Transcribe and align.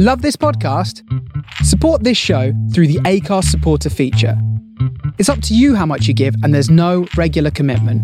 Love 0.00 0.22
this 0.22 0.36
podcast? 0.36 1.02
Support 1.64 2.04
this 2.04 2.16
show 2.16 2.52
through 2.72 2.86
the 2.86 3.00
Acast 3.00 3.46
supporter 3.46 3.90
feature. 3.90 4.40
It's 5.18 5.28
up 5.28 5.42
to 5.42 5.56
you 5.56 5.74
how 5.74 5.86
much 5.86 6.06
you 6.06 6.14
give, 6.14 6.36
and 6.44 6.54
there's 6.54 6.70
no 6.70 7.08
regular 7.16 7.50
commitment. 7.50 8.00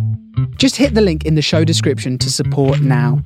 Just 0.58 0.74
hit 0.74 0.94
the 0.94 1.00
link 1.00 1.24
in 1.24 1.36
the 1.36 1.40
show 1.40 1.62
description 1.62 2.18
to 2.18 2.32
support 2.32 2.80
now. 2.80 3.22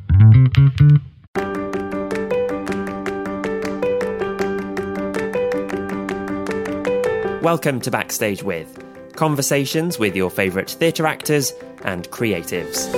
Welcome 7.40 7.80
to 7.80 7.90
Backstage 7.90 8.42
With 8.42 8.84
conversations 9.16 9.98
with 9.98 10.14
your 10.14 10.28
favourite 10.28 10.68
theatre 10.68 11.06
actors 11.06 11.54
and 11.86 12.06
creatives. 12.10 12.92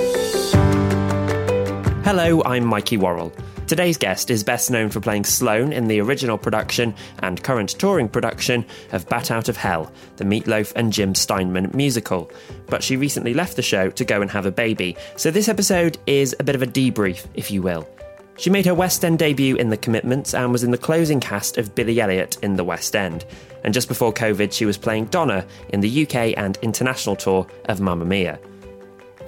Hello, 2.05 2.43
I'm 2.43 2.67
Mikey 2.67 2.97
Worrell. 2.97 3.33
Today's 3.71 3.97
guest 3.97 4.33
is 4.33 4.43
best 4.43 4.69
known 4.69 4.91
for 4.91 4.99
playing 4.99 5.23
Sloane 5.23 5.73
in 5.73 5.87
the 5.87 6.01
original 6.01 6.37
production 6.37 6.93
and 7.21 7.41
current 7.41 7.69
touring 7.79 8.09
production 8.09 8.67
of 8.91 9.09
Bat 9.09 9.31
Out 9.31 9.49
of 9.49 9.57
Hell, 9.57 9.93
the 10.17 10.25
Meatloaf 10.25 10.73
and 10.75 10.93
Jim 10.93 11.15
Steinman 11.15 11.71
musical. 11.73 12.33
But 12.67 12.83
she 12.83 12.97
recently 12.97 13.33
left 13.33 13.55
the 13.55 13.63
show 13.63 13.89
to 13.91 14.05
go 14.05 14.23
and 14.23 14.31
have 14.33 14.45
a 14.45 14.51
baby, 14.51 14.97
so 15.17 15.31
this 15.31 15.49
episode 15.49 15.99
is 16.09 16.35
a 16.41 16.43
bit 16.43 16.57
of 16.57 16.63
a 16.63 16.67
debrief, 16.67 17.29
if 17.35 17.53
you 17.53 17.63
will. 17.63 17.89
She 18.37 18.51
made 18.51 18.67
her 18.67 18.75
West 18.75 19.05
End 19.05 19.21
debut 19.21 19.55
in 19.55 19.69
The 19.69 19.77
Commitments 19.77 20.35
and 20.35 20.51
was 20.51 20.65
in 20.65 20.73
the 20.73 20.77
closing 20.77 21.21
cast 21.21 21.57
of 21.57 21.73
Billy 21.77 22.01
Elliot 22.01 22.39
in 22.43 22.57
the 22.57 22.65
West 22.65 22.97
End. 22.97 23.25
And 23.63 23.73
just 23.73 23.87
before 23.87 24.13
COVID, 24.13 24.53
she 24.53 24.67
was 24.67 24.79
playing 24.79 25.05
Donna 25.07 25.47
in 25.69 25.79
the 25.79 26.03
UK 26.03 26.37
and 26.37 26.59
international 26.61 27.15
tour 27.15 27.47
of 27.67 27.81
Mamma 27.81 28.05
Mia. 28.05 28.41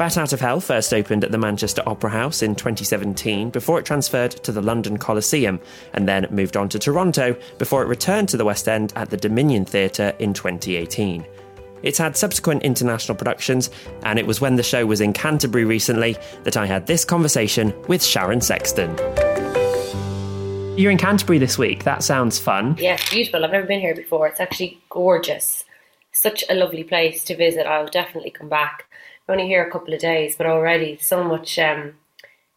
Bat 0.02 0.18
Out 0.18 0.32
of 0.32 0.40
Hell 0.40 0.58
first 0.60 0.92
opened 0.92 1.22
at 1.22 1.30
the 1.30 1.38
Manchester 1.38 1.80
Opera 1.86 2.10
House 2.10 2.42
in 2.42 2.56
2017 2.56 3.50
before 3.50 3.78
it 3.78 3.86
transferred 3.86 4.32
to 4.32 4.50
the 4.50 4.60
London 4.60 4.98
Coliseum 4.98 5.60
and 5.92 6.08
then 6.08 6.26
moved 6.28 6.56
on 6.56 6.68
to 6.70 6.78
Toronto 6.80 7.36
before 7.56 7.84
it 7.84 7.86
returned 7.86 8.28
to 8.30 8.36
the 8.36 8.44
West 8.44 8.66
End 8.66 8.92
at 8.96 9.10
the 9.10 9.16
Dominion 9.16 9.64
Theatre 9.64 10.12
in 10.18 10.34
2018. 10.34 11.24
It's 11.84 11.98
had 11.98 12.16
subsequent 12.16 12.64
international 12.64 13.16
productions, 13.16 13.70
and 14.02 14.18
it 14.18 14.26
was 14.26 14.40
when 14.40 14.56
the 14.56 14.64
show 14.64 14.86
was 14.86 15.00
in 15.00 15.12
Canterbury 15.12 15.64
recently 15.64 16.16
that 16.42 16.56
I 16.56 16.66
had 16.66 16.88
this 16.88 17.04
conversation 17.04 17.72
with 17.86 18.02
Sharon 18.02 18.40
Sexton. 18.40 18.90
You're 20.76 20.90
in 20.90 20.98
Canterbury 20.98 21.38
this 21.38 21.58
week. 21.58 21.84
That 21.84 22.02
sounds 22.02 22.40
fun. 22.40 22.74
Yeah, 22.76 22.94
it's 22.94 23.08
beautiful. 23.08 23.44
I've 23.44 23.52
never 23.52 23.68
been 23.68 23.78
here 23.78 23.94
before. 23.94 24.26
It's 24.26 24.40
actually 24.40 24.82
gorgeous. 24.88 25.64
Such 26.10 26.42
a 26.50 26.56
lovely 26.56 26.82
place 26.82 27.22
to 27.26 27.36
visit. 27.36 27.68
I'll 27.68 27.86
definitely 27.86 28.32
come 28.32 28.48
back. 28.48 28.88
Only 29.28 29.46
here 29.46 29.66
a 29.66 29.70
couple 29.70 29.94
of 29.94 30.00
days, 30.00 30.36
but 30.36 30.46
already 30.46 30.98
so 31.00 31.22
much 31.22 31.58
um, 31.58 31.94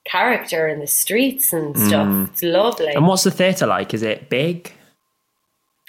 character 0.03 0.67
in 0.67 0.80
the 0.80 0.88
streets 0.88 1.53
and 1.53 1.77
stuff. 1.77 2.08
Mm. 2.08 2.30
It's 2.30 2.44
lovely. 2.44 2.94
And 2.94 3.08
what's 3.08 3.23
the 3.23 3.31
theatre 3.31 3.67
like? 3.67 3.94
Is 3.94 4.03
it 4.03 4.30
big? 4.30 4.71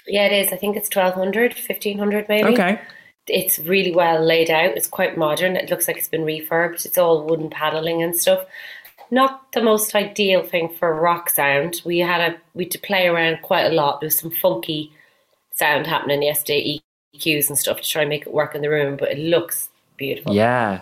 Yeah, 0.05 0.25
it 0.25 0.33
is. 0.33 0.53
I 0.53 0.57
think 0.57 0.77
it's 0.77 0.93
1200, 0.95 1.53
1500 1.53 2.29
maybe. 2.29 2.49
Okay 2.49 2.79
it's 3.27 3.59
really 3.59 3.91
well 3.91 4.23
laid 4.23 4.49
out. 4.49 4.75
It's 4.77 4.87
quite 4.87 5.17
modern. 5.17 5.55
It 5.55 5.69
looks 5.69 5.87
like 5.87 5.97
it's 5.97 6.07
been 6.07 6.21
refurbed. 6.21 6.85
It's 6.85 6.97
all 6.97 7.25
wooden 7.25 7.49
paneling 7.49 8.01
and 8.01 8.15
stuff. 8.15 8.45
Not 9.11 9.51
the 9.53 9.61
most 9.61 9.95
ideal 9.95 10.43
thing 10.43 10.69
for 10.69 10.93
rock 10.93 11.29
sound. 11.29 11.81
We 11.85 11.99
had 11.99 12.21
a 12.21 12.37
we 12.53 12.65
had 12.65 12.71
to 12.71 12.79
play 12.79 13.07
around 13.07 13.41
quite 13.41 13.65
a 13.65 13.73
lot. 13.73 13.99
There 13.99 14.07
was 14.07 14.17
some 14.17 14.31
funky 14.31 14.91
sound 15.53 15.87
happening 15.87 16.23
yesterday, 16.23 16.81
EQs 17.15 17.49
and 17.49 17.57
stuff 17.57 17.81
to 17.81 17.89
try 17.89 18.01
and 18.01 18.09
make 18.09 18.27
it 18.27 18.33
work 18.33 18.53
in 18.53 18.61
the 18.61 18.69
room, 18.69 18.97
but 18.97 19.11
it 19.11 19.19
looks 19.19 19.69
beautiful. 19.97 20.33
Yeah. 20.33 20.81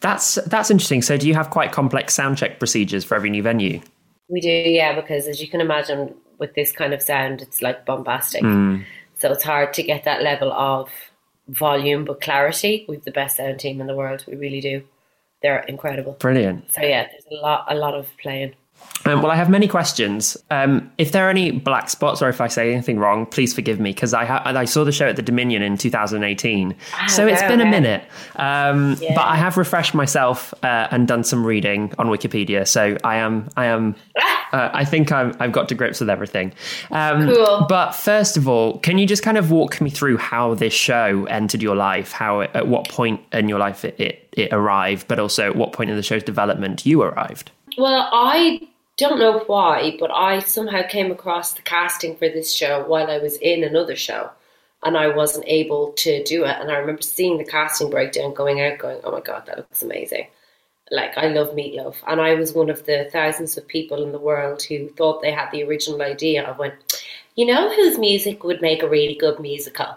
That's 0.00 0.34
that's 0.46 0.70
interesting. 0.70 1.02
So 1.02 1.16
do 1.16 1.26
you 1.26 1.34
have 1.34 1.50
quite 1.50 1.72
complex 1.72 2.14
sound 2.14 2.36
check 2.36 2.58
procedures 2.58 3.04
for 3.04 3.14
every 3.14 3.30
new 3.30 3.42
venue? 3.42 3.80
We 4.28 4.40
do, 4.40 4.48
yeah, 4.48 4.94
because 4.94 5.26
as 5.26 5.40
you 5.40 5.48
can 5.48 5.60
imagine 5.60 6.14
with 6.38 6.54
this 6.54 6.72
kind 6.72 6.92
of 6.92 7.00
sound 7.00 7.40
it's 7.40 7.62
like 7.62 7.86
bombastic. 7.86 8.42
Mm. 8.42 8.84
So 9.18 9.30
it's 9.32 9.44
hard 9.44 9.72
to 9.74 9.82
get 9.82 10.04
that 10.04 10.22
level 10.22 10.52
of 10.52 10.90
volume 11.48 12.04
but 12.04 12.20
clarity. 12.20 12.84
We've 12.88 13.04
the 13.04 13.12
best 13.12 13.36
sound 13.36 13.60
team 13.60 13.80
in 13.80 13.86
the 13.86 13.94
world. 13.94 14.24
We 14.26 14.36
really 14.36 14.60
do. 14.60 14.82
They're 15.42 15.60
incredible. 15.60 16.12
Brilliant. 16.18 16.72
So 16.72 16.82
yeah, 16.82 17.06
there's 17.06 17.24
a 17.30 17.34
lot 17.42 17.64
a 17.68 17.74
lot 17.74 17.94
of 17.94 18.08
playing. 18.20 18.54
Um, 19.06 19.22
well, 19.22 19.30
I 19.30 19.36
have 19.36 19.50
many 19.50 19.68
questions. 19.68 20.36
Um, 20.50 20.90
if 20.96 21.12
there 21.12 21.26
are 21.26 21.30
any 21.30 21.50
black 21.50 21.90
spots 21.90 22.22
or 22.22 22.28
if 22.28 22.40
I 22.40 22.48
say 22.48 22.72
anything 22.72 22.98
wrong, 22.98 23.26
please 23.26 23.52
forgive 23.52 23.78
me 23.78 23.92
because 23.92 24.14
I 24.14 24.24
ha- 24.24 24.42
I 24.44 24.64
saw 24.64 24.84
the 24.84 24.92
show 24.92 25.08
at 25.08 25.16
the 25.16 25.22
Dominion 25.22 25.62
in 25.62 25.76
2018, 25.76 26.74
ah, 26.94 27.06
so 27.08 27.26
it's 27.26 27.42
been 27.42 27.60
a 27.60 27.66
minute. 27.66 28.02
Um, 28.36 28.96
yeah. 29.00 29.14
But 29.14 29.26
I 29.26 29.36
have 29.36 29.56
refreshed 29.56 29.94
myself 29.94 30.54
uh, 30.62 30.88
and 30.90 31.06
done 31.06 31.24
some 31.24 31.44
reading 31.44 31.92
on 31.98 32.06
Wikipedia, 32.06 32.66
so 32.66 32.96
I 33.04 33.16
am 33.16 33.48
I 33.56 33.66
am 33.66 33.94
uh, 34.52 34.70
I 34.72 34.84
think 34.84 35.12
i 35.12 35.24
have 35.38 35.52
got 35.52 35.68
to 35.68 35.74
grips 35.74 36.00
with 36.00 36.08
everything. 36.08 36.52
Um, 36.90 37.26
cool. 37.26 37.66
But 37.68 37.92
first 37.92 38.36
of 38.36 38.48
all, 38.48 38.78
can 38.78 38.96
you 38.98 39.06
just 39.06 39.22
kind 39.22 39.36
of 39.36 39.50
walk 39.50 39.80
me 39.80 39.90
through 39.90 40.16
how 40.16 40.54
this 40.54 40.72
show 40.72 41.26
entered 41.26 41.62
your 41.62 41.76
life? 41.76 42.12
How 42.12 42.40
it, 42.40 42.50
at 42.54 42.68
what 42.68 42.88
point 42.88 43.20
in 43.32 43.48
your 43.48 43.58
life 43.58 43.84
it, 43.84 44.00
it 44.00 44.28
it 44.32 44.52
arrived, 44.52 45.08
but 45.08 45.18
also 45.18 45.50
at 45.50 45.56
what 45.56 45.72
point 45.72 45.90
in 45.90 45.96
the 45.96 46.02
show's 46.02 46.22
development 46.22 46.86
you 46.86 47.02
arrived? 47.02 47.50
Well, 47.76 48.08
I 48.12 48.60
don't 48.96 49.18
know 49.18 49.40
why, 49.46 49.96
but 49.98 50.10
I 50.10 50.38
somehow 50.40 50.86
came 50.86 51.10
across 51.10 51.52
the 51.52 51.62
casting 51.62 52.16
for 52.16 52.28
this 52.28 52.54
show 52.54 52.84
while 52.86 53.10
I 53.10 53.18
was 53.18 53.36
in 53.38 53.64
another 53.64 53.96
show 53.96 54.30
and 54.84 54.96
I 54.96 55.08
wasn't 55.08 55.46
able 55.48 55.92
to 55.92 56.22
do 56.24 56.44
it. 56.44 56.56
And 56.60 56.70
I 56.70 56.76
remember 56.76 57.02
seeing 57.02 57.38
the 57.38 57.44
casting 57.44 57.90
breakdown 57.90 58.34
going 58.34 58.60
out, 58.60 58.78
going, 58.78 59.00
oh 59.02 59.12
my 59.12 59.20
God, 59.20 59.46
that 59.46 59.56
looks 59.56 59.82
amazing. 59.82 60.28
Like, 60.90 61.16
I 61.16 61.28
love 61.28 61.56
Meatloaf. 61.56 61.96
And 62.06 62.20
I 62.20 62.34
was 62.34 62.52
one 62.52 62.70
of 62.70 62.84
the 62.84 63.08
thousands 63.10 63.56
of 63.56 63.66
people 63.66 64.02
in 64.02 64.12
the 64.12 64.18
world 64.18 64.62
who 64.62 64.88
thought 64.90 65.22
they 65.22 65.32
had 65.32 65.50
the 65.50 65.64
original 65.64 66.02
idea. 66.02 66.44
I 66.44 66.52
went, 66.52 66.74
you 67.34 67.46
know 67.46 67.74
whose 67.74 67.98
music 67.98 68.44
would 68.44 68.60
make 68.60 68.82
a 68.82 68.88
really 68.88 69.14
good 69.14 69.40
musical? 69.40 69.96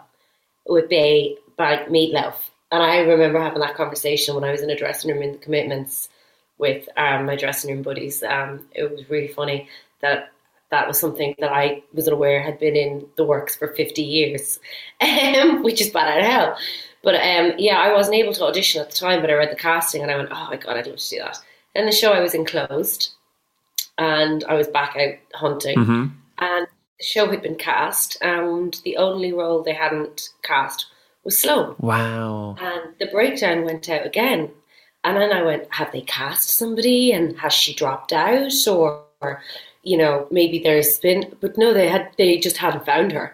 It 0.65 0.71
would 0.71 0.89
be 0.89 1.37
by 1.57 1.79
Meatloaf. 1.89 2.35
And 2.71 2.81
I 2.81 2.99
remember 2.99 3.39
having 3.39 3.59
that 3.59 3.75
conversation 3.75 4.35
when 4.35 4.43
I 4.43 4.51
was 4.51 4.61
in 4.61 4.69
a 4.69 4.77
dressing 4.77 5.11
room 5.11 5.21
in 5.21 5.33
the 5.33 5.37
commitments 5.37 6.09
with 6.57 6.87
um, 6.97 7.25
my 7.25 7.35
dressing 7.35 7.73
room 7.73 7.83
buddies. 7.83 8.23
Um, 8.23 8.65
it 8.73 8.89
was 8.89 9.09
really 9.09 9.27
funny 9.27 9.69
that 10.01 10.31
that 10.69 10.87
was 10.87 10.99
something 10.99 11.33
that 11.39 11.51
I 11.51 11.83
wasn't 11.93 12.15
aware 12.15 12.41
had 12.41 12.59
been 12.59 12.75
in 12.75 13.07
the 13.15 13.23
works 13.23 13.55
for 13.55 13.69
50 13.69 14.01
years, 14.01 14.59
um, 15.01 15.63
which 15.63 15.81
is 15.81 15.89
Bat 15.89 16.09
Out 16.09 16.19
of 16.19 16.25
Hell. 16.25 16.57
But 17.03 17.15
um, 17.15 17.53
yeah, 17.57 17.77
I 17.77 17.93
wasn't 17.93 18.15
able 18.15 18.33
to 18.33 18.45
audition 18.45 18.81
at 18.81 18.89
the 18.89 18.97
time, 18.97 19.21
but 19.21 19.29
I 19.29 19.35
read 19.35 19.51
the 19.51 19.55
casting 19.55 20.01
and 20.01 20.11
I 20.11 20.17
went, 20.17 20.29
oh 20.31 20.47
my 20.49 20.57
God, 20.57 20.77
I'd 20.77 20.87
love 20.87 20.97
to 20.97 21.09
do 21.09 21.19
that. 21.19 21.37
And 21.75 21.87
the 21.87 21.91
show 21.91 22.11
I 22.11 22.19
was 22.19 22.33
enclosed 22.33 23.13
and 23.97 24.43
I 24.45 24.55
was 24.55 24.67
back 24.67 24.95
out 24.97 25.15
hunting. 25.33 25.77
Mm-hmm. 25.77 26.07
And 26.39 26.67
the 26.99 27.03
show 27.03 27.29
had 27.29 27.41
been 27.41 27.55
cast, 27.55 28.17
and 28.21 28.75
the 28.83 28.97
only 28.97 29.33
role 29.33 29.63
they 29.63 29.73
hadn't 29.73 30.29
cast 30.43 30.87
was 31.23 31.37
Sloane. 31.37 31.75
Wow. 31.79 32.55
And 32.59 32.93
the 32.99 33.07
breakdown 33.07 33.65
went 33.65 33.89
out 33.89 34.05
again. 34.05 34.51
And 35.07 35.15
then 35.15 35.31
I 35.31 35.41
went, 35.41 35.73
have 35.73 35.93
they 35.93 36.01
cast 36.01 36.49
somebody 36.49 37.13
and 37.13 37.39
has 37.39 37.53
she 37.53 37.73
dropped 37.73 38.11
out 38.11 38.51
or, 38.67 39.05
or 39.21 39.41
you 39.81 39.95
know, 39.95 40.27
maybe 40.31 40.59
there's 40.59 40.99
been, 40.99 41.33
but 41.39 41.57
no, 41.57 41.73
they 41.73 41.87
had, 41.87 42.09
they 42.17 42.37
just 42.37 42.57
hadn't 42.57 42.85
found 42.85 43.13
her. 43.13 43.33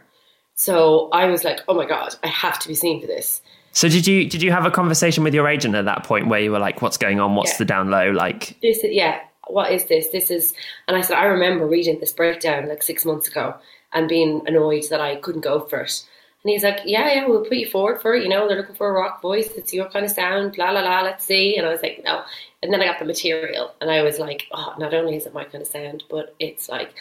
So 0.54 1.10
I 1.10 1.26
was 1.26 1.44
like, 1.44 1.62
oh 1.68 1.74
my 1.74 1.88
God, 1.88 2.14
I 2.24 2.28
have 2.28 2.60
to 2.60 2.68
be 2.68 2.76
seen 2.76 3.02
for 3.02 3.08
this. 3.08 3.42
So 3.72 3.90
did 3.90 4.06
you 4.06 4.30
did 4.30 4.44
you 4.44 4.52
have 4.52 4.68
a 4.68 4.72
conversation 4.72 5.24
with 5.24 5.34
your 5.34 5.48
agent 5.48 5.74
at 5.74 5.86
that 5.86 6.04
point 6.04 6.28
where 6.28 6.40
you 6.40 6.52
were 6.52 6.60
like, 6.60 6.84
"What's 6.84 6.98
going 6.98 7.20
on? 7.20 7.34
What's 7.34 7.54
yeah. 7.54 7.58
the 7.58 7.66
down 7.66 7.90
low?" 7.90 8.12
Like, 8.12 8.56
this 8.62 8.84
is, 8.84 8.94
yeah, 8.94 9.20
what 9.48 9.72
is 9.72 9.86
this? 9.86 10.10
This 10.10 10.30
is, 10.30 10.54
and 10.88 10.96
I 10.96 11.02
said, 11.02 11.18
I 11.18 11.24
remember 11.24 11.66
reading 11.66 12.00
this 12.00 12.14
breakdown 12.14 12.70
like 12.70 12.84
six 12.84 13.04
months 13.04 13.28
ago 13.28 13.56
and 13.92 14.08
being 14.08 14.44
annoyed 14.46 14.84
that 14.92 15.02
I 15.02 15.16
couldn't 15.16 15.42
go 15.42 15.62
for 15.62 15.80
it. 15.80 16.06
And 16.44 16.52
he's 16.52 16.64
like, 16.64 16.82
yeah, 16.86 17.14
yeah, 17.14 17.28
we'll 17.28 17.46
put 17.46 17.58
you 17.58 17.70
forward 17.70 18.02
for 18.02 18.16
it. 18.16 18.24
You 18.24 18.30
know, 18.30 18.48
they're 18.48 18.58
looking 18.58 18.76
for 18.76 18.90
a 18.90 18.94
rock 18.94 19.22
voice. 19.22 19.50
It's 19.56 19.74
your 19.74 19.90
kind 19.90 20.06
of 20.06 20.12
sound. 20.12 20.58
La 20.58 20.72
la 20.72 20.82
la. 20.82 21.02
Let's 21.02 21.26
see. 21.26 21.56
And 21.56 21.66
I 21.66 21.70
was 21.70 21.82
like, 21.82 22.02
no. 22.04 22.24
And 22.62 22.72
then 22.72 22.82
I 22.82 22.86
got 22.86 23.00
the 23.00 23.06
material, 23.06 23.74
and 23.82 23.92
I 23.92 24.04
was 24.04 24.20
like, 24.20 24.48
oh, 24.54 24.74
not 24.78 24.94
only 24.94 25.18
is 25.18 25.26
it 25.26 25.34
my 25.34 25.44
kind 25.44 25.62
of 25.62 25.68
sound, 25.68 26.04
but 26.10 26.34
it's 26.40 26.70
like, 26.70 26.94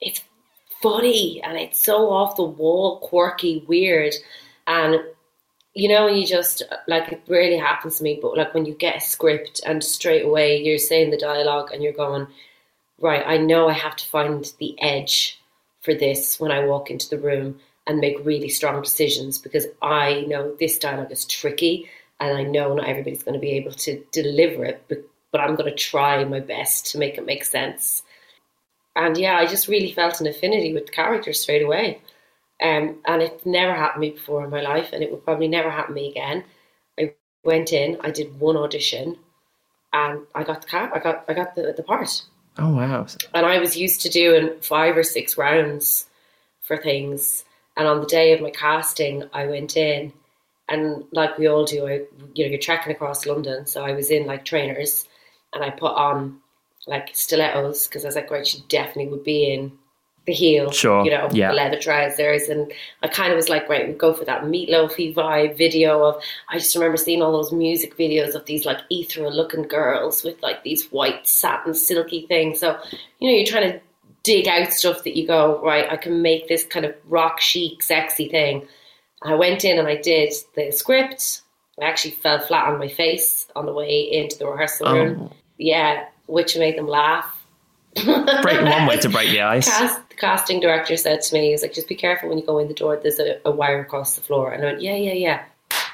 it's 0.00 0.22
funny 0.82 1.40
and 1.42 1.56
it's 1.56 1.82
so 1.82 2.10
off 2.10 2.36
the 2.36 2.42
wall, 2.42 2.98
quirky, 2.98 3.64
weird, 3.66 4.14
and 4.66 4.96
you 5.74 5.88
know, 5.88 6.06
you 6.06 6.26
just 6.26 6.62
like 6.86 7.10
it 7.10 7.22
really 7.28 7.56
happens 7.56 7.96
to 7.96 8.02
me. 8.02 8.18
But 8.20 8.36
like 8.36 8.52
when 8.52 8.66
you 8.66 8.74
get 8.74 8.96
a 8.96 9.00
script 9.00 9.62
and 9.64 9.82
straight 9.82 10.24
away 10.24 10.62
you're 10.62 10.76
saying 10.76 11.10
the 11.10 11.16
dialogue 11.16 11.70
and 11.72 11.82
you're 11.82 11.92
going, 11.92 12.26
right, 13.00 13.22
I 13.26 13.38
know 13.38 13.68
I 13.68 13.72
have 13.72 13.96
to 13.96 14.08
find 14.08 14.52
the 14.58 14.80
edge 14.82 15.40
for 15.80 15.94
this 15.94 16.38
when 16.38 16.50
I 16.50 16.64
walk 16.64 16.90
into 16.90 17.08
the 17.08 17.18
room 17.18 17.60
and 17.86 17.98
make 17.98 18.24
really 18.24 18.48
strong 18.48 18.80
decisions 18.82 19.38
because 19.38 19.66
I 19.80 20.24
know 20.28 20.54
this 20.58 20.78
dialogue 20.78 21.12
is 21.12 21.24
tricky 21.24 21.88
and 22.20 22.36
I 22.36 22.42
know 22.44 22.74
not 22.74 22.86
everybody's 22.86 23.22
going 23.22 23.34
to 23.34 23.40
be 23.40 23.52
able 23.52 23.72
to 23.72 24.02
deliver 24.12 24.64
it, 24.64 24.84
but, 24.88 24.98
but 25.32 25.40
I'm 25.40 25.56
going 25.56 25.70
to 25.70 25.76
try 25.76 26.22
my 26.24 26.40
best 26.40 26.92
to 26.92 26.98
make 26.98 27.18
it 27.18 27.26
make 27.26 27.44
sense. 27.44 28.02
And 28.94 29.16
yeah, 29.16 29.36
I 29.36 29.46
just 29.46 29.68
really 29.68 29.92
felt 29.92 30.20
an 30.20 30.26
affinity 30.26 30.72
with 30.72 30.86
the 30.86 30.92
characters 30.92 31.40
straight 31.40 31.62
away. 31.62 32.00
Um, 32.62 32.98
and 33.06 33.22
it 33.22 33.44
never 33.44 33.74
happened 33.74 34.02
to 34.02 34.08
me 34.08 34.10
before 34.10 34.44
in 34.44 34.50
my 34.50 34.60
life, 34.60 34.90
and 34.92 35.02
it 35.02 35.10
will 35.10 35.18
probably 35.18 35.48
never 35.48 35.70
happen 35.70 35.94
to 35.94 36.00
me 36.00 36.10
again. 36.10 36.44
I 36.98 37.14
went 37.42 37.72
in, 37.72 37.98
I 38.02 38.10
did 38.12 38.38
one 38.38 38.56
audition, 38.56 39.16
and 39.92 40.20
I 40.34 40.44
got 40.44 40.62
the 40.62 40.68
cap. 40.68 40.92
I 40.94 41.00
got 41.00 41.24
I 41.28 41.34
got 41.34 41.56
the, 41.56 41.74
the 41.76 41.82
part. 41.82 42.22
Oh 42.58 42.76
wow! 42.76 43.06
And 43.34 43.46
I 43.46 43.58
was 43.58 43.76
used 43.76 44.02
to 44.02 44.08
doing 44.08 44.60
five 44.60 44.96
or 44.96 45.02
six 45.02 45.36
rounds 45.36 46.06
for 46.60 46.76
things. 46.76 47.44
And 47.76 47.88
on 47.88 48.00
the 48.00 48.06
day 48.06 48.32
of 48.32 48.40
my 48.40 48.50
casting, 48.50 49.24
I 49.32 49.46
went 49.46 49.76
in, 49.76 50.12
and 50.68 51.04
like 51.12 51.38
we 51.38 51.46
all 51.46 51.64
do, 51.64 51.86
I 51.86 52.02
you 52.34 52.44
know 52.44 52.50
you're 52.50 52.58
trekking 52.58 52.92
across 52.92 53.26
London, 53.26 53.66
so 53.66 53.84
I 53.84 53.92
was 53.92 54.10
in 54.10 54.26
like 54.26 54.44
trainers, 54.44 55.06
and 55.52 55.64
I 55.64 55.70
put 55.70 55.92
on 55.92 56.38
like 56.86 57.10
stilettos 57.12 57.86
because 57.86 58.04
I 58.04 58.08
was 58.08 58.16
like, 58.16 58.30
right, 58.30 58.46
she 58.46 58.62
definitely 58.68 59.08
would 59.08 59.24
be 59.24 59.52
in 59.52 59.72
the 60.26 60.32
heel, 60.32 60.70
Sure, 60.70 61.04
you 61.04 61.10
know, 61.10 61.28
yeah. 61.32 61.48
the 61.48 61.54
leather 61.54 61.78
trousers, 61.78 62.48
and 62.48 62.72
I 63.02 63.08
kind 63.08 63.32
of 63.32 63.36
was 63.36 63.48
like, 63.48 63.68
right, 63.68 63.88
we 63.88 63.94
go 63.94 64.12
for 64.12 64.24
that 64.24 64.42
meatloafy 64.42 65.14
vibe 65.14 65.56
video 65.56 66.04
of. 66.04 66.22
I 66.48 66.58
just 66.58 66.74
remember 66.74 66.96
seeing 66.96 67.22
all 67.22 67.32
those 67.32 67.52
music 67.52 67.96
videos 67.96 68.34
of 68.34 68.44
these 68.44 68.64
like 68.64 68.78
ethereal 68.90 69.34
looking 69.34 69.62
girls 69.64 70.22
with 70.22 70.40
like 70.42 70.62
these 70.62 70.86
white 70.90 71.26
satin 71.26 71.74
silky 71.74 72.26
things. 72.26 72.60
So 72.60 72.78
you 73.18 73.30
know, 73.30 73.36
you're 73.36 73.46
trying 73.46 73.72
to 73.72 73.80
dig 74.22 74.48
out 74.48 74.72
stuff 74.72 75.04
that 75.04 75.16
you 75.16 75.26
go, 75.26 75.60
right, 75.62 75.90
I 75.90 75.96
can 75.96 76.22
make 76.22 76.48
this 76.48 76.64
kind 76.64 76.86
of 76.86 76.94
rock 77.08 77.40
chic, 77.40 77.82
sexy 77.82 78.28
thing. 78.28 78.66
I 79.22 79.34
went 79.34 79.64
in 79.64 79.78
and 79.78 79.88
I 79.88 79.96
did 79.96 80.32
the 80.54 80.70
script. 80.72 81.42
I 81.80 81.84
actually 81.84 82.12
fell 82.12 82.40
flat 82.40 82.68
on 82.68 82.78
my 82.78 82.88
face 82.88 83.46
on 83.56 83.66
the 83.66 83.72
way 83.72 84.00
into 84.00 84.38
the 84.38 84.46
rehearsal 84.46 84.88
oh. 84.88 84.94
room. 84.94 85.30
Oh. 85.30 85.36
Yeah, 85.58 86.06
which 86.26 86.56
made 86.56 86.76
them 86.76 86.88
laugh. 86.88 87.38
Break 87.94 88.62
one 88.62 88.86
way 88.86 88.96
to 88.98 89.08
break 89.08 89.30
the 89.30 89.42
ice. 89.42 89.68
Cast, 89.68 90.08
the 90.08 90.14
casting 90.16 90.60
director 90.60 90.96
said 90.96 91.20
to 91.20 91.34
me, 91.34 91.46
he 91.46 91.52
was 91.52 91.62
like, 91.62 91.74
just 91.74 91.88
be 91.88 91.94
careful 91.94 92.28
when 92.28 92.38
you 92.38 92.46
go 92.46 92.58
in 92.58 92.68
the 92.68 92.74
door, 92.74 92.96
there's 92.96 93.18
a, 93.18 93.38
a 93.44 93.50
wire 93.50 93.80
across 93.80 94.16
the 94.16 94.22
floor. 94.22 94.52
And 94.52 94.62
I 94.62 94.66
went, 94.66 94.82
yeah, 94.82 94.96
yeah, 94.96 95.44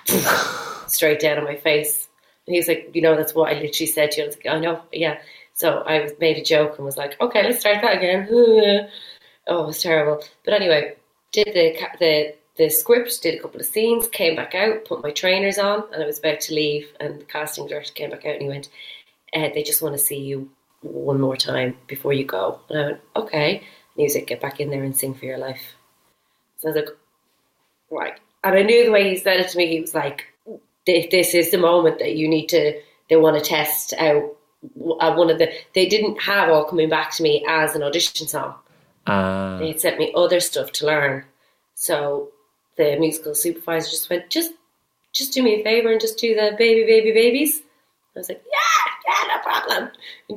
yeah. 0.06 0.86
Straight 0.86 1.20
down 1.20 1.38
on 1.38 1.44
my 1.44 1.56
face. 1.56 2.08
And 2.46 2.54
he 2.54 2.60
was 2.60 2.68
like, 2.68 2.90
you 2.94 3.02
know, 3.02 3.16
that's 3.16 3.34
what 3.34 3.50
I 3.50 3.60
literally 3.60 3.86
said 3.86 4.12
to 4.12 4.18
you. 4.18 4.24
I 4.24 4.26
was 4.28 4.36
like, 4.36 4.46
I 4.46 4.58
know, 4.58 4.80
yeah. 4.92 5.18
So 5.58 5.82
I 5.84 6.08
made 6.20 6.38
a 6.38 6.44
joke 6.44 6.76
and 6.76 6.84
was 6.84 6.96
like, 6.96 7.20
okay, 7.20 7.42
let's 7.42 7.58
start 7.58 7.82
that 7.82 7.96
again. 7.96 8.28
oh, 9.48 9.64
it 9.64 9.66
was 9.66 9.82
terrible. 9.82 10.22
But 10.44 10.54
anyway, 10.54 10.94
did 11.32 11.48
the, 11.48 11.76
the, 11.98 12.34
the 12.56 12.70
script, 12.70 13.20
did 13.22 13.34
a 13.34 13.42
couple 13.42 13.58
of 13.58 13.66
scenes, 13.66 14.06
came 14.06 14.36
back 14.36 14.54
out, 14.54 14.84
put 14.84 15.02
my 15.02 15.10
trainers 15.10 15.58
on, 15.58 15.82
and 15.92 16.00
I 16.00 16.06
was 16.06 16.20
about 16.20 16.38
to 16.42 16.54
leave. 16.54 16.86
And 17.00 17.20
the 17.20 17.24
casting 17.24 17.66
director 17.66 17.92
came 17.92 18.10
back 18.10 18.24
out 18.24 18.34
and 18.34 18.42
he 18.42 18.48
went, 18.48 18.68
uh, 19.34 19.48
they 19.52 19.64
just 19.64 19.82
want 19.82 19.96
to 19.96 19.98
see 19.98 20.20
you 20.20 20.48
one 20.82 21.20
more 21.20 21.36
time 21.36 21.76
before 21.88 22.12
you 22.12 22.24
go. 22.24 22.60
And 22.70 22.78
I 22.78 22.84
went, 22.84 23.00
okay. 23.16 23.56
And 23.56 23.64
he 23.96 24.04
was 24.04 24.14
like, 24.14 24.28
get 24.28 24.40
back 24.40 24.60
in 24.60 24.70
there 24.70 24.84
and 24.84 24.96
sing 24.96 25.14
for 25.14 25.24
your 25.24 25.38
life. 25.38 25.74
So 26.58 26.68
I 26.68 26.72
was 26.72 26.84
like, 26.84 26.96
right. 27.90 28.20
And 28.44 28.54
I 28.54 28.62
knew 28.62 28.84
the 28.84 28.92
way 28.92 29.10
he 29.10 29.16
said 29.16 29.40
it 29.40 29.48
to 29.48 29.58
me, 29.58 29.66
he 29.66 29.80
was 29.80 29.92
like, 29.96 30.26
"Thi- 30.86 31.08
this 31.10 31.34
is 31.34 31.50
the 31.50 31.58
moment 31.58 31.98
that 31.98 32.14
you 32.14 32.28
need 32.28 32.46
to, 32.50 32.80
they 33.10 33.16
want 33.16 33.36
to 33.36 33.44
test 33.44 33.92
out 33.98 34.36
one 34.74 35.30
of 35.30 35.38
the, 35.38 35.50
they 35.74 35.86
didn't 35.86 36.20
have 36.20 36.48
all 36.48 36.64
coming 36.64 36.88
back 36.88 37.12
to 37.16 37.22
me 37.22 37.44
as 37.48 37.74
an 37.74 37.82
audition 37.82 38.26
song. 38.26 38.54
Uh, 39.06 39.58
They 39.58 39.68
had 39.68 39.80
sent 39.80 39.98
me 39.98 40.12
other 40.16 40.40
stuff 40.40 40.72
to 40.72 40.86
learn. 40.86 41.24
So 41.74 42.30
the 42.76 42.96
musical 42.98 43.34
supervisor 43.34 43.90
just 43.90 44.10
went, 44.10 44.30
just, 44.30 44.52
just 45.14 45.32
do 45.32 45.42
me 45.42 45.60
a 45.60 45.64
favor 45.64 45.90
and 45.90 46.00
just 46.00 46.18
do 46.18 46.34
the 46.34 46.54
baby, 46.58 46.84
baby, 46.84 47.12
babies. 47.12 47.60
I 48.16 48.18
was 48.18 48.28
like, 48.28 48.42
yeah, 48.44 49.14
yeah, 49.14 49.36
no 49.36 49.42
problem. 49.42 49.90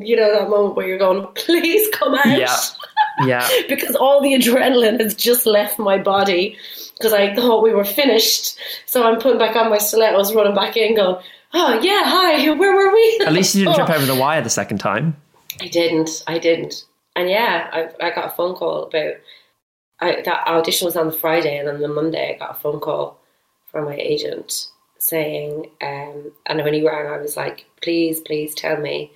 You 0.06 0.16
know 0.16 0.32
that 0.34 0.50
moment 0.50 0.76
where 0.76 0.88
you're 0.88 1.00
going, 1.00 1.26
please 1.34 1.90
come 1.94 2.14
out. 2.16 2.26
yeah, 2.38 2.56
yeah. 3.26 3.48
because 3.68 3.96
all 3.96 4.22
the 4.22 4.34
adrenaline 4.34 5.00
has 5.02 5.16
just 5.16 5.46
left 5.48 5.80
my 5.80 5.98
body 5.98 6.58
because 6.98 7.12
I 7.14 7.34
thought 7.34 7.64
we 7.64 7.74
were 7.74 7.84
finished. 7.84 8.58
So 8.86 9.04
I'm 9.04 9.20
putting 9.20 9.40
back 9.40 9.56
on 9.56 9.72
my 9.72 9.80
stilettos, 9.80 10.36
running 10.36 10.54
back 10.54 10.78
in, 10.78 10.96
going, 10.96 11.24
oh 11.54 11.80
yeah, 11.82 12.04
hi, 12.06 12.50
where 12.54 12.76
were 12.76 12.94
we? 12.94 13.20
At 13.26 13.34
least 13.34 13.56
you 13.56 13.64
didn't 13.66 13.76
trip 13.76 13.90
Oh. 13.90 13.94
over 13.96 14.06
the 14.06 14.16
wire 14.16 14.42
the 14.42 14.50
second 14.50 14.78
time. 14.80 15.16
I 15.60 15.68
didn't. 15.68 16.24
I 16.28 16.38
didn't. 16.40 16.86
And 17.16 17.30
yeah, 17.30 17.70
I, 17.72 18.08
I 18.08 18.16
got 18.16 18.28
a 18.28 18.36
phone 18.36 18.56
call 18.56 18.84
about 18.84 19.16
I, 20.00 20.22
that 20.24 20.48
audition 20.48 20.86
was 20.86 20.96
on 20.98 21.08
the 21.08 21.12
Friday, 21.14 21.58
and 21.58 21.68
on 21.70 21.80
the 21.82 21.88
Monday 21.88 22.34
I 22.36 22.40
got 22.40 22.52
a 22.58 22.60
phone 22.60 22.80
call 22.80 23.20
from 23.72 23.86
my 23.86 23.96
agent 23.96 24.68
saying, 24.98 25.70
um, 25.82 26.32
and 26.46 26.64
when 26.64 26.74
he 26.74 26.86
rang, 26.86 27.08
I 27.08 27.18
was 27.18 27.36
like, 27.36 27.66
please, 27.82 28.20
please 28.20 28.54
tell 28.54 28.78
me 28.78 29.12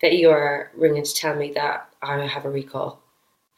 that 0.00 0.14
you 0.14 0.30
are 0.30 0.70
ringing 0.76 1.04
to 1.04 1.14
tell 1.14 1.34
me 1.36 1.52
that 1.52 1.88
I 2.02 2.26
have 2.26 2.44
a 2.46 2.50
recall 2.50 3.00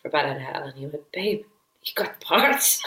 for 0.03 0.09
Bat 0.11 0.27
Out 0.27 0.37
of 0.37 0.43
Hell. 0.43 0.63
And 0.65 0.77
he 0.79 0.87
went, 0.87 1.13
babe, 1.13 1.43
you 1.85 1.93
got 1.95 2.19
the 2.19 2.25
parts. 2.27 2.83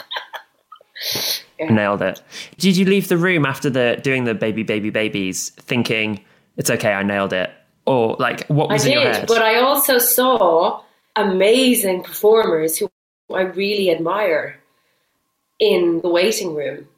Nailed 1.70 2.02
it. 2.02 2.22
Did 2.58 2.76
you 2.76 2.84
leave 2.84 3.08
the 3.08 3.16
room 3.16 3.46
after 3.46 3.70
the 3.70 4.00
doing 4.02 4.24
the 4.24 4.34
baby, 4.34 4.62
baby, 4.62 4.90
babies, 4.90 5.50
thinking 5.50 6.24
it's 6.56 6.70
okay, 6.70 6.92
I 6.92 7.02
nailed 7.02 7.32
it, 7.32 7.50
or 7.86 8.16
like 8.18 8.46
what 8.46 8.70
I 8.70 8.74
was 8.74 8.86
in 8.86 8.92
your 8.92 9.02
head? 9.02 9.26
but 9.26 9.42
I 9.42 9.60
also 9.60 9.98
saw 9.98 10.82
amazing 11.16 12.02
performers 12.02 12.78
who 12.78 12.90
I 13.32 13.42
really 13.42 13.90
admire 13.90 14.58
in 15.58 16.00
the 16.02 16.08
waiting 16.08 16.54
room, 16.54 16.88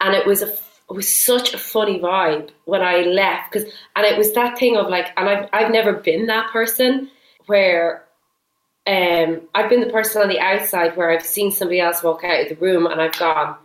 and 0.00 0.14
it 0.14 0.26
was 0.26 0.42
a 0.42 0.48
it 0.90 0.94
was 0.94 1.08
such 1.08 1.54
a 1.54 1.58
funny 1.58 1.98
vibe 1.98 2.50
when 2.66 2.82
I 2.82 3.00
left 3.00 3.52
because 3.52 3.72
and 3.96 4.04
it 4.04 4.18
was 4.18 4.32
that 4.34 4.58
thing 4.58 4.76
of 4.76 4.88
like 4.88 5.08
and 5.16 5.28
I've 5.28 5.48
I've 5.52 5.72
never 5.72 5.94
been 5.94 6.26
that 6.26 6.50
person 6.50 7.10
where 7.46 8.03
um 8.86 9.40
I've 9.54 9.70
been 9.70 9.80
the 9.80 9.92
person 9.92 10.22
on 10.22 10.28
the 10.28 10.40
outside 10.40 10.96
where 10.96 11.10
I've 11.10 11.24
seen 11.24 11.50
somebody 11.50 11.80
else 11.80 12.02
walk 12.02 12.22
out 12.24 12.42
of 12.42 12.48
the 12.48 12.56
room 12.56 12.86
and 12.86 13.00
I've 13.00 13.18
gone 13.18 13.56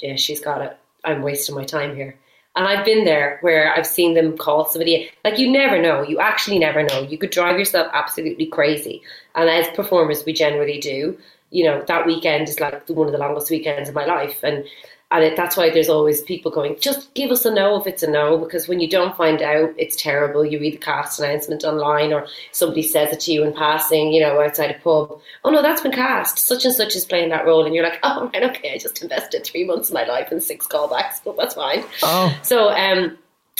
yeah 0.00 0.16
she's 0.16 0.40
got 0.40 0.62
it. 0.62 0.76
I'm 1.04 1.22
wasting 1.22 1.54
my 1.54 1.64
time 1.64 1.94
here. 1.94 2.16
And 2.54 2.66
I've 2.66 2.84
been 2.84 3.04
there 3.04 3.38
where 3.40 3.74
I've 3.74 3.86
seen 3.86 4.14
them 4.14 4.36
call 4.36 4.66
somebody. 4.66 5.10
Like 5.24 5.38
you 5.38 5.50
never 5.50 5.80
know. 5.80 6.02
You 6.02 6.20
actually 6.20 6.58
never 6.58 6.82
know. 6.82 7.00
You 7.00 7.16
could 7.16 7.30
drive 7.30 7.58
yourself 7.58 7.88
absolutely 7.92 8.46
crazy. 8.46 9.02
And 9.34 9.48
as 9.48 9.68
performers 9.68 10.24
we 10.24 10.32
generally 10.32 10.78
do. 10.78 11.18
You 11.50 11.64
know 11.64 11.84
that 11.86 12.06
weekend 12.06 12.48
is 12.48 12.60
like 12.60 12.88
one 12.88 13.06
of 13.06 13.12
the 13.12 13.18
longest 13.18 13.50
weekends 13.50 13.90
of 13.90 13.94
my 13.94 14.06
life. 14.06 14.42
And 14.42 14.64
and 15.12 15.22
it, 15.24 15.36
that's 15.36 15.58
why 15.58 15.68
there's 15.68 15.90
always 15.90 16.22
people 16.22 16.50
going, 16.50 16.76
just 16.80 17.12
give 17.12 17.30
us 17.30 17.44
a 17.44 17.52
no 17.52 17.78
if 17.78 17.86
it's 17.86 18.02
a 18.02 18.10
no, 18.10 18.38
because 18.38 18.66
when 18.66 18.80
you 18.80 18.88
don't 18.88 19.14
find 19.14 19.42
out, 19.42 19.74
it's 19.76 19.94
terrible. 19.94 20.44
You 20.44 20.58
read 20.58 20.72
the 20.72 20.78
cast 20.78 21.20
announcement 21.20 21.64
online, 21.64 22.14
or 22.14 22.26
somebody 22.52 22.82
says 22.82 23.12
it 23.12 23.20
to 23.20 23.32
you 23.32 23.44
in 23.44 23.52
passing, 23.52 24.12
you 24.12 24.22
know, 24.22 24.40
outside 24.40 24.70
a 24.70 24.78
pub. 24.80 25.20
Oh 25.44 25.50
no, 25.50 25.60
that's 25.60 25.82
been 25.82 25.92
cast. 25.92 26.38
Such 26.38 26.64
and 26.64 26.74
such 26.74 26.96
is 26.96 27.04
playing 27.04 27.28
that 27.28 27.44
role, 27.44 27.66
and 27.66 27.74
you're 27.74 27.84
like, 27.84 28.00
oh 28.02 28.30
right, 28.32 28.42
okay, 28.42 28.72
I 28.72 28.78
just 28.78 29.02
invested 29.02 29.44
three 29.44 29.64
months 29.64 29.90
of 29.90 29.94
my 29.94 30.04
life 30.04 30.32
in 30.32 30.40
six 30.40 30.66
callbacks, 30.66 31.20
but 31.22 31.36
that's 31.36 31.54
fine. 31.54 31.84
oh, 32.02 32.34
So, 32.42 32.70
um, 32.70 33.18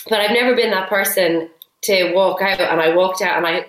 but 0.09 0.21
I've 0.21 0.33
never 0.33 0.57
been 0.57 0.71
that 0.71 0.89
person 0.89 1.51
to 1.83 2.15
walk 2.15 2.41
out, 2.41 2.61
and 2.61 2.81
I 2.81 2.95
walked 2.95 3.21
out, 3.21 3.37
and 3.37 3.47
I, 3.47 3.67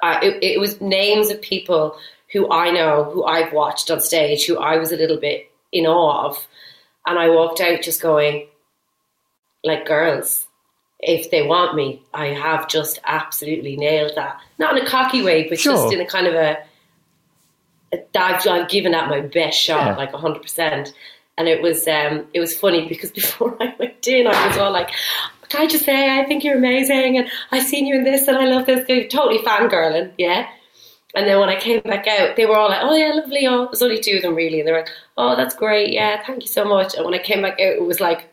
I 0.00 0.24
it, 0.24 0.42
it 0.42 0.60
was 0.60 0.80
names 0.80 1.30
of 1.30 1.42
people 1.42 1.98
who 2.32 2.50
I 2.52 2.70
know, 2.70 3.04
who 3.04 3.24
I've 3.24 3.52
watched 3.52 3.90
on 3.90 4.00
stage, 4.00 4.46
who 4.46 4.58
I 4.58 4.76
was 4.76 4.92
a 4.92 4.96
little 4.96 5.18
bit 5.18 5.50
in 5.72 5.86
awe 5.86 6.26
of, 6.28 6.46
and 7.06 7.18
I 7.18 7.28
walked 7.30 7.60
out 7.60 7.82
just 7.82 8.00
going, 8.02 8.46
like 9.64 9.86
girls, 9.86 10.46
if 11.00 11.30
they 11.30 11.42
want 11.42 11.74
me, 11.76 12.02
I 12.14 12.26
have 12.28 12.68
just 12.68 12.98
absolutely 13.04 13.76
nailed 13.76 14.12
that. 14.16 14.40
Not 14.58 14.76
in 14.76 14.84
a 14.84 14.88
cocky 14.88 15.22
way, 15.22 15.48
but 15.48 15.58
Sure. 15.58 15.74
just 15.74 15.92
in 15.92 16.00
a 16.00 16.06
kind 16.06 16.26
of 16.26 16.34
a, 16.34 16.58
a 17.92 17.98
I've, 18.18 18.46
I've 18.46 18.68
given 18.68 18.92
that 18.92 19.08
my 19.08 19.20
best 19.20 19.58
shot, 19.58 19.86
Yeah. 19.86 19.96
like 19.96 20.12
hundred 20.12 20.42
percent. 20.42 20.92
And 21.38 21.48
it 21.48 21.60
was 21.62 21.86
um, 21.86 22.26
it 22.32 22.40
was 22.40 22.56
funny 22.58 22.88
because 22.88 23.10
before 23.22 23.56
I 23.60 23.74
went 23.78 24.06
in, 24.06 24.26
I 24.26 24.48
was 24.48 24.56
all 24.56 24.72
like, 24.72 24.90
"Can 25.50 25.62
I 25.62 25.66
just 25.66 25.84
say 25.84 26.18
I 26.18 26.24
think 26.24 26.42
you're 26.44 26.56
amazing, 26.56 27.18
and 27.18 27.28
I've 27.52 27.64
seen 27.66 27.86
you 27.86 27.94
in 27.96 28.04
this, 28.04 28.26
and 28.26 28.38
I 28.38 28.46
love 28.46 28.64
this." 28.66 28.86
They're 28.88 29.06
totally 29.06 29.38
fangirling, 29.42 30.12
yeah. 30.16 30.48
And 31.14 31.26
then 31.26 31.38
when 31.40 31.48
I 31.48 31.56
came 31.58 31.80
back 31.80 32.06
out, 32.06 32.36
they 32.36 32.44
were 32.46 32.56
all 32.56 32.68
like, 32.68 32.80
"Oh 32.82 32.94
yeah, 32.94 33.12
lovely." 33.14 33.46
Oh, 33.46 33.66
there's 33.66 33.80
only 33.82 34.00
two 34.00 34.16
of 34.16 34.22
them 34.22 34.34
really, 34.34 34.58
and 34.60 34.68
they 34.68 34.72
were 34.72 34.78
like, 34.80 34.90
"Oh, 35.16 35.34
that's 35.36 35.54
great. 35.54 35.92
Yeah, 35.92 36.22
thank 36.26 36.42
you 36.42 36.48
so 36.48 36.64
much." 36.64 36.94
And 36.94 37.04
when 37.04 37.14
I 37.14 37.18
came 37.18 37.42
back 37.42 37.54
out, 37.54 37.60
it 37.76 37.82
was 37.84 38.00
like 38.00 38.28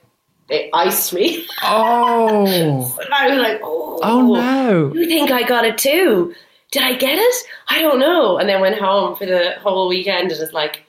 they 0.49 0.69
iced 0.73 1.13
me. 1.13 1.45
oh, 1.63 2.45
and 3.01 3.13
I 3.13 3.29
was 3.29 3.39
like, 3.41 3.61
"Oh, 3.63 3.99
oh 4.03 4.33
no! 4.33 4.93
You 4.93 5.05
think 5.05 5.31
I 5.31 5.43
got 5.43 5.65
it 5.65 5.77
too? 5.77 6.33
Did 6.71 6.81
I 6.83 6.95
get 6.95 7.17
it? 7.19 7.35
I 7.69 7.79
don't 7.81 7.99
know." 7.99 8.37
And 8.37 8.49
then 8.49 8.59
went 8.59 8.77
home 8.79 9.15
for 9.15 9.25
the 9.25 9.51
whole 9.61 9.87
weekend, 9.87 10.31
and 10.31 10.41
it's 10.41 10.51
like, 10.51 10.83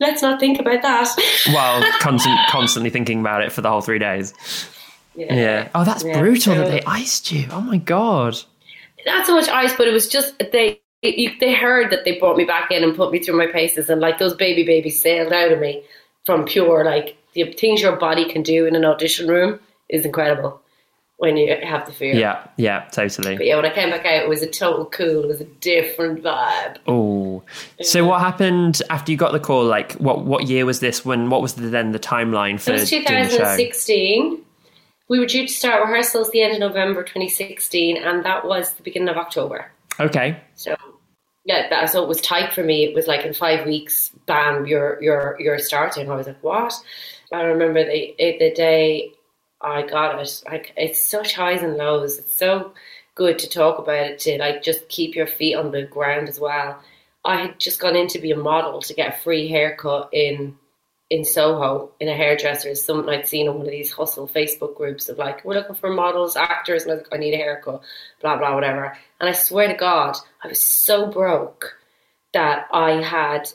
"Let's 0.00 0.22
not 0.22 0.40
think 0.40 0.58
about 0.58 0.82
that." 0.82 1.14
While 1.52 1.82
constant, 2.00 2.40
constantly 2.48 2.90
thinking 2.90 3.20
about 3.20 3.42
it 3.42 3.52
for 3.52 3.60
the 3.60 3.70
whole 3.70 3.82
three 3.82 3.98
days. 4.00 4.34
Yeah. 5.14 5.68
Oh, 5.74 5.84
that's 5.84 6.02
Yeah, 6.02 6.18
brutal 6.18 6.54
so- 6.54 6.58
that 6.60 6.70
they 6.70 6.82
iced 6.86 7.30
you. 7.30 7.46
Oh 7.52 7.60
my 7.60 7.76
god. 7.76 8.38
Not 9.06 9.26
so 9.26 9.34
much 9.34 9.48
ice, 9.48 9.74
but 9.76 9.88
it 9.88 9.92
was 9.92 10.08
just 10.08 10.38
they 10.52 10.80
you, 11.02 11.32
they 11.40 11.54
heard 11.54 11.90
that 11.90 12.04
they 12.04 12.18
brought 12.18 12.36
me 12.36 12.44
back 12.44 12.70
in 12.70 12.84
and 12.84 12.94
put 12.94 13.10
me 13.10 13.18
through 13.18 13.36
my 13.36 13.46
paces, 13.46 13.88
and 13.88 14.00
like 14.00 14.18
those 14.18 14.34
baby 14.34 14.64
babies 14.64 15.02
sailed 15.02 15.32
out 15.32 15.52
of 15.52 15.58
me 15.58 15.82
from 16.24 16.44
pure 16.44 16.84
like 16.84 17.16
the 17.34 17.52
things 17.52 17.80
your 17.80 17.96
body 17.96 18.30
can 18.30 18.42
do 18.42 18.66
in 18.66 18.76
an 18.76 18.84
audition 18.84 19.26
room 19.26 19.58
is 19.88 20.04
incredible 20.04 20.60
when 21.16 21.36
you 21.36 21.56
have 21.62 21.86
the 21.86 21.92
fear. 21.92 22.14
Yeah, 22.14 22.46
yeah, 22.56 22.88
totally. 22.90 23.36
But 23.36 23.46
yeah, 23.46 23.56
when 23.56 23.64
I 23.64 23.72
came 23.72 23.90
back 23.90 24.04
out, 24.04 24.24
it 24.24 24.28
was 24.28 24.42
a 24.42 24.46
total 24.46 24.86
cool. 24.86 25.22
It 25.22 25.28
was 25.28 25.40
a 25.40 25.44
different 25.44 26.22
vibe. 26.22 26.78
Oh, 26.86 27.42
so 27.80 28.04
what 28.04 28.20
happened 28.20 28.82
after 28.90 29.12
you 29.12 29.18
got 29.18 29.32
the 29.32 29.40
call? 29.40 29.64
Like, 29.64 29.92
what 29.94 30.24
what 30.24 30.48
year 30.48 30.66
was 30.66 30.80
this? 30.80 31.04
When 31.04 31.30
what 31.30 31.40
was 31.40 31.54
the, 31.54 31.68
then 31.68 31.92
the 31.92 32.00
timeline 32.00 32.60
for 32.60 32.72
It 32.72 32.80
was 32.80 32.90
the 32.90 33.02
show? 33.02 33.02
2016. 33.02 34.42
We 35.12 35.18
were 35.18 35.26
due 35.26 35.46
to 35.46 35.52
start 35.52 35.82
rehearsals 35.86 36.30
the 36.30 36.40
end 36.40 36.54
of 36.54 36.58
November 36.58 37.02
2016, 37.02 37.98
and 37.98 38.24
that 38.24 38.46
was 38.46 38.72
the 38.72 38.82
beginning 38.82 39.10
of 39.10 39.18
October. 39.18 39.70
Okay. 40.00 40.40
So 40.54 40.74
yeah, 41.44 41.68
that 41.68 41.90
so 41.90 42.02
it 42.02 42.08
was 42.08 42.22
tight 42.22 42.54
for 42.54 42.64
me. 42.64 42.84
It 42.84 42.94
was 42.94 43.06
like 43.06 43.26
in 43.26 43.34
five 43.34 43.66
weeks, 43.66 44.10
bam, 44.24 44.64
you're 44.64 44.96
you're 45.02 45.36
you're 45.38 45.58
starting. 45.58 46.10
I 46.10 46.14
was 46.14 46.28
like, 46.28 46.42
what? 46.42 46.72
I 47.30 47.42
remember 47.42 47.84
the 47.84 48.14
the 48.18 48.54
day 48.54 49.12
I 49.60 49.82
got 49.82 50.18
it. 50.18 50.42
Like 50.50 50.72
it's 50.78 51.04
such 51.04 51.34
highs 51.34 51.62
and 51.62 51.76
lows. 51.76 52.18
It's 52.18 52.34
so 52.34 52.72
good 53.14 53.38
to 53.40 53.50
talk 53.50 53.78
about 53.78 54.06
it 54.06 54.18
to 54.20 54.38
like 54.38 54.62
just 54.62 54.88
keep 54.88 55.14
your 55.14 55.26
feet 55.26 55.56
on 55.56 55.72
the 55.72 55.82
ground 55.82 56.26
as 56.30 56.40
well. 56.40 56.82
I 57.22 57.36
had 57.36 57.60
just 57.60 57.80
gone 57.80 57.96
in 57.96 58.08
to 58.08 58.18
be 58.18 58.30
a 58.30 58.36
model 58.36 58.80
to 58.80 58.94
get 58.94 59.14
a 59.14 59.18
free 59.18 59.46
haircut 59.46 60.08
in 60.10 60.56
in 61.12 61.26
Soho 61.26 61.90
in 62.00 62.08
a 62.08 62.16
hairdresser. 62.16 62.70
Is 62.70 62.82
something 62.82 63.08
I'd 63.12 63.28
seen 63.28 63.46
on 63.46 63.58
one 63.58 63.66
of 63.66 63.70
these 63.70 63.92
hustle 63.92 64.26
Facebook 64.26 64.74
groups 64.74 65.10
of 65.10 65.18
like, 65.18 65.44
we're 65.44 65.54
looking 65.54 65.74
for 65.74 65.90
models, 65.90 66.36
actors, 66.36 66.84
and 66.84 66.92
I 66.92 66.94
was 66.94 67.02
like, 67.04 67.14
I 67.14 67.18
need 67.18 67.34
a 67.34 67.36
haircut, 67.36 67.82
blah 68.22 68.38
blah 68.38 68.54
whatever. 68.54 68.96
And 69.20 69.28
I 69.28 69.32
swear 69.32 69.68
to 69.68 69.74
God, 69.74 70.16
I 70.42 70.48
was 70.48 70.60
so 70.60 71.06
broke 71.06 71.76
that 72.32 72.66
I 72.72 73.02
had 73.02 73.50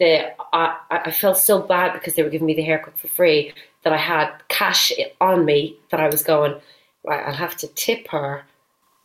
the 0.00 0.32
I, 0.52 0.76
I 0.90 1.10
felt 1.12 1.38
so 1.38 1.62
bad 1.62 1.92
because 1.92 2.14
they 2.14 2.24
were 2.24 2.28
giving 2.28 2.48
me 2.48 2.54
the 2.54 2.62
haircut 2.62 2.98
for 2.98 3.06
free 3.06 3.54
that 3.84 3.92
I 3.92 3.98
had 3.98 4.32
cash 4.48 4.90
on 5.20 5.44
me 5.44 5.76
that 5.92 6.00
I 6.00 6.08
was 6.08 6.24
going 6.24 6.60
right. 7.04 7.24
I'll 7.24 7.34
have 7.34 7.56
to 7.58 7.68
tip 7.68 8.08
her, 8.08 8.42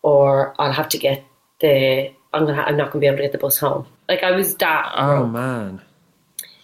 or 0.01 0.55
I'll 0.60 0.74
have 0.74 0.89
to 0.89 0.98
get 0.98 1.24
the. 1.60 2.12
I'm 2.34 2.48
gonna. 2.48 2.63
I'm 2.63 2.77
not 2.77 2.89
gonna 2.89 3.01
be 3.01 3.05
able 3.05 3.17
to 3.17 3.24
get 3.24 3.31
the 3.31 3.38
bus 3.38 3.60
home. 3.60 3.86
Like 4.10 4.24
I 4.24 4.31
was 4.31 4.55
that. 4.55 4.91
Oh 4.96 5.20
broke. 5.20 5.31
man. 5.34 5.81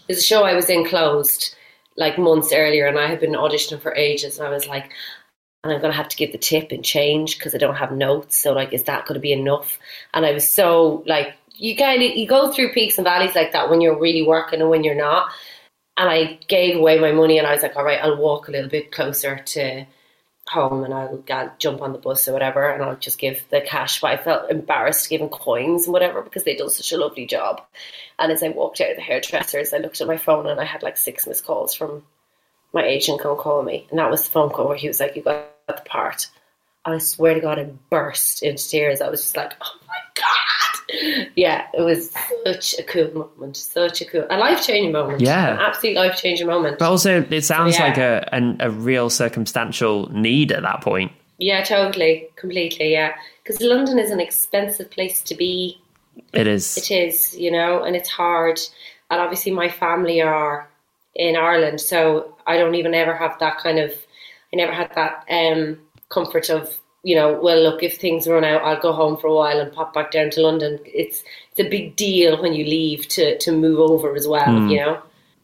There's 0.08 0.20
a 0.20 0.24
show 0.24 0.44
I 0.44 0.56
was 0.56 0.70
in 0.70 0.86
closed 0.86 1.56
like 1.96 2.18
months 2.18 2.54
earlier, 2.54 2.88
and 2.88 3.00
I 3.00 3.08
had 3.08 3.20
been 3.20 3.32
auditioning 3.32 3.82
for 3.82 3.96
ages, 3.96 4.38
and 4.38 4.48
I 4.48 4.52
was 4.52 4.68
like, 4.68 4.92
and 5.64 5.74
I'm 5.74 5.82
gonna 5.82 5.94
have 5.94 6.10
to 6.10 6.18
give 6.18 6.32
the 6.32 6.38
tip 6.38 6.72
and 6.72 6.84
change 6.84 7.38
because 7.38 7.54
I 7.56 7.58
don't 7.58 7.76
have 7.76 7.92
notes. 7.92 8.38
So 8.38 8.54
like, 8.54 8.74
is 8.74 8.84
that 8.84 9.06
gonna 9.06 9.20
be 9.20 9.34
enough? 9.34 9.80
And 10.14 10.26
I 10.26 10.32
was 10.32 10.48
so 10.48 11.04
like, 11.06 11.34
you 11.56 11.76
kind 11.76 12.04
of 12.04 12.12
you 12.16 12.28
go 12.28 12.52
through 12.52 12.74
peaks 12.74 12.98
and 12.98 13.06
valleys 13.06 13.36
like 13.36 13.52
that 13.54 13.70
when 13.70 13.82
you're 13.82 14.00
really 14.00 14.22
working 14.22 14.62
and 14.62 14.70
when 14.70 14.84
you're 14.84 14.96
not. 14.96 15.32
And 15.98 16.10
I 16.10 16.40
gave 16.48 16.76
away 16.78 17.00
my 17.00 17.12
money, 17.12 17.38
and 17.40 17.48
I 17.48 17.54
was 17.54 17.64
like, 17.64 17.76
all 17.76 17.84
right, 17.84 18.00
I'll 18.02 18.18
walk 18.18 18.48
a 18.48 18.52
little 18.52 18.70
bit 18.70 18.92
closer 18.92 19.38
to 19.38 19.86
home 20.50 20.84
and 20.84 20.94
I'll, 20.94 21.24
jump 21.60 21.82
on 21.82 21.92
the 21.94 21.98
bus 21.98 22.28
or 22.28 22.34
whatever 22.34 22.70
and 22.70 22.84
I'll 22.84 22.96
just 22.96 23.20
give 23.20 23.44
the 23.50 23.62
cash. 23.62 24.02
But 24.02 24.12
I 24.12 24.18
felt 24.18 24.52
embarrassed 24.52 25.10
giving 25.10 25.30
coins 25.30 25.86
and 25.86 25.94
whatever 25.94 26.22
because 26.22 26.44
they'd 26.44 26.58
done 26.58 26.70
such 26.70 26.92
a 26.92 26.98
lovely 26.98 27.26
job. 27.26 27.62
And 28.20 28.32
as 28.32 28.44
I 28.44 28.50
walked 28.50 28.82
out 28.82 28.92
of 28.92 28.96
the 28.98 29.02
hairdressers, 29.02 29.74
I 29.74 29.78
looked 29.78 30.02
at 30.02 30.08
my 30.08 30.18
phone 30.18 30.48
and 30.48 30.60
I 30.60 30.66
had 30.66 30.84
like 30.84 30.98
six 30.98 31.28
missed 31.28 31.46
calls 31.46 31.74
from 31.74 32.04
my 32.74 32.84
agent 32.84 33.22
come 33.22 33.38
call 33.38 33.64
me. 33.64 33.88
And 33.90 34.00
that 34.00 34.12
was 34.12 34.24
the 34.24 34.32
phone 34.32 34.50
call 34.50 34.68
where 34.68 34.78
he 34.78 34.88
was 34.88 35.00
like, 35.00 35.16
You 35.16 35.22
got 35.22 35.50
the 35.68 35.74
part. 35.86 36.28
I 36.94 36.98
swear 37.00 37.34
to 37.34 37.40
God, 37.40 37.60
I 37.60 37.66
burst 37.90 38.44
into 38.44 38.68
tears. 38.68 39.02
I 39.02 39.10
was 39.10 39.22
just 39.22 39.38
like, 39.38 39.54
Oh 39.62 39.76
my 39.88 39.96
God. 40.16 41.28
Yeah, 41.36 41.68
it 41.74 41.82
was 41.82 42.12
such 42.46 42.80
a 42.80 42.84
cool 42.84 43.12
moment. 43.38 43.58
Such 43.58 44.02
a 44.02 44.06
cool, 44.06 44.26
a 44.30 44.38
life 44.38 44.66
changing 44.66 44.94
moment. 44.94 45.22
Yeah. 45.22 45.54
An 45.54 45.60
absolute 45.60 45.96
life 45.96 46.16
changing 46.18 46.48
moment. 46.48 46.80
But 46.80 46.90
also, 46.90 47.24
it 47.30 47.44
sounds 47.44 47.78
Yeah. 47.78 47.84
like 47.88 47.98
a, 47.98 48.30
an, 48.32 48.58
a 48.62 48.70
real 48.72 49.10
circumstantial 49.10 50.10
need 50.14 50.52
at 50.52 50.64
that 50.64 50.82
point. 50.82 51.12
Yeah, 51.40 51.64
totally, 51.64 52.28
completely, 52.36 52.92
yeah. 52.94 53.14
Because 53.44 53.62
London 53.62 54.00
is 54.00 54.12
an 54.12 54.20
expensive 54.20 54.90
place 54.90 55.22
to 55.24 55.36
be. 55.36 55.80
It 56.34 56.48
is. 56.48 56.78
It 56.78 56.90
is, 56.90 57.38
you 57.38 57.52
know, 57.52 57.84
and 57.84 57.96
it's 57.96 58.10
hard. 58.10 58.60
And 59.12 59.22
obviously, 59.22 59.52
my 59.52 59.70
family 59.70 60.22
are 60.22 60.68
in 61.16 61.36
Ireland, 61.36 61.80
so 61.82 62.36
I 62.48 62.58
don't 62.58 62.76
even 62.76 62.94
ever 62.94 63.16
have 63.16 63.38
that 63.40 63.58
kind 63.60 63.78
of. 63.78 63.92
I 64.54 64.56
never 64.56 64.72
had 64.72 64.96
that 64.96 65.26
um, 65.30 65.78
comfort 66.10 66.50
of, 66.50 66.78
you 67.04 67.16
know, 67.16 67.40
well, 67.42 67.62
look, 67.62 67.84
if 67.84 67.98
things 67.98 68.28
run 68.28 68.44
out, 68.44 68.64
I'll 68.64 68.80
go 68.80 68.94
home 68.94 69.18
for 69.18 69.28
a 69.28 69.34
while 69.34 69.60
and 69.60 69.72
pop 69.72 69.94
back 69.94 70.12
down 70.12 70.30
to 70.32 70.42
London. 70.42 70.80
It's 70.86 71.24
it's 71.52 71.60
a 71.60 71.70
big 71.70 71.96
deal 71.96 72.42
when 72.42 72.54
you 72.54 72.66
leave 72.66 73.08
to 73.10 73.38
to 73.38 73.52
move 73.52 73.80
over 73.80 74.16
as 74.16 74.28
well, 74.28 74.46
hmm. 74.46 74.70
you 74.70 74.78
know. 74.78 75.02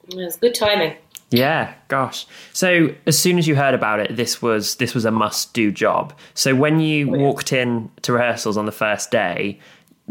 It 0.09 0.15
was 0.15 0.35
good 0.35 0.55
timing. 0.55 0.97
Yeah, 1.33 1.73
gosh. 1.87 2.27
So 2.51 2.93
as 3.07 3.17
soon 3.17 3.39
as 3.39 3.47
you 3.47 3.55
heard 3.55 3.73
about 3.73 3.99
it, 3.99 4.15
this 4.15 4.41
was 4.41 4.75
this 4.75 4.93
was 4.93 5.03
a 5.03 5.11
must 5.11 5.53
do 5.53 5.71
job. 5.71 6.13
So 6.35 6.53
when 6.53 6.79
you 6.79 7.15
oh, 7.15 7.17
walked 7.17 7.51
in 7.51 7.89
to 8.03 8.13
rehearsals 8.13 8.55
on 8.55 8.67
the 8.67 8.71
first 8.71 9.09
day, 9.09 9.59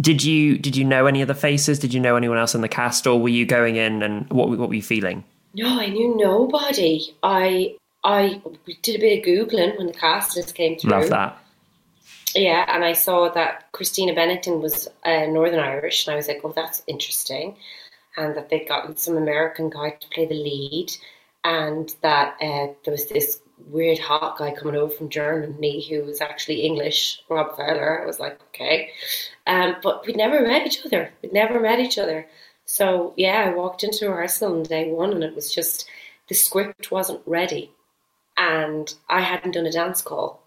did 0.01 0.25
you 0.25 0.59
did 0.59 0.75
you 0.75 0.85
know 0.85 1.07
any 1.07 1.23
of 1.23 1.29
the 1.29 1.35
faces? 1.35 1.79
Did 1.79 1.95
you 1.95 2.01
know 2.01 2.17
anyone 2.17 2.39
else 2.39 2.57
in 2.57 2.61
the 2.61 2.69
cast, 2.69 3.07
or 3.07 3.21
were 3.21 3.29
you 3.29 3.47
going 3.47 3.77
in 3.77 4.03
and 4.03 4.29
what 4.31 4.49
what 4.49 4.69
were 4.69 4.75
you 4.75 4.83
feeling? 4.83 5.23
No, 5.55 5.81
I 5.81 5.91
knew 5.91 6.17
nobody. 6.17 7.15
I 7.23 7.77
I 8.05 8.43
did 8.83 8.97
a 8.97 9.01
bit 9.01 9.19
of 9.19 9.25
googling 9.25 9.79
when 9.79 9.87
the 9.87 9.93
cast 9.93 10.37
list 10.37 10.55
came 10.55 10.79
through. 10.79 10.91
Love 10.91 11.11
that. 11.11 11.39
Yeah, 12.35 12.65
and 12.69 12.85
I 12.85 12.95
saw 12.95 13.29
that 13.31 13.71
Christina 13.73 14.15
Bennington 14.15 14.61
was 14.61 14.89
uh, 15.05 15.27
Northern 15.27 15.61
Irish, 15.61 16.07
and 16.07 16.15
I 16.15 16.17
was 16.17 16.29
like, 16.29 16.41
"Oh, 16.43 16.53
that's 16.55 16.83
interesting," 16.87 17.57
and 18.17 18.35
that 18.37 18.49
they'd 18.49 18.69
gotten 18.69 18.97
some 18.97 19.17
American 19.17 19.71
guy 19.71 19.91
to 19.91 20.09
play 20.09 20.27
the 20.27 20.35
lead, 20.35 20.91
and 21.45 21.95
that 22.01 22.37
uh, 22.41 22.69
there 22.85 22.93
was 22.93 23.07
this 23.07 23.41
weird 23.69 23.99
hot 23.99 24.39
guy 24.39 24.53
coming 24.53 24.77
over 24.77 24.93
from 24.93 25.09
Germany 25.11 25.87
who 25.89 26.05
was 26.05 26.21
actually 26.21 26.63
English, 26.63 27.23
Rob 27.29 27.57
Fowler. 27.57 28.03
I 28.03 28.07
was 28.07 28.19
like, 28.19 28.41
"Okay," 28.49 28.91
um, 29.47 29.77
but 29.83 30.07
we'd 30.07 30.17
never 30.17 30.41
met 30.47 30.67
each 30.67 30.85
other. 30.87 31.13
We'd 31.23 31.33
never 31.35 31.61
met 31.61 31.81
each 31.81 31.99
other. 31.99 32.27
So 32.65 33.13
yeah, 33.17 33.45
I 33.47 33.55
walked 33.55 33.85
into 33.85 34.09
rehearsal 34.09 34.55
on 34.55 34.63
day 34.63 34.91
one, 34.91 35.13
and 35.13 35.23
it 35.23 35.35
was 35.35 35.55
just 35.55 35.87
the 36.29 36.35
script 36.35 36.91
wasn't 36.91 37.21
ready, 37.27 37.71
and 38.43 38.95
I 39.09 39.21
hadn't 39.21 39.53
done 39.53 39.67
a 39.67 39.73
dance 39.73 40.03
call 40.03 40.43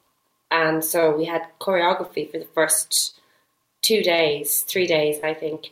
and 0.51 0.83
so 0.83 1.15
we 1.15 1.25
had 1.25 1.47
choreography 1.59 2.29
for 2.31 2.39
the 2.39 2.47
first 2.53 3.19
two 3.81 4.01
days, 4.01 4.61
three 4.61 4.87
days, 4.87 5.19
I 5.23 5.33
think, 5.33 5.71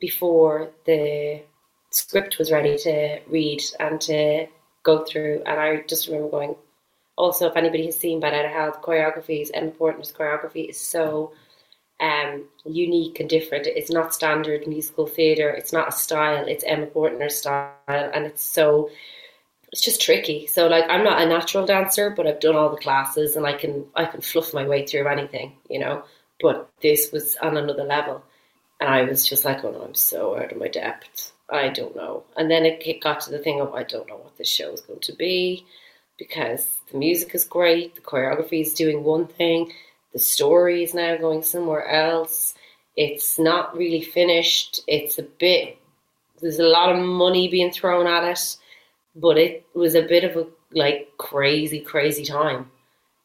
before 0.00 0.70
the 0.84 1.42
script 1.90 2.38
was 2.38 2.52
ready 2.52 2.76
to 2.78 3.20
read 3.28 3.62
and 3.78 4.00
to 4.02 4.46
go 4.82 5.04
through. 5.04 5.42
And 5.46 5.60
I 5.60 5.82
just 5.88 6.06
remember 6.06 6.30
going. 6.30 6.56
Also, 7.16 7.48
if 7.48 7.56
anybody 7.56 7.86
has 7.86 7.98
seen 7.98 8.20
Bat 8.20 8.34
Out 8.34 8.44
of 8.44 8.50
Hell, 8.50 8.72
the 8.72 8.78
choreography 8.78 9.40
is 9.40 9.50
Portner's 9.78 10.12
choreography 10.12 10.68
is 10.68 10.78
so 10.78 11.32
um, 11.98 12.44
unique 12.66 13.20
and 13.20 13.28
different. 13.30 13.66
It's 13.66 13.90
not 13.90 14.12
standard 14.12 14.66
musical 14.66 15.06
theatre. 15.06 15.48
It's 15.48 15.72
not 15.72 15.88
a 15.88 15.92
style. 15.92 16.46
It's 16.46 16.64
Emma 16.64 16.86
Portner's 16.86 17.38
style, 17.38 17.72
and 17.88 18.26
it's 18.26 18.42
so 18.42 18.90
it's 19.72 19.82
just 19.82 20.00
tricky. 20.00 20.46
So 20.46 20.68
like 20.68 20.84
I'm 20.88 21.04
not 21.04 21.20
a 21.20 21.26
natural 21.26 21.66
dancer, 21.66 22.10
but 22.10 22.26
I've 22.26 22.40
done 22.40 22.56
all 22.56 22.70
the 22.70 22.76
classes 22.76 23.36
and 23.36 23.46
I 23.46 23.52
can 23.54 23.86
I 23.94 24.06
can 24.06 24.20
fluff 24.20 24.54
my 24.54 24.66
way 24.66 24.86
through 24.86 25.06
anything, 25.08 25.52
you 25.68 25.78
know. 25.78 26.04
But 26.40 26.70
this 26.82 27.10
was 27.12 27.36
on 27.42 27.56
another 27.56 27.84
level. 27.84 28.22
And 28.80 28.90
I 28.90 29.04
was 29.04 29.26
just 29.26 29.44
like, 29.44 29.64
oh 29.64 29.70
no, 29.70 29.82
I'm 29.82 29.94
so 29.94 30.36
out 30.36 30.52
of 30.52 30.58
my 30.58 30.68
depth. 30.68 31.32
I 31.48 31.68
don't 31.68 31.96
know. 31.96 32.24
And 32.36 32.50
then 32.50 32.66
it, 32.66 33.02
got 33.02 33.20
to 33.22 33.30
the 33.30 33.38
thing 33.38 33.60
of 33.60 33.74
I 33.74 33.84
don't 33.84 34.08
know 34.08 34.16
what 34.16 34.36
this 34.36 34.48
show 34.48 34.72
is 34.72 34.80
going 34.82 35.00
to 35.00 35.14
be 35.14 35.64
because 36.18 36.78
the 36.90 36.98
music 36.98 37.34
is 37.34 37.44
great, 37.44 37.94
the 37.94 38.00
choreography 38.00 38.60
is 38.62 38.74
doing 38.74 39.04
one 39.04 39.26
thing, 39.26 39.72
the 40.12 40.18
story 40.18 40.82
is 40.82 40.94
now 40.94 41.16
going 41.16 41.42
somewhere 41.42 41.86
else. 41.86 42.54
It's 42.96 43.38
not 43.38 43.76
really 43.76 44.00
finished. 44.00 44.80
It's 44.86 45.18
a 45.18 45.22
bit 45.22 45.78
there's 46.40 46.58
a 46.58 46.64
lot 46.64 46.94
of 46.94 47.02
money 47.02 47.48
being 47.48 47.70
thrown 47.70 48.06
at 48.06 48.24
it 48.24 48.56
but 49.16 49.38
it 49.38 49.66
was 49.74 49.94
a 49.94 50.02
bit 50.02 50.24
of 50.24 50.36
a 50.36 50.46
like 50.72 51.12
crazy, 51.16 51.80
crazy 51.80 52.24
time. 52.24 52.70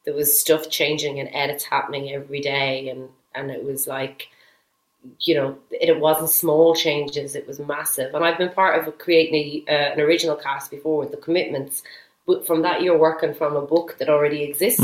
There 0.05 0.15
was 0.15 0.39
stuff 0.39 0.69
changing 0.69 1.19
and 1.19 1.29
edits 1.33 1.65
happening 1.65 2.11
every 2.11 2.39
day, 2.39 2.89
and 2.89 3.09
and 3.35 3.51
it 3.51 3.63
was 3.63 3.87
like, 3.87 4.29
you 5.19 5.35
know, 5.35 5.57
it, 5.69 5.89
it 5.89 5.99
wasn't 5.99 6.29
small 6.29 6.73
changes; 6.73 7.35
it 7.35 7.45
was 7.45 7.59
massive. 7.59 8.15
And 8.15 8.23
I've 8.23 8.37
been 8.37 8.51
part 8.51 8.87
of 8.87 8.97
creating 8.97 9.35
a, 9.35 9.71
uh, 9.71 9.93
an 9.93 9.99
original 9.99 10.37
cast 10.37 10.71
before 10.71 10.97
with 10.97 11.11
the 11.11 11.17
commitments, 11.17 11.83
but 12.25 12.47
from 12.47 12.61
that 12.61 12.81
you're 12.81 12.97
working 12.97 13.33
from 13.33 13.55
a 13.55 13.61
book 13.61 13.97
that 13.99 14.09
already 14.09 14.43
exists. 14.43 14.81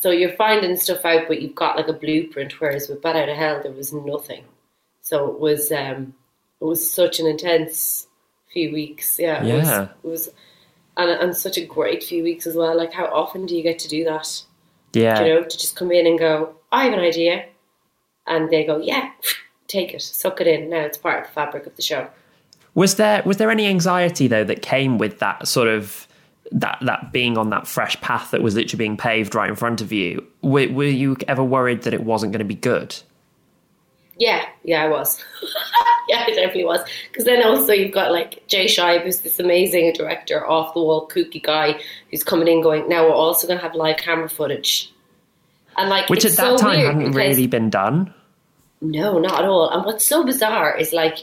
So 0.00 0.10
you're 0.10 0.32
finding 0.32 0.76
stuff 0.76 1.04
out, 1.04 1.28
but 1.28 1.42
you've 1.42 1.54
got 1.54 1.76
like 1.76 1.88
a 1.88 1.92
blueprint. 1.92 2.58
Whereas 2.60 2.88
with 2.88 3.02
Bat 3.02 3.16
Out 3.16 3.28
of 3.28 3.36
Hell, 3.36 3.60
there 3.62 3.72
was 3.72 3.92
nothing. 3.92 4.44
So 5.02 5.30
it 5.30 5.40
was 5.40 5.72
um, 5.72 6.14
it 6.60 6.64
was 6.64 6.90
such 6.92 7.18
an 7.20 7.26
intense 7.26 8.06
few 8.52 8.72
weeks. 8.72 9.18
Yeah, 9.18 9.42
it 9.42 9.46
Yeah. 9.48 9.56
was, 9.58 9.68
it 9.68 10.08
was 10.08 10.28
and, 10.96 11.10
and 11.10 11.36
such 11.36 11.56
a 11.56 11.64
great 11.64 12.02
few 12.02 12.22
weeks 12.22 12.46
as 12.46 12.54
well. 12.56 12.76
Like, 12.76 12.92
how 12.92 13.06
often 13.06 13.46
do 13.46 13.56
you 13.56 13.62
get 13.62 13.78
to 13.80 13.88
do 13.88 14.04
that? 14.04 14.42
Yeah. 14.92 15.22
You 15.22 15.34
know, 15.34 15.42
to 15.44 15.58
just 15.58 15.76
come 15.76 15.92
in 15.92 16.06
and 16.06 16.18
go, 16.18 16.54
I 16.72 16.84
have 16.84 16.92
an 16.92 16.98
idea, 17.00 17.46
and 18.26 18.50
they 18.50 18.64
go, 18.64 18.78
yeah, 18.78 19.10
take 19.68 19.94
it, 19.94 20.02
suck 20.02 20.40
it 20.40 20.46
in. 20.46 20.68
Now 20.70 20.80
it's 20.80 20.98
part 20.98 21.20
of 21.20 21.26
the 21.28 21.32
fabric 21.32 21.66
of 21.66 21.76
the 21.76 21.82
show. 21.82 22.08
Was 22.74 22.96
there 22.96 23.22
was 23.24 23.38
there 23.38 23.50
any 23.50 23.66
anxiety 23.66 24.28
though 24.28 24.44
that 24.44 24.62
came 24.62 24.96
with 24.98 25.18
that 25.18 25.48
sort 25.48 25.66
of 25.68 26.06
that 26.52 26.78
that 26.82 27.12
being 27.12 27.36
on 27.36 27.50
that 27.50 27.66
fresh 27.66 28.00
path 28.00 28.30
that 28.30 28.42
was 28.42 28.54
literally 28.54 28.78
being 28.78 28.96
paved 28.96 29.34
right 29.34 29.48
in 29.50 29.56
front 29.56 29.80
of 29.80 29.92
you? 29.92 30.24
Were, 30.42 30.68
were 30.68 30.84
you 30.84 31.16
ever 31.26 31.42
worried 31.42 31.82
that 31.82 31.94
it 31.94 32.02
wasn't 32.04 32.32
going 32.32 32.40
to 32.40 32.44
be 32.44 32.54
good? 32.54 32.96
Yeah, 34.20 34.44
yeah, 34.64 34.84
I 34.84 34.88
was. 34.88 35.24
yeah, 36.08 36.24
I 36.26 36.30
definitely 36.30 36.66
was. 36.66 36.80
Because 37.08 37.24
then 37.24 37.42
also 37.42 37.72
you've 37.72 37.94
got 37.94 38.12
like 38.12 38.46
Jay 38.46 38.66
Scheib, 38.66 39.02
who's 39.02 39.20
this 39.20 39.40
amazing 39.40 39.94
director, 39.94 40.46
off 40.46 40.74
the 40.74 40.80
wall, 40.80 41.08
kooky 41.08 41.42
guy, 41.42 41.80
who's 42.10 42.22
coming 42.22 42.46
in 42.46 42.62
going, 42.62 42.86
now 42.86 43.04
we're 43.04 43.14
also 43.14 43.46
going 43.46 43.58
to 43.58 43.62
have 43.64 43.74
live 43.74 43.96
camera 43.96 44.28
footage. 44.28 44.92
And 45.78 45.88
like, 45.88 46.10
Which 46.10 46.26
at 46.26 46.32
that 46.32 46.36
so 46.36 46.56
time 46.58 46.84
hadn't 46.84 47.12
really 47.12 47.46
been 47.46 47.70
done. 47.70 48.12
No, 48.82 49.18
not 49.18 49.40
at 49.40 49.48
all. 49.48 49.70
And 49.70 49.86
what's 49.86 50.04
so 50.04 50.22
bizarre 50.22 50.76
is 50.76 50.92
like, 50.92 51.16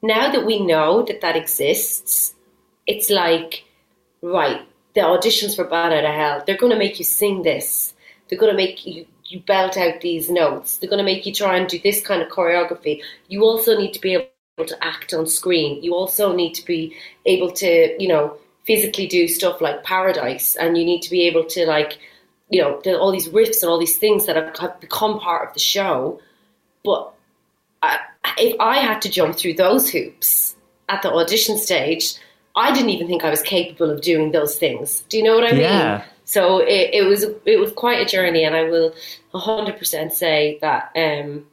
now 0.00 0.32
that 0.32 0.46
we 0.46 0.64
know 0.64 1.02
that 1.02 1.20
that 1.20 1.36
exists, 1.36 2.34
it's 2.86 3.10
like, 3.10 3.64
right, 4.22 4.62
the 4.94 5.02
auditions 5.02 5.54
for 5.54 5.64
Bat 5.64 5.92
Out 5.92 6.04
of 6.04 6.14
Hell, 6.14 6.42
they're 6.46 6.56
going 6.56 6.72
to 6.72 6.78
make 6.78 6.98
you 6.98 7.04
sing 7.04 7.42
this. 7.42 7.92
They're 8.28 8.38
going 8.38 8.52
to 8.52 8.56
make 8.56 8.86
you, 8.86 9.06
you 9.32 9.40
belt 9.40 9.76
out 9.78 10.02
these 10.02 10.28
notes. 10.28 10.76
They're 10.76 10.90
going 10.90 10.98
to 10.98 11.04
make 11.04 11.24
you 11.24 11.32
try 11.32 11.56
and 11.56 11.66
do 11.66 11.78
this 11.78 12.02
kind 12.06 12.20
of 12.22 12.28
choreography. 12.28 13.00
You 13.28 13.44
also 13.44 13.78
need 13.78 13.92
to 13.94 14.00
be 14.00 14.14
able 14.14 14.68
to 14.68 14.84
act 14.84 15.14
on 15.14 15.26
screen. 15.26 15.82
You 15.82 15.94
also 15.94 16.34
need 16.34 16.52
to 16.54 16.66
be 16.66 16.94
able 17.24 17.50
to, 17.52 17.96
you 17.98 18.08
know, 18.08 18.36
physically 18.64 19.06
do 19.06 19.26
stuff 19.26 19.62
like 19.62 19.84
Paradise. 19.84 20.54
And 20.56 20.76
you 20.76 20.84
need 20.84 21.00
to 21.02 21.10
be 21.10 21.22
able 21.22 21.44
to, 21.46 21.64
like, 21.64 21.98
you 22.50 22.60
know, 22.60 22.80
all 22.98 23.10
these 23.10 23.30
riffs 23.30 23.62
and 23.62 23.70
all 23.70 23.78
these 23.78 23.96
things 23.96 24.26
that 24.26 24.36
have, 24.36 24.54
have 24.58 24.80
become 24.80 25.18
part 25.18 25.48
of 25.48 25.54
the 25.54 25.60
show. 25.60 26.20
But 26.84 27.10
I, 27.82 28.00
if 28.36 28.60
I 28.60 28.76
had 28.78 29.00
to 29.02 29.08
jump 29.08 29.36
through 29.36 29.54
those 29.54 29.88
hoops 29.88 30.54
at 30.90 31.00
the 31.00 31.10
audition 31.10 31.56
stage, 31.56 32.14
I 32.54 32.70
didn't 32.74 32.90
even 32.90 33.06
think 33.06 33.24
I 33.24 33.30
was 33.30 33.40
capable 33.40 33.90
of 33.90 34.02
doing 34.02 34.32
those 34.32 34.58
things. 34.58 35.00
Do 35.08 35.16
you 35.16 35.22
know 35.22 35.34
what 35.34 35.44
I 35.44 35.52
Yeah. 35.56 35.96
mean? 35.96 36.04
So 36.24 36.58
it, 36.58 36.90
it 36.92 37.02
was 37.02 37.24
it 37.44 37.58
was 37.58 37.72
quite 37.72 38.00
a 38.00 38.10
journey, 38.10 38.44
and 38.44 38.54
I 38.54 38.64
will 38.64 38.94
hundred 39.34 39.78
percent 39.78 40.12
say 40.12 40.58
that 40.60 40.90
um, 40.96 41.46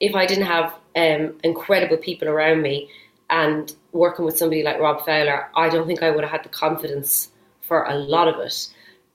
if 0.00 0.14
I 0.14 0.26
didn't 0.26 0.46
have 0.46 0.74
um, 0.96 1.38
incredible 1.42 1.96
people 1.96 2.28
around 2.28 2.62
me 2.62 2.88
and 3.30 3.74
working 3.92 4.24
with 4.24 4.36
somebody 4.36 4.62
like 4.62 4.78
Rob 4.78 5.04
Fowler, 5.04 5.48
I 5.56 5.68
don't 5.68 5.86
think 5.86 6.02
I 6.02 6.10
would 6.10 6.24
have 6.24 6.30
had 6.30 6.44
the 6.44 6.50
confidence 6.50 7.30
for 7.62 7.84
a 7.84 7.94
lot 7.94 8.28
of 8.28 8.38
it. 8.40 8.68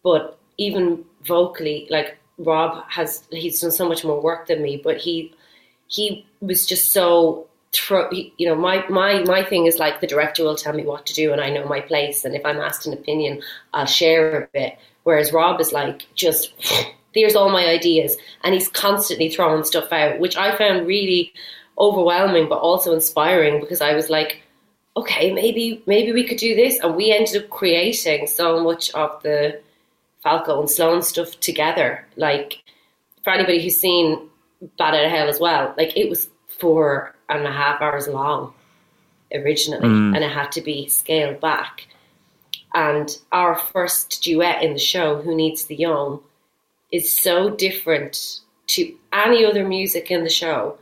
But 0.03 0.39
even 0.57 1.05
vocally, 1.23 1.87
like 1.89 2.17
Rob 2.37 2.83
has, 2.89 3.23
he's 3.31 3.61
done 3.61 3.71
so 3.71 3.87
much 3.87 4.03
more 4.03 4.21
work 4.21 4.47
than 4.47 4.61
me, 4.61 4.81
but 4.83 4.97
he 4.97 5.33
he 5.87 6.25
was 6.41 6.65
just 6.65 6.91
so 6.91 7.47
he- 8.11 8.33
you 8.37 8.47
know 8.47 8.55
my 8.55 8.85
my 8.89 9.19
my 9.23 9.43
thing 9.43 9.65
is 9.65 9.77
like 9.77 10.01
the 10.01 10.07
director 10.07 10.43
will 10.43 10.55
tell 10.55 10.73
me 10.73 10.83
what 10.83 11.05
to 11.05 11.13
do 11.13 11.31
and 11.31 11.41
I 11.41 11.49
know 11.49 11.65
my 11.65 11.81
place 11.81 12.25
and 12.25 12.35
if 12.35 12.45
I'm 12.45 12.59
asked 12.59 12.85
an 12.87 12.93
opinion 12.93 13.41
I'll 13.73 13.85
share 13.85 14.43
a 14.43 14.47
bit. 14.53 14.77
Whereas 15.03 15.33
Rob 15.33 15.59
is 15.61 15.71
like 15.71 16.07
just 16.15 16.53
here's 17.13 17.35
all 17.35 17.49
my 17.49 17.65
ideas 17.67 18.17
and 18.43 18.53
he's 18.53 18.69
constantly 18.69 19.29
throwing 19.29 19.63
stuff 19.63 19.91
out 19.91 20.19
which 20.19 20.37
I 20.37 20.55
found 20.57 20.87
really 20.87 21.33
overwhelming 21.77 22.49
but 22.49 22.59
also 22.59 22.93
inspiring 22.93 23.59
because 23.59 23.81
I 23.81 23.93
was 23.93 24.09
like 24.09 24.41
okay 24.97 25.31
maybe 25.33 25.81
maybe 25.85 26.11
we 26.11 26.23
could 26.27 26.37
do 26.37 26.55
this 26.55 26.79
and 26.79 26.95
we 26.95 27.11
ended 27.11 27.43
up 27.43 27.49
creating 27.49 28.27
so 28.27 28.63
much 28.63 28.91
of 28.91 29.21
the 29.23 29.61
Falco 30.23 30.59
and 30.59 30.69
Sloane 30.69 31.01
stuff 31.01 31.39
together. 31.39 32.05
Like 32.15 32.61
for 33.23 33.33
anybody 33.33 33.61
who's 33.63 33.77
seen 33.77 34.19
Bat 34.77 34.95
Out 34.95 35.05
of 35.05 35.11
Hell 35.11 35.29
as 35.29 35.39
well, 35.39 35.73
like 35.77 35.95
it 35.95 36.09
was 36.09 36.29
four 36.47 37.15
and 37.29 37.45
a 37.45 37.51
half 37.51 37.81
hours 37.81 38.07
long 38.07 38.53
originally, 39.33 39.87
mm. 39.87 40.15
and 40.15 40.23
it 40.23 40.31
had 40.31 40.51
to 40.53 40.61
be 40.61 40.87
scaled 40.87 41.39
back. 41.39 41.87
And 42.73 43.15
our 43.31 43.55
first 43.55 44.21
duet 44.23 44.63
in 44.63 44.73
the 44.73 44.79
show, 44.79 45.21
Who 45.21 45.35
Needs 45.35 45.65
the 45.65 45.75
Young, 45.75 46.21
is 46.91 47.15
so 47.15 47.49
different 47.49 48.41
to 48.67 48.95
any 49.11 49.45
other 49.45 49.67
music 49.67 50.11
in 50.11 50.23
the 50.23 50.29
show. 50.29 50.77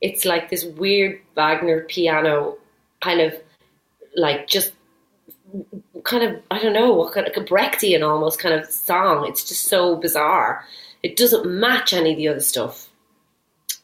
It's 0.00 0.24
like 0.24 0.50
this 0.50 0.64
weird 0.64 1.20
Wagner 1.36 1.82
piano 1.82 2.56
kind 3.00 3.20
of 3.20 3.34
like 4.14 4.46
just 4.46 4.72
kind 6.04 6.24
of 6.24 6.42
I 6.50 6.58
don't 6.60 6.72
know 6.72 6.92
what 6.92 7.12
kind 7.12 7.26
of 7.26 7.36
like 7.36 7.44
a 7.44 7.48
Brechtian 7.48 8.08
almost 8.08 8.38
kind 8.38 8.54
of 8.54 8.66
song. 8.70 9.26
It's 9.28 9.44
just 9.44 9.66
so 9.66 9.96
bizarre. 9.96 10.64
It 11.02 11.16
doesn't 11.16 11.46
match 11.46 11.92
any 11.92 12.12
of 12.12 12.16
the 12.16 12.28
other 12.28 12.40
stuff. 12.40 12.88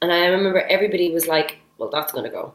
And 0.00 0.12
I 0.12 0.26
remember 0.26 0.60
everybody 0.60 1.10
was 1.10 1.26
like, 1.26 1.57
"Well, 1.78 1.90
that's 1.90 2.12
going 2.12 2.24
to 2.24 2.30
go. 2.30 2.52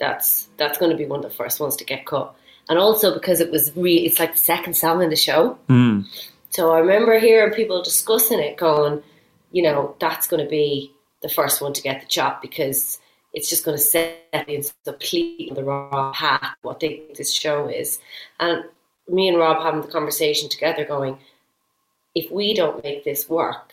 That's 0.00 0.48
that's 0.56 0.78
going 0.78 0.90
to 0.90 0.96
be 0.96 1.06
one 1.06 1.24
of 1.24 1.30
the 1.30 1.36
first 1.36 1.60
ones 1.60 1.76
to 1.76 1.84
get 1.84 2.06
cut." 2.06 2.34
And 2.68 2.78
also 2.78 3.14
because 3.14 3.40
it 3.40 3.50
was 3.50 3.72
really, 3.74 4.06
it's 4.06 4.18
like 4.18 4.32
the 4.32 4.38
second 4.38 4.74
song 4.74 5.02
in 5.02 5.10
the 5.10 5.16
show. 5.16 5.58
Mm. 5.68 6.06
So 6.50 6.72
I 6.72 6.78
remember 6.78 7.18
hearing 7.18 7.54
people 7.54 7.82
discussing 7.82 8.40
it, 8.40 8.56
going, 8.56 9.02
you 9.52 9.62
know, 9.62 9.96
that's 10.00 10.26
going 10.26 10.42
to 10.42 10.48
be 10.48 10.92
the 11.22 11.28
first 11.28 11.60
one 11.60 11.72
to 11.72 11.82
get 11.82 12.00
the 12.00 12.06
chop 12.06 12.42
because 12.42 12.98
it's 13.32 13.48
just 13.48 13.64
going 13.64 13.76
to 13.76 13.82
set 13.82 14.46
me 14.46 14.56
in 14.56 14.62
completely 14.84 15.54
the 15.54 15.64
wrong 15.64 16.12
path. 16.14 16.54
What 16.62 16.80
they 16.80 16.88
think 16.88 17.16
this 17.16 17.32
show 17.32 17.68
is, 17.68 17.98
and 18.40 18.64
me 19.08 19.28
and 19.28 19.38
Rob 19.38 19.62
having 19.62 19.82
the 19.82 19.88
conversation 19.88 20.48
together, 20.48 20.84
going, 20.84 21.18
if 22.14 22.30
we 22.30 22.54
don't 22.54 22.82
make 22.82 23.04
this 23.04 23.28
work, 23.28 23.72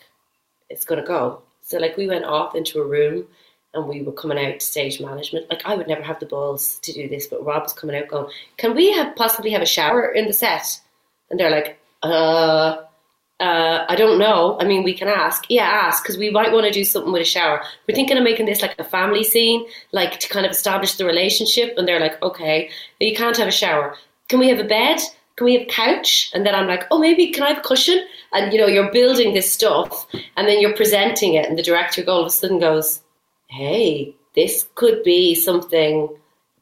it's 0.69 0.85
going 0.85 1.01
to 1.01 1.07
go. 1.07 1.41
So 1.61 1.79
like 1.79 1.97
we 1.97 2.07
went 2.07 2.25
off 2.25 2.55
into 2.55 2.79
a 2.79 2.87
room 2.87 3.25
and 3.75 3.87
we 3.87 4.01
were 4.01 4.11
coming 4.11 4.43
out 4.43 4.59
to 4.59 4.65
stage 4.65 4.99
management. 4.99 5.49
Like 5.49 5.61
I 5.65 5.75
would 5.75 5.87
never 5.87 6.01
have 6.01 6.19
the 6.19 6.25
balls 6.25 6.79
to 6.79 6.93
do 6.93 7.07
this, 7.07 7.27
but 7.27 7.45
Rob 7.45 7.63
was 7.63 7.73
coming 7.73 7.95
out 7.95 8.07
going, 8.07 8.31
"Can 8.57 8.75
we 8.75 8.91
have 8.93 9.15
possibly 9.15 9.51
have 9.51 9.61
a 9.61 9.65
shower 9.65 10.11
in 10.11 10.25
the 10.27 10.33
set?" 10.33 10.79
And 11.29 11.39
they're 11.39 11.51
like, 11.51 11.79
"Uh, 12.03 12.77
uh, 13.39 13.85
I 13.89 13.95
don't 13.95 14.17
know. 14.17 14.57
I 14.59 14.65
mean, 14.65 14.83
we 14.83 14.93
can 14.93 15.07
ask. 15.07 15.45
Yeah, 15.49 15.65
ask 15.65 16.03
because 16.03 16.17
we 16.17 16.29
might 16.29 16.51
want 16.53 16.65
to 16.65 16.71
do 16.71 16.85
something 16.85 17.11
with 17.11 17.21
a 17.21 17.25
shower. 17.25 17.61
We're 17.87 17.95
thinking 17.95 18.17
of 18.17 18.23
making 18.23 18.45
this 18.45 18.61
like 18.61 18.75
a 18.79 18.83
family 18.83 19.23
scene, 19.23 19.65
like 19.91 20.19
to 20.21 20.29
kind 20.29 20.45
of 20.45 20.51
establish 20.51 20.95
the 20.95 21.05
relationship." 21.05 21.73
And 21.77 21.87
they're 21.87 21.99
like, 21.99 22.21
"Okay, 22.21 22.69
you 22.99 23.15
can't 23.15 23.37
have 23.37 23.47
a 23.47 23.51
shower. 23.51 23.95
Can 24.29 24.39
we 24.39 24.49
have 24.49 24.59
a 24.59 24.63
bed?" 24.63 24.99
Can 25.37 25.45
we 25.45 25.53
have 25.55 25.63
a 25.63 25.65
couch? 25.65 26.31
And 26.33 26.45
then 26.45 26.55
I'm 26.55 26.67
like, 26.67 26.85
oh, 26.91 26.97
maybe 26.97 27.27
can 27.31 27.43
I 27.43 27.49
have 27.49 27.57
a 27.57 27.61
cushion? 27.61 27.99
And 28.31 28.53
you 28.53 28.59
know, 28.59 28.67
you're 28.67 28.91
building 28.91 29.33
this 29.33 29.51
stuff, 29.51 30.07
and 30.37 30.47
then 30.47 30.61
you're 30.61 30.75
presenting 30.75 31.33
it, 31.33 31.45
and 31.49 31.57
the 31.57 31.63
director 31.63 32.03
all 32.07 32.21
of 32.21 32.27
a 32.27 32.29
sudden 32.29 32.59
goes, 32.59 33.01
hey, 33.47 34.15
this 34.35 34.67
could 34.75 35.03
be 35.03 35.35
something 35.35 36.09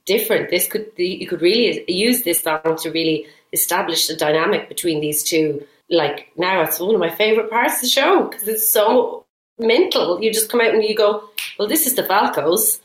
different. 0.05 0.49
This 0.49 0.67
could 0.67 0.91
you 0.97 1.27
could 1.27 1.41
really 1.41 1.83
use 1.87 2.23
this 2.23 2.41
song 2.41 2.77
to 2.81 2.91
really 2.91 3.27
establish 3.51 4.07
the 4.07 4.15
dynamic 4.15 4.69
between 4.69 5.01
these 5.01 5.23
two. 5.23 5.65
Like 5.89 6.31
now, 6.37 6.61
it's 6.61 6.79
one 6.79 6.95
of 6.95 6.99
my 6.99 7.09
favorite 7.09 7.49
parts 7.49 7.75
of 7.75 7.81
the 7.81 7.87
show 7.87 8.27
because 8.27 8.47
it's 8.47 8.69
so 8.69 9.25
mental. 9.59 10.21
You 10.21 10.31
just 10.31 10.49
come 10.49 10.61
out 10.61 10.73
and 10.73 10.83
you 10.83 10.95
go, 10.95 11.29
well, 11.57 11.67
this 11.67 11.85
is 11.85 11.95
the 11.95 12.03
Falcos. 12.03 12.79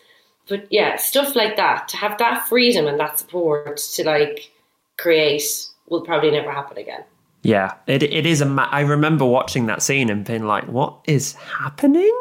But 0.49 0.67
yeah, 0.71 0.97
stuff 0.97 1.37
like 1.37 1.57
that 1.57 1.89
to 1.89 1.97
have 1.97 2.19
that 2.19 2.49
freedom 2.49 2.87
and 2.87 2.99
that 2.99 3.19
support 3.19 3.77
to 3.77 4.05
like 4.05 4.51
create 4.97 5.43
will 5.89 6.03
probably 6.03 6.31
never 6.31 6.51
happen 6.51 6.79
again. 6.79 7.05
Yeah, 7.43 7.75
it 7.87 8.03
it 8.03 8.27
is 8.27 8.41
a. 8.41 8.47
Ma- 8.47 8.69
I 8.71 8.81
remember 8.81 9.25
watching 9.25 9.67
that 9.67 9.83
scene 9.83 10.11
and 10.11 10.25
being 10.25 10.45
like, 10.45 10.65
"What 10.65 11.01
is 11.07 11.35
happening?" 11.35 12.13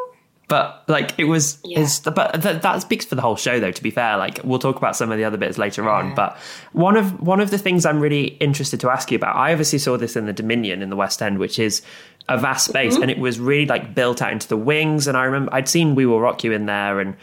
But 0.48 0.84
like, 0.88 1.14
it 1.18 1.26
was. 1.26 1.60
Yeah. 1.66 1.82
Is 1.82 2.00
but 2.00 2.42
th- 2.42 2.62
that 2.62 2.82
speaks 2.82 3.06
for 3.06 3.16
the 3.16 3.22
whole 3.22 3.36
show, 3.36 3.60
though. 3.60 3.72
To 3.72 3.84
be 3.84 3.92
fair, 3.92 4.18
like 4.18 4.40
we'll 4.44 4.60
talk 4.60 4.78
about 4.78 4.96
some 4.96 5.12
of 5.12 5.18
the 5.18 5.26
other 5.26 5.38
bits 5.38 5.58
later 5.58 5.90
on. 5.90 6.16
But 6.16 6.38
one 6.72 6.96
of 6.96 7.20
one 7.22 7.42
of 7.42 7.50
the 7.50 7.58
things 7.58 7.86
I'm 7.86 8.00
really 8.00 8.28
interested 8.40 8.80
to 8.82 8.90
ask 8.90 9.12
you 9.12 9.18
about. 9.18 9.36
I 9.36 9.52
obviously 9.52 9.80
saw 9.80 9.98
this 9.98 10.16
in 10.16 10.26
the 10.26 10.34
Dominion 10.34 10.82
in 10.82 10.90
the 10.90 10.96
West 10.96 11.22
End, 11.22 11.38
which 11.38 11.60
is 11.60 11.82
a 12.30 12.38
vast 12.38 12.70
mm-hmm. 12.70 12.72
space, 12.72 12.96
and 12.96 13.12
it 13.12 13.20
was 13.20 13.40
really 13.40 13.66
like 13.66 13.94
built 13.94 14.22
out 14.22 14.32
into 14.32 14.48
the 14.48 14.58
wings. 14.58 15.08
And 15.08 15.18
I 15.18 15.24
remember 15.26 15.54
I'd 15.54 15.68
seen 15.68 15.96
We 15.96 16.06
Will 16.06 16.22
Rock 16.22 16.44
You 16.46 16.54
in 16.54 16.66
there, 16.66 17.02
and 17.02 17.16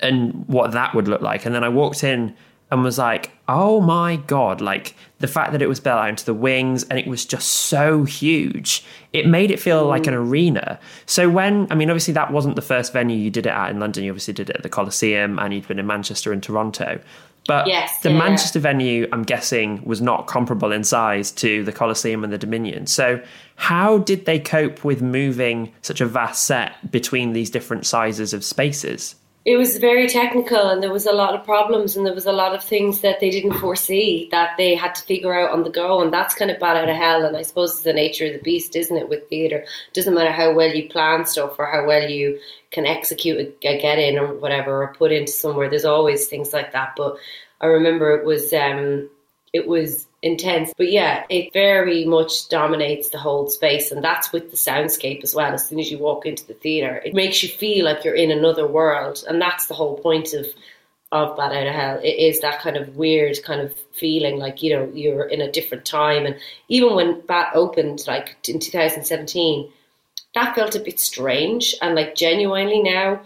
and 0.00 0.48
what 0.48 0.72
that 0.72 0.94
would 0.94 1.08
look 1.08 1.20
like. 1.20 1.44
And 1.44 1.54
then 1.54 1.64
I 1.64 1.68
walked 1.68 2.02
in 2.02 2.34
and 2.72 2.82
was 2.82 2.96
like, 2.96 3.30
oh 3.48 3.82
my 3.82 4.16
God, 4.16 4.62
like 4.62 4.96
the 5.18 5.28
fact 5.28 5.52
that 5.52 5.60
it 5.60 5.68
was 5.68 5.78
built 5.78 5.98
out 5.98 6.08
into 6.08 6.24
the 6.24 6.32
wings 6.32 6.84
and 6.84 6.98
it 6.98 7.06
was 7.06 7.26
just 7.26 7.46
so 7.46 8.04
huge, 8.04 8.82
it 9.12 9.26
made 9.26 9.50
it 9.50 9.60
feel 9.60 9.86
like 9.86 10.06
an 10.06 10.14
arena. 10.14 10.80
So 11.04 11.28
when, 11.28 11.70
I 11.70 11.74
mean, 11.74 11.90
obviously 11.90 12.14
that 12.14 12.32
wasn't 12.32 12.56
the 12.56 12.62
first 12.62 12.94
venue 12.94 13.14
you 13.14 13.30
did 13.30 13.44
it 13.44 13.50
at 13.50 13.70
in 13.70 13.78
London, 13.78 14.04
you 14.04 14.10
obviously 14.10 14.32
did 14.32 14.48
it 14.48 14.56
at 14.56 14.62
the 14.62 14.70
Coliseum 14.70 15.38
and 15.38 15.52
you'd 15.52 15.68
been 15.68 15.78
in 15.78 15.86
Manchester 15.86 16.32
and 16.32 16.42
Toronto. 16.42 16.98
But 17.46 17.66
Yes, 17.66 17.98
the 17.98 18.10
yeah. 18.10 18.18
Manchester 18.18 18.58
venue, 18.58 19.06
I'm 19.12 19.24
guessing, 19.24 19.84
was 19.84 20.00
not 20.00 20.26
comparable 20.26 20.72
in 20.72 20.82
size 20.82 21.30
to 21.32 21.62
the 21.64 21.72
Coliseum 21.72 22.24
and 22.24 22.32
the 22.32 22.38
Dominion. 22.38 22.86
So, 22.86 23.20
how 23.56 23.98
did 23.98 24.24
they 24.24 24.38
cope 24.38 24.82
with 24.82 25.02
moving 25.02 25.72
such 25.82 26.00
a 26.00 26.06
vast 26.06 26.44
set 26.44 26.90
between 26.90 27.32
these 27.32 27.50
different 27.50 27.84
sizes 27.84 28.32
of 28.32 28.44
spaces? 28.44 29.16
It 29.44 29.56
was 29.56 29.78
very 29.78 30.08
technical, 30.08 30.68
and 30.68 30.80
there 30.80 30.92
was 30.92 31.06
a 31.06 31.12
lot 31.12 31.34
of 31.34 31.44
problems, 31.44 31.96
and 31.96 32.06
there 32.06 32.14
was 32.14 32.26
a 32.26 32.32
lot 32.32 32.54
of 32.54 32.62
things 32.62 33.00
that 33.00 33.18
they 33.18 33.28
didn't 33.28 33.58
foresee 33.58 34.28
that 34.30 34.56
they 34.56 34.76
had 34.76 34.94
to 34.94 35.02
figure 35.02 35.34
out 35.34 35.50
on 35.50 35.64
the 35.64 35.70
go, 35.70 36.00
and 36.00 36.12
that's 36.12 36.36
kind 36.36 36.50
of 36.50 36.60
Bat 36.60 36.76
Out 36.76 36.88
of 36.88 36.94
Hell. 36.94 37.24
And 37.24 37.36
I 37.36 37.42
suppose 37.42 37.72
it's 37.72 37.82
the 37.82 37.92
nature 37.92 38.26
of 38.26 38.34
the 38.34 38.38
beast, 38.38 38.76
isn't 38.76 38.96
it? 38.96 39.08
With 39.08 39.28
theatre, 39.28 39.64
doesn't 39.94 40.14
matter 40.14 40.30
how 40.30 40.52
well 40.54 40.72
you 40.72 40.88
plan 40.88 41.26
stuff 41.26 41.58
or 41.58 41.66
how 41.66 41.84
well 41.84 42.08
you 42.08 42.38
can 42.70 42.86
execute 42.86 43.40
a, 43.40 43.44
get 43.60 43.98
in 43.98 44.16
or 44.16 44.32
whatever, 44.32 44.84
or 44.84 44.94
put 44.94 45.10
into 45.10 45.32
somewhere. 45.32 45.68
There's 45.68 45.84
always 45.84 46.28
things 46.28 46.52
like 46.52 46.70
that. 46.70 46.94
But 46.96 47.16
I 47.60 47.66
remember 47.66 48.16
it 48.16 48.24
was 48.24 48.52
um, 48.52 49.10
it 49.52 49.66
was 49.66 50.06
intense. 50.22 50.72
But 50.76 50.90
yeah, 50.90 51.24
it 51.28 51.52
very 51.52 52.04
much 52.04 52.48
dominates 52.48 53.10
the 53.10 53.18
whole 53.18 53.48
space, 53.48 53.90
and 53.90 54.02
that's 54.02 54.32
with 54.32 54.50
the 54.50 54.56
soundscape 54.56 55.22
as 55.22 55.34
well. 55.34 55.52
As 55.52 55.68
soon 55.68 55.80
as 55.80 55.90
you 55.90 55.98
walk 55.98 56.26
into 56.26 56.46
the 56.46 56.54
theatre, 56.54 57.02
it 57.04 57.14
makes 57.14 57.42
you 57.42 57.48
feel 57.48 57.84
like 57.84 58.04
you're 58.04 58.14
in 58.14 58.30
another 58.30 58.66
world, 58.66 59.24
and 59.28 59.40
that's 59.40 59.66
the 59.66 59.74
whole 59.74 59.98
point 59.98 60.32
of 60.32 60.46
of 61.10 61.36
Bat 61.36 61.52
Out 61.52 61.66
of 61.66 61.74
Hell. 61.74 62.00
It 62.02 62.18
is 62.18 62.40
that 62.40 62.62
kind 62.62 62.78
of 62.78 62.96
weird 62.96 63.36
kind 63.44 63.60
of 63.60 63.74
feeling 63.92 64.38
like 64.38 64.62
you 64.62 64.74
know 64.74 64.90
you're 64.94 65.28
in 65.28 65.42
a 65.42 65.52
different 65.52 65.84
time, 65.84 66.24
and 66.24 66.36
even 66.68 66.94
when 66.94 67.20
Bat 67.26 67.52
opened, 67.54 68.04
like 68.06 68.36
in 68.48 68.60
2017, 68.60 69.70
that 70.34 70.54
felt 70.54 70.74
a 70.74 70.80
bit 70.80 71.00
strange, 71.00 71.74
and 71.82 71.94
like 71.94 72.14
genuinely 72.14 72.80
now. 72.82 73.22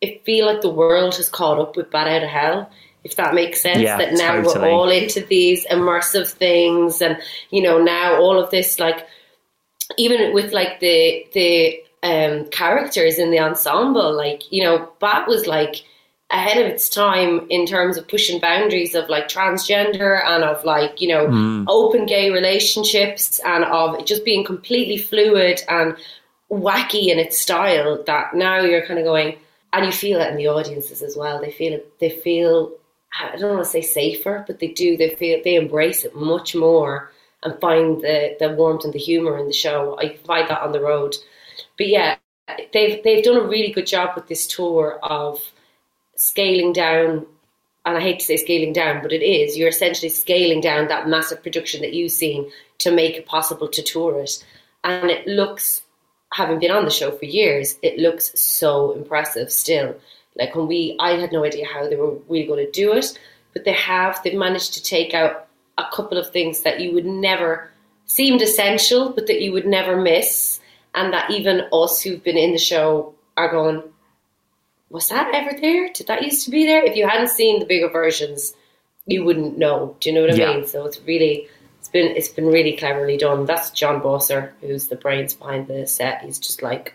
It 0.00 0.22
feel 0.26 0.44
like 0.44 0.60
the 0.60 0.68
world 0.68 1.16
has 1.16 1.30
caught 1.30 1.58
up 1.58 1.76
with 1.76 1.90
Bat 1.90 2.08
Out 2.08 2.22
of 2.24 2.28
Hell 2.28 2.70
if 3.04 3.16
that 3.16 3.34
makes 3.34 3.60
sense. 3.60 3.80
Yeah, 3.80 3.98
that 3.98 4.14
now 4.14 4.42
totally. 4.42 4.60
we're 4.60 4.70
all 4.70 4.90
into 4.90 5.20
these 5.20 5.66
immersive 5.66 6.30
things, 6.30 7.00
and 7.00 7.18
you 7.50 7.62
know 7.62 7.82
now 7.82 8.16
all 8.16 8.42
of 8.42 8.50
this 8.50 8.80
like 8.80 9.06
even 9.98 10.32
with 10.34 10.52
like 10.52 10.80
the 10.80 11.26
the 11.32 11.80
um, 12.02 12.46
characters 12.50 13.18
in 13.18 13.30
the 13.30 13.38
ensemble, 13.38 14.14
like 14.14 14.50
you 14.52 14.62
know, 14.62 14.90
Bat 15.00 15.26
was 15.26 15.46
like 15.46 15.84
ahead 16.30 16.58
of 16.58 16.66
its 16.66 16.88
time 16.88 17.46
in 17.50 17.66
terms 17.66 17.96
of 17.96 18.08
pushing 18.08 18.40
boundaries 18.40 18.94
of 18.94 19.08
like 19.08 19.28
transgender 19.28 20.24
and 20.24 20.42
of 20.42 20.64
like 20.64 21.00
you 21.00 21.08
know 21.08 21.64
open 21.68 22.06
gay 22.06 22.30
relationships 22.30 23.40
and 23.44 23.64
of 23.64 24.04
just 24.04 24.24
being 24.24 24.44
completely 24.44 24.98
fluid 24.98 25.62
and 25.68 25.96
wacky 26.50 27.08
in 27.08 27.18
its 27.18 27.38
style. 27.38 28.02
That 28.06 28.34
now 28.34 28.60
you're 28.60 28.86
kind 28.86 28.98
of 28.98 29.04
going. 29.04 29.38
And 29.72 29.84
you 29.84 29.90
feel 29.90 30.20
it 30.20 30.30
in 30.30 30.36
the 30.36 30.46
audiences 30.46 31.02
as 31.02 31.16
well. 31.16 31.40
They 31.40 31.50
feel 31.50 31.72
it. 31.72 31.98
They 31.98 32.10
feel 32.10 32.74
I 33.20 33.36
don't 33.36 33.52
want 33.54 33.64
to 33.64 33.70
say 33.70 33.82
safer, 33.82 34.44
but 34.46 34.58
they 34.58 34.68
do. 34.68 34.96
They 34.96 35.10
feel 35.10 35.40
they 35.42 35.54
embrace 35.54 36.04
it 36.04 36.16
much 36.16 36.54
more 36.54 37.12
and 37.42 37.60
find 37.60 38.00
the 38.00 38.36
the 38.40 38.50
warmth 38.50 38.84
and 38.84 38.92
the 38.92 38.98
humor 38.98 39.38
in 39.38 39.46
the 39.46 39.52
show. 39.52 39.96
I 39.98 40.16
find 40.16 40.48
that 40.48 40.62
on 40.62 40.72
the 40.72 40.80
road, 40.80 41.14
but 41.78 41.88
yeah, 41.88 42.16
they've 42.72 43.02
they've 43.02 43.24
done 43.24 43.36
a 43.36 43.46
really 43.46 43.72
good 43.72 43.86
job 43.86 44.10
with 44.14 44.26
this 44.28 44.46
tour 44.46 44.98
of 45.02 45.40
scaling 46.16 46.72
down. 46.72 47.26
And 47.86 47.98
I 47.98 48.00
hate 48.00 48.20
to 48.20 48.24
say 48.24 48.38
scaling 48.38 48.72
down, 48.72 49.02
but 49.02 49.12
it 49.12 49.22
is. 49.22 49.58
You're 49.58 49.68
essentially 49.68 50.08
scaling 50.08 50.62
down 50.62 50.88
that 50.88 51.06
massive 51.06 51.42
production 51.42 51.82
that 51.82 51.92
you've 51.92 52.12
seen 52.12 52.50
to 52.78 52.90
make 52.90 53.16
it 53.16 53.26
possible 53.26 53.68
to 53.68 53.82
tour 53.82 54.20
it, 54.20 54.44
and 54.82 55.10
it 55.10 55.26
looks. 55.26 55.82
Having 56.32 56.58
been 56.58 56.72
on 56.72 56.84
the 56.84 56.90
show 56.90 57.12
for 57.12 57.26
years, 57.26 57.76
it 57.80 57.96
looks 57.96 58.32
so 58.40 58.90
impressive 58.90 59.52
still. 59.52 59.94
Like 60.36 60.54
when 60.54 60.66
we, 60.66 60.96
I 60.98 61.12
had 61.12 61.32
no 61.32 61.44
idea 61.44 61.66
how 61.66 61.88
they 61.88 61.96
were 61.96 62.16
really 62.28 62.46
going 62.46 62.64
to 62.64 62.70
do 62.70 62.92
it, 62.92 63.18
but 63.52 63.64
they 63.64 63.72
have. 63.72 64.20
They've 64.22 64.34
managed 64.34 64.74
to 64.74 64.82
take 64.82 65.14
out 65.14 65.46
a 65.78 65.84
couple 65.92 66.18
of 66.18 66.30
things 66.30 66.62
that 66.62 66.80
you 66.80 66.92
would 66.92 67.06
never 67.06 67.70
seemed 68.06 68.42
essential, 68.42 69.10
but 69.10 69.26
that 69.28 69.40
you 69.40 69.52
would 69.52 69.66
never 69.66 70.00
miss, 70.00 70.60
and 70.94 71.12
that 71.12 71.30
even 71.30 71.68
us 71.72 72.00
who've 72.00 72.22
been 72.22 72.36
in 72.36 72.52
the 72.52 72.58
show 72.58 73.14
are 73.36 73.50
going, 73.50 73.82
was 74.90 75.08
that 75.08 75.34
ever 75.34 75.58
there? 75.60 75.88
Did 75.92 76.06
that 76.08 76.22
used 76.22 76.44
to 76.44 76.50
be 76.50 76.66
there? 76.66 76.84
If 76.84 76.96
you 76.96 77.06
hadn't 77.08 77.28
seen 77.30 77.58
the 77.58 77.66
bigger 77.66 77.88
versions, 77.88 78.54
you 79.06 79.24
wouldn't 79.24 79.58
know. 79.58 79.96
Do 80.00 80.08
you 80.08 80.14
know 80.14 80.22
what 80.22 80.30
I 80.30 80.34
Yeah. 80.34 80.56
mean? 80.56 80.66
So 80.66 80.84
it's 80.86 81.00
really. 81.02 81.48
It's 81.80 81.88
been 81.90 82.16
it's 82.16 82.28
been 82.28 82.46
really 82.46 82.76
cleverly 82.76 83.18
done. 83.18 83.44
That's 83.44 83.70
Jon 83.70 84.00
Bausor, 84.00 84.52
who's 84.62 84.88
the 84.88 84.96
brains 84.96 85.34
behind 85.34 85.66
the 85.66 85.86
set. 85.86 86.22
He's 86.22 86.38
just 86.38 86.62
like 86.62 86.94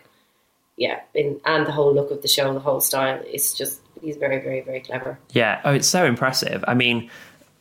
yeah, 0.80 1.00
in, 1.14 1.38
and 1.44 1.66
the 1.66 1.72
whole 1.72 1.94
look 1.94 2.10
of 2.10 2.22
the 2.22 2.28
show, 2.28 2.52
the 2.54 2.58
whole 2.58 2.80
style. 2.80 3.20
It's 3.26 3.52
just 3.52 3.82
he's 4.00 4.16
very, 4.16 4.40
very, 4.40 4.62
very 4.62 4.80
clever. 4.80 5.18
Yeah. 5.32 5.60
Oh, 5.62 5.74
it's 5.74 5.86
so 5.86 6.06
impressive. 6.06 6.64
I 6.66 6.72
mean, 6.72 7.10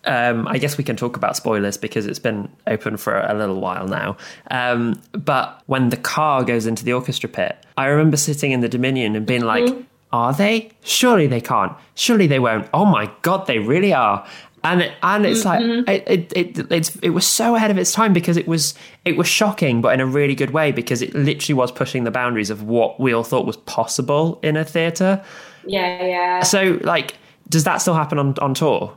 um, 0.06 0.48
I 0.48 0.58
guess 0.58 0.78
we 0.78 0.86
can 0.86 0.96
talk 0.96 1.18
about 1.18 1.36
spoilers 1.36 1.76
because 1.76 2.06
it's 2.06 2.18
been 2.18 2.50
open 2.66 2.96
for 2.96 3.20
a 3.20 3.34
little 3.34 3.60
while 3.60 3.88
now. 3.88 4.16
Um, 4.50 5.02
but 5.12 5.62
when 5.66 5.90
the 5.90 5.98
car 5.98 6.46
goes 6.46 6.66
into 6.66 6.86
the 6.86 6.94
orchestra 6.94 7.28
pit, 7.28 7.58
I 7.78 7.88
remember 7.88 8.16
sitting 8.16 8.54
in 8.54 8.62
the 8.62 8.70
Dominion 8.70 9.18
and 9.18 9.26
being 9.26 9.44
like, 9.44 9.68
"Are 10.14 10.34
they? 10.34 10.72
Surely 10.82 11.28
they 11.28 11.42
can't. 11.42 11.74
Surely 11.96 12.26
they 12.26 12.40
won't. 12.40 12.70
Oh 12.74 12.86
my 12.86 13.12
god, 13.22 13.48
they 13.48 13.60
really 13.60 13.94
are." 13.94 14.26
And 14.64 14.82
it, 14.82 14.92
and 15.02 15.26
it's 15.26 15.46
like 15.46 15.62
mm-hmm. 15.62 15.90
it, 15.90 16.04
it, 16.08 16.58
it 16.58 16.72
it's 16.72 16.96
it 16.98 17.12
was 17.12 17.26
so 17.26 17.56
ahead 17.56 17.72
of 17.72 17.78
its 17.78 17.92
time 17.94 18.12
because 18.12 18.36
it 18.36 18.48
was 18.48 18.76
it 19.06 19.16
was 19.16 19.28
shocking, 19.28 19.82
but 19.82 19.94
in 19.94 20.02
a 20.02 20.06
really 20.06 20.36
good 20.36 20.52
way 20.52 20.72
because 20.72 21.02
it 21.02 21.14
literally 21.16 21.54
was 21.54 21.72
pushing 21.72 22.04
the 22.04 22.12
boundaries 22.12 22.50
of 22.50 22.64
what 22.64 23.00
we 23.00 23.14
all 23.14 23.24
thought 23.24 23.46
was 23.46 23.58
possible 23.58 24.40
in 24.44 24.58
a 24.58 24.66
theatre. 24.66 25.24
Yeah, 25.66 26.06
yeah. 26.06 26.40
So, 26.42 26.80
like, 26.82 27.16
does 27.48 27.64
that 27.64 27.78
still 27.78 27.94
happen 27.94 28.18
on, 28.18 28.36
on 28.40 28.54
tour? 28.54 28.96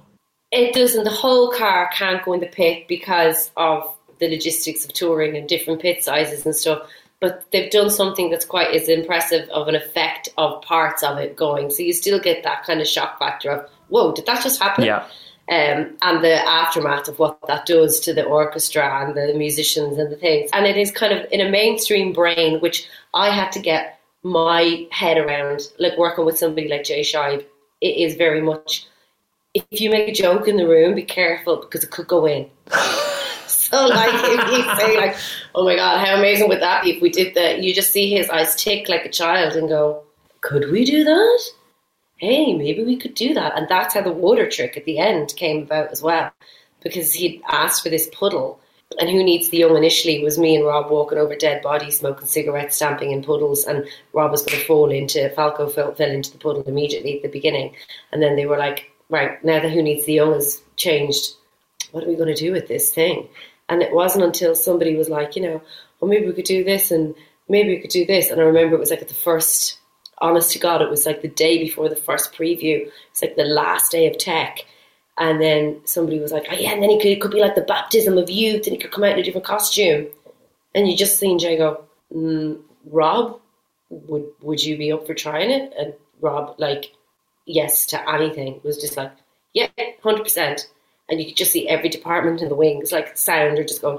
It 0.50 0.74
doesn't. 0.74 1.04
The 1.04 1.10
whole 1.10 1.50
car 1.50 1.90
can't 1.92 2.24
go 2.24 2.32
in 2.32 2.40
the 2.40 2.46
pit 2.46 2.86
because 2.88 3.50
of 3.56 3.84
the 4.18 4.28
logistics 4.28 4.84
of 4.84 4.92
touring 4.92 5.36
and 5.36 5.48
different 5.48 5.80
pit 5.80 6.02
sizes 6.04 6.44
and 6.44 6.54
stuff. 6.54 6.88
But 7.20 7.44
they've 7.52 7.70
done 7.70 7.88
something 7.88 8.30
that's 8.30 8.44
quite 8.44 8.74
as 8.74 8.88
impressive 8.88 9.48
of 9.50 9.68
an 9.68 9.76
effect 9.76 10.28
of 10.36 10.60
parts 10.62 11.02
of 11.02 11.18
it 11.18 11.36
going. 11.36 11.70
So 11.70 11.82
you 11.82 11.92
still 11.92 12.18
get 12.18 12.42
that 12.42 12.64
kind 12.64 12.80
of 12.80 12.88
shock 12.88 13.18
factor 13.18 13.50
of, 13.50 13.70
whoa, 13.88 14.12
did 14.12 14.26
that 14.26 14.42
just 14.42 14.60
happen? 14.60 14.84
Yeah. 14.84 15.06
Um, 15.50 15.96
and 16.02 16.24
the 16.24 16.48
aftermath 16.48 17.08
of 17.08 17.18
what 17.18 17.38
that 17.48 17.66
does 17.66 18.00
to 18.00 18.14
the 18.14 18.24
orchestra 18.24 19.04
and 19.04 19.16
the 19.16 19.34
musicians 19.34 19.98
and 19.98 20.10
the 20.10 20.16
things. 20.16 20.50
And 20.52 20.66
it 20.66 20.76
is 20.76 20.90
kind 20.90 21.12
of 21.12 21.26
in 21.32 21.40
a 21.40 21.50
mainstream 21.50 22.12
brain, 22.12 22.60
which 22.60 22.88
I 23.12 23.30
had 23.30 23.50
to 23.52 23.60
get 23.60 24.00
my 24.22 24.86
head 24.92 25.18
around, 25.18 25.68
like 25.78 25.98
working 25.98 26.24
with 26.24 26.38
somebody 26.38 26.68
like 26.68 26.84
Jay 26.84 27.02
Scheib. 27.02 27.44
It 27.80 27.96
is 27.96 28.14
very 28.14 28.40
much, 28.40 28.86
if 29.54 29.80
you 29.80 29.90
make 29.90 30.08
a 30.08 30.12
joke 30.12 30.46
in 30.46 30.56
the 30.56 30.68
room, 30.68 30.94
be 30.94 31.02
careful 31.02 31.56
because 31.56 31.82
it 31.82 31.90
could 31.90 32.06
go 32.06 32.26
in. 32.26 32.48
so, 33.48 33.86
like, 33.86 34.10
if 34.14 34.52
you 34.52 34.76
say, 34.76 34.96
like, 34.96 35.16
oh 35.56 35.64
my 35.64 35.74
God, 35.74 36.06
how 36.06 36.16
amazing 36.16 36.48
would 36.48 36.62
that 36.62 36.84
be 36.84 36.92
if 36.92 37.02
we 37.02 37.10
did 37.10 37.34
that? 37.34 37.62
You 37.62 37.74
just 37.74 37.92
see 37.92 38.10
his 38.10 38.30
eyes 38.30 38.54
tick 38.54 38.88
like 38.88 39.04
a 39.04 39.10
child 39.10 39.56
and 39.56 39.68
go, 39.68 40.04
could 40.40 40.70
we 40.70 40.84
do 40.84 41.02
that? 41.02 41.42
Hey, 42.22 42.54
maybe 42.54 42.84
we 42.84 42.96
could 42.96 43.14
do 43.14 43.34
that. 43.34 43.58
And 43.58 43.68
that's 43.68 43.94
how 43.94 44.02
the 44.02 44.12
water 44.12 44.48
trick 44.48 44.76
at 44.76 44.84
the 44.84 44.98
end 44.98 45.34
came 45.36 45.64
about 45.64 45.90
as 45.90 46.00
well. 46.00 46.30
Because 46.80 47.12
he'd 47.12 47.42
asked 47.48 47.82
for 47.82 47.90
this 47.90 48.08
puddle. 48.12 48.60
And 49.00 49.10
who 49.10 49.24
needs 49.24 49.48
the 49.48 49.58
young 49.58 49.76
initially 49.76 50.22
was 50.22 50.38
me 50.38 50.54
and 50.54 50.64
Rob 50.64 50.88
walking 50.88 51.18
over 51.18 51.34
dead 51.34 51.62
bodies, 51.62 51.98
smoking 51.98 52.28
cigarettes, 52.28 52.76
stamping 52.76 53.10
in 53.10 53.24
puddles. 53.24 53.64
And 53.64 53.88
Rob 54.12 54.30
was 54.30 54.42
going 54.42 54.56
to 54.56 54.64
fall 54.64 54.90
into, 54.92 55.30
Falco 55.30 55.68
fell, 55.68 55.94
fell 55.94 56.10
into 56.10 56.30
the 56.30 56.38
puddle 56.38 56.62
immediately 56.62 57.16
at 57.16 57.22
the 57.22 57.28
beginning. 57.28 57.74
And 58.12 58.22
then 58.22 58.36
they 58.36 58.46
were 58.46 58.58
like, 58.58 58.92
right, 59.08 59.42
now 59.44 59.60
that 59.60 59.72
who 59.72 59.82
needs 59.82 60.06
the 60.06 60.12
young 60.12 60.34
has 60.34 60.62
changed, 60.76 61.32
what 61.90 62.04
are 62.04 62.08
we 62.08 62.14
going 62.14 62.32
to 62.32 62.40
do 62.40 62.52
with 62.52 62.68
this 62.68 62.94
thing? 62.94 63.28
And 63.68 63.82
it 63.82 63.92
wasn't 63.92 64.24
until 64.24 64.54
somebody 64.54 64.94
was 64.94 65.08
like, 65.08 65.34
you 65.34 65.42
know, 65.42 65.62
well, 65.98 66.08
maybe 66.08 66.26
we 66.26 66.34
could 66.34 66.44
do 66.44 66.62
this 66.62 66.92
and 66.92 67.16
maybe 67.48 67.70
we 67.70 67.80
could 67.80 67.90
do 67.90 68.06
this. 68.06 68.30
And 68.30 68.40
I 68.40 68.44
remember 68.44 68.76
it 68.76 68.80
was 68.80 68.90
like 68.90 69.02
at 69.02 69.08
the 69.08 69.14
first 69.14 69.78
honest 70.22 70.52
to 70.52 70.58
God, 70.58 70.80
it 70.80 70.88
was 70.88 71.04
like 71.04 71.20
the 71.20 71.28
day 71.28 71.58
before 71.58 71.90
the 71.90 71.96
first 71.96 72.32
preview. 72.32 72.90
It's 73.10 73.20
like 73.20 73.36
the 73.36 73.44
last 73.44 73.92
day 73.92 74.06
of 74.08 74.16
tech. 74.16 74.60
And 75.18 75.40
then 75.42 75.82
somebody 75.84 76.18
was 76.18 76.32
like, 76.32 76.46
oh, 76.50 76.54
yeah, 76.54 76.72
and 76.72 76.82
then 76.82 76.88
he 76.88 76.98
could, 76.98 77.10
it 77.10 77.20
could 77.20 77.30
be 77.32 77.40
like 77.40 77.54
the 77.54 77.60
baptism 77.60 78.16
of 78.16 78.30
youth 78.30 78.66
and 78.66 78.74
he 78.74 78.78
could 78.78 78.92
come 78.92 79.04
out 79.04 79.12
in 79.12 79.18
a 79.18 79.22
different 79.22 79.46
costume. 79.46 80.06
And 80.74 80.88
you 80.88 80.96
just 80.96 81.18
seen 81.18 81.38
Jay 81.38 81.58
go, 81.58 81.84
mm, 82.14 82.58
Rob, 82.86 83.40
would 83.90 84.24
would 84.40 84.64
you 84.64 84.78
be 84.78 84.90
up 84.90 85.06
for 85.06 85.12
trying 85.12 85.50
it? 85.50 85.74
And 85.78 85.92
Rob, 86.22 86.54
like, 86.58 86.92
yes 87.44 87.84
to 87.86 88.10
anything. 88.10 88.60
Was 88.64 88.78
just 88.78 88.96
like, 88.96 89.12
yeah, 89.52 89.68
100%. 90.02 90.66
And 91.10 91.20
you 91.20 91.26
could 91.26 91.36
just 91.36 91.52
see 91.52 91.68
every 91.68 91.90
department 91.90 92.40
in 92.40 92.48
the 92.48 92.54
wings, 92.54 92.90
like 92.90 93.18
sound, 93.18 93.58
are 93.58 93.64
just 93.64 93.82
going, 93.82 93.98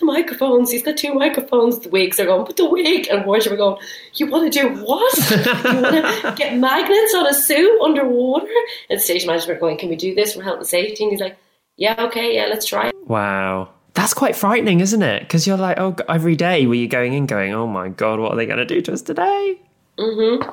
the 0.00 0.06
microphones. 0.06 0.70
He's 0.70 0.82
got 0.82 0.96
two 0.96 1.14
microphones. 1.14 1.78
The 1.78 1.88
wigs 1.88 2.18
are 2.18 2.26
going, 2.26 2.44
but 2.44 2.56
the 2.56 2.68
wig. 2.68 3.06
And 3.08 3.24
Roger 3.26 3.50
were 3.50 3.56
going, 3.56 3.80
you 4.14 4.26
want 4.26 4.52
to 4.52 4.60
do 4.60 4.68
what? 4.84 5.30
you 5.30 5.82
want 5.82 6.22
to 6.22 6.34
get 6.36 6.56
magnets 6.58 7.14
on 7.14 7.26
a 7.26 7.34
suit 7.34 7.80
underwater? 7.80 8.48
And 8.88 9.00
stage 9.00 9.26
manager 9.26 9.54
were 9.54 9.60
going, 9.60 9.78
can 9.78 9.88
we 9.88 9.96
do 9.96 10.14
this 10.14 10.34
for 10.34 10.42
health 10.42 10.58
and 10.58 10.66
safety? 10.66 11.04
And 11.04 11.12
he's 11.12 11.20
like, 11.20 11.36
yeah, 11.76 11.94
okay, 12.06 12.34
yeah, 12.34 12.46
let's 12.46 12.66
try 12.66 12.88
it. 12.88 12.94
Wow. 13.06 13.70
That's 13.94 14.14
quite 14.14 14.34
frightening, 14.36 14.80
isn't 14.80 15.02
it? 15.02 15.20
Because 15.20 15.46
you're 15.46 15.56
like, 15.56 15.78
oh, 15.78 15.94
every 16.08 16.36
day 16.36 16.66
were 16.66 16.74
you 16.74 16.88
going 16.88 17.12
in 17.12 17.26
going, 17.26 17.52
oh 17.54 17.66
my 17.66 17.88
God, 17.88 18.18
what 18.18 18.32
are 18.32 18.36
they 18.36 18.46
going 18.46 18.58
to 18.58 18.64
do 18.66 18.80
to 18.82 18.92
us 18.92 19.02
today? 19.02 19.60
Mm-hmm 19.98 20.50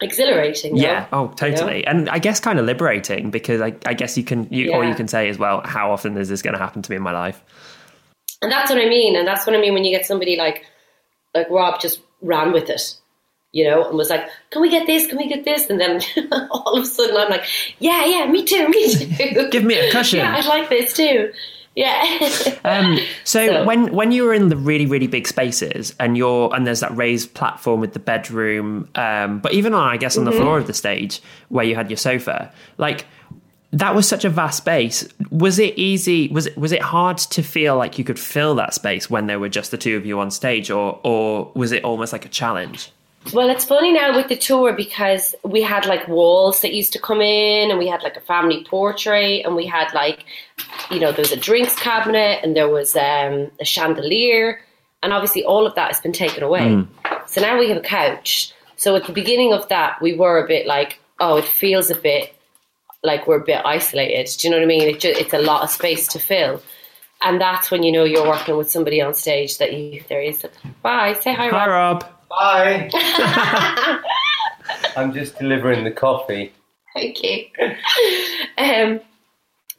exhilarating. 0.00 0.76
though. 0.76 0.82
Yeah. 0.82 1.06
Oh, 1.12 1.28
totally. 1.28 1.86
And 1.86 2.08
I 2.08 2.18
guess 2.18 2.40
kind 2.40 2.58
of 2.58 2.66
liberating 2.66 3.30
because 3.30 3.60
I, 3.60 3.74
I 3.86 3.94
guess 3.94 4.16
you 4.16 4.24
can, 4.24 4.46
you, 4.50 4.72
or 4.72 4.84
Yeah. 4.84 4.90
you 4.90 4.94
can 4.94 5.08
say 5.08 5.28
as 5.28 5.38
well, 5.38 5.60
how 5.64 5.90
often 5.90 6.16
is 6.16 6.28
this 6.28 6.42
going 6.42 6.54
to 6.54 6.58
happen 6.60 6.82
to 6.82 6.90
me 6.90 6.96
in 6.96 7.02
my 7.02 7.12
life? 7.12 7.42
And 8.42 8.50
that's 8.52 8.70
what 8.70 8.80
I 8.80 8.88
mean. 8.88 9.16
And 9.16 9.26
that's 9.26 9.46
what 9.46 9.56
I 9.56 9.60
mean 9.60 9.74
when 9.74 9.84
you 9.84 9.90
get 9.96 10.06
somebody 10.06 10.36
like 10.36 10.64
like 11.34 11.50
Rob 11.50 11.80
just 11.80 12.00
ran 12.22 12.52
with 12.52 12.70
it, 12.70 12.94
you 13.52 13.64
know, 13.64 13.88
and 13.88 13.96
was 13.96 14.10
like, 14.10 14.28
Can 14.50 14.62
we 14.62 14.70
get 14.70 14.86
this? 14.86 15.06
Can 15.06 15.18
we 15.18 15.28
get 15.28 15.44
this? 15.44 15.68
And 15.70 15.80
then 15.80 16.00
all 16.50 16.76
of 16.76 16.82
a 16.84 16.86
sudden 16.86 17.16
I'm 17.16 17.28
like, 17.30 17.44
Yeah, 17.78 18.04
yeah, 18.06 18.26
me 18.30 18.44
too, 18.44 18.68
me 18.68 18.92
too. 18.94 19.48
Give 19.50 19.64
me 19.64 19.78
a 19.78 19.90
cushion. 19.90 20.20
yeah, 20.20 20.36
I'd 20.36 20.46
like 20.46 20.68
this 20.68 20.92
too. 20.92 21.32
Yeah. 21.74 22.04
Um, 22.64 22.98
so, 23.24 23.46
So- 23.46 23.64
when 23.64 23.92
when 23.94 24.10
you 24.12 24.24
were 24.24 24.34
in 24.34 24.48
the 24.48 24.56
really 24.56 24.86
really 24.86 25.06
big 25.06 25.26
spaces 25.28 25.94
and 26.00 26.16
you're 26.16 26.52
and 26.54 26.66
there's 26.66 26.80
that 26.80 26.96
raised 26.96 27.34
platform 27.34 27.80
with 27.80 27.92
the 27.92 27.98
bedroom, 28.00 28.88
um, 28.94 29.38
but 29.40 29.52
even 29.52 29.74
on 29.74 29.88
I 29.88 29.96
guess 29.96 30.16
on 30.18 30.24
Mm-hmm. 30.24 30.32
the 30.32 30.40
floor 30.40 30.58
of 30.58 30.66
the 30.66 30.74
stage 30.74 31.20
where 31.48 31.64
you 31.64 31.74
had 31.76 31.88
your 31.90 31.96
sofa, 31.96 32.52
like 32.78 33.06
that 33.72 33.94
was 33.94 34.08
such 34.08 34.24
a 34.24 34.30
vast 34.30 34.58
space. 34.58 35.06
Was 35.30 35.58
it 35.58 35.76
easy? 35.76 36.28
Was 36.28 36.46
it 36.46 36.56
was 36.56 36.72
it 36.72 36.82
hard 36.82 37.18
to 37.18 37.42
feel 37.42 37.76
like 37.76 37.98
you 37.98 38.04
could 38.04 38.18
fill 38.18 38.54
that 38.56 38.74
space 38.74 39.10
when 39.10 39.26
there 39.26 39.38
were 39.38 39.48
just 39.48 39.70
the 39.70 39.78
two 39.78 39.96
of 39.96 40.06
you 40.06 40.18
on 40.20 40.30
stage, 40.30 40.70
or 40.70 40.98
or 41.04 41.52
was 41.54 41.72
it 41.72 41.84
almost 41.84 42.12
like 42.12 42.24
a 42.24 42.30
challenge? 42.30 42.90
Well, 43.34 43.50
it's 43.50 43.64
funny 43.64 43.92
now 43.92 44.16
with 44.16 44.28
the 44.28 44.36
tour 44.36 44.72
because 44.72 45.34
we 45.44 45.60
had 45.60 45.84
like 45.84 46.08
walls 46.08 46.62
that 46.62 46.72
used 46.72 46.92
to 46.94 46.98
come 46.98 47.20
in, 47.20 47.70
and 47.70 47.78
we 47.78 47.86
had 47.86 48.02
like 48.02 48.16
a 48.16 48.20
family 48.20 48.64
portrait, 48.64 49.44
and 49.44 49.54
we 49.54 49.66
had 49.66 49.92
like, 49.92 50.24
you 50.90 50.98
know, 50.98 51.12
there 51.12 51.22
was 51.22 51.32
a 51.32 51.36
drinks 51.36 51.76
cabinet, 51.76 52.40
and 52.42 52.56
there 52.56 52.68
was 52.68 52.96
um, 52.96 53.50
a 53.60 53.64
chandelier, 53.64 54.62
and 55.02 55.12
obviously 55.12 55.44
all 55.44 55.66
of 55.66 55.74
that 55.74 55.88
has 55.88 56.00
been 56.00 56.12
taken 56.12 56.42
away. 56.42 56.60
Mm. 56.60 56.88
So 57.26 57.42
now 57.42 57.58
we 57.58 57.68
have 57.68 57.76
a 57.76 57.82
couch. 57.82 58.54
So 58.76 58.96
at 58.96 59.06
the 59.06 59.12
beginning 59.12 59.52
of 59.52 59.68
that, 59.68 60.00
we 60.00 60.14
were 60.14 60.42
a 60.42 60.46
bit 60.46 60.66
like, 60.66 60.98
oh, 61.20 61.36
it 61.36 61.44
feels 61.44 61.90
a 61.90 61.96
bit 61.96 62.34
like 63.02 63.26
we're 63.26 63.40
a 63.40 63.44
bit 63.44 63.64
isolated. 63.64 64.28
Do 64.38 64.48
you 64.48 64.50
know 64.50 64.58
what 64.58 64.64
I 64.64 64.66
mean? 64.66 64.82
It 64.82 65.00
just, 65.00 65.20
it's 65.20 65.34
a 65.34 65.38
lot 65.38 65.62
of 65.62 65.70
space 65.70 66.08
to 66.08 66.18
fill. 66.18 66.62
And 67.22 67.40
that's 67.40 67.70
when 67.70 67.82
you 67.82 67.90
know 67.90 68.04
you're 68.04 68.26
working 68.26 68.56
with 68.56 68.70
somebody 68.70 69.00
on 69.00 69.14
stage 69.14 69.58
that 69.58 69.72
you, 69.72 70.02
there 70.08 70.22
is. 70.22 70.44
Bye. 70.82 71.14
Say 71.20 71.34
hi, 71.34 71.50
Rob. 71.50 72.04
Hi, 72.30 72.88
Rob. 72.88 72.90
Bye. 72.90 74.02
I'm 74.96 75.12
just 75.12 75.38
delivering 75.38 75.84
the 75.84 75.90
coffee. 75.90 76.52
Thank 76.94 77.22
you. 77.22 77.46
Um, 78.56 79.00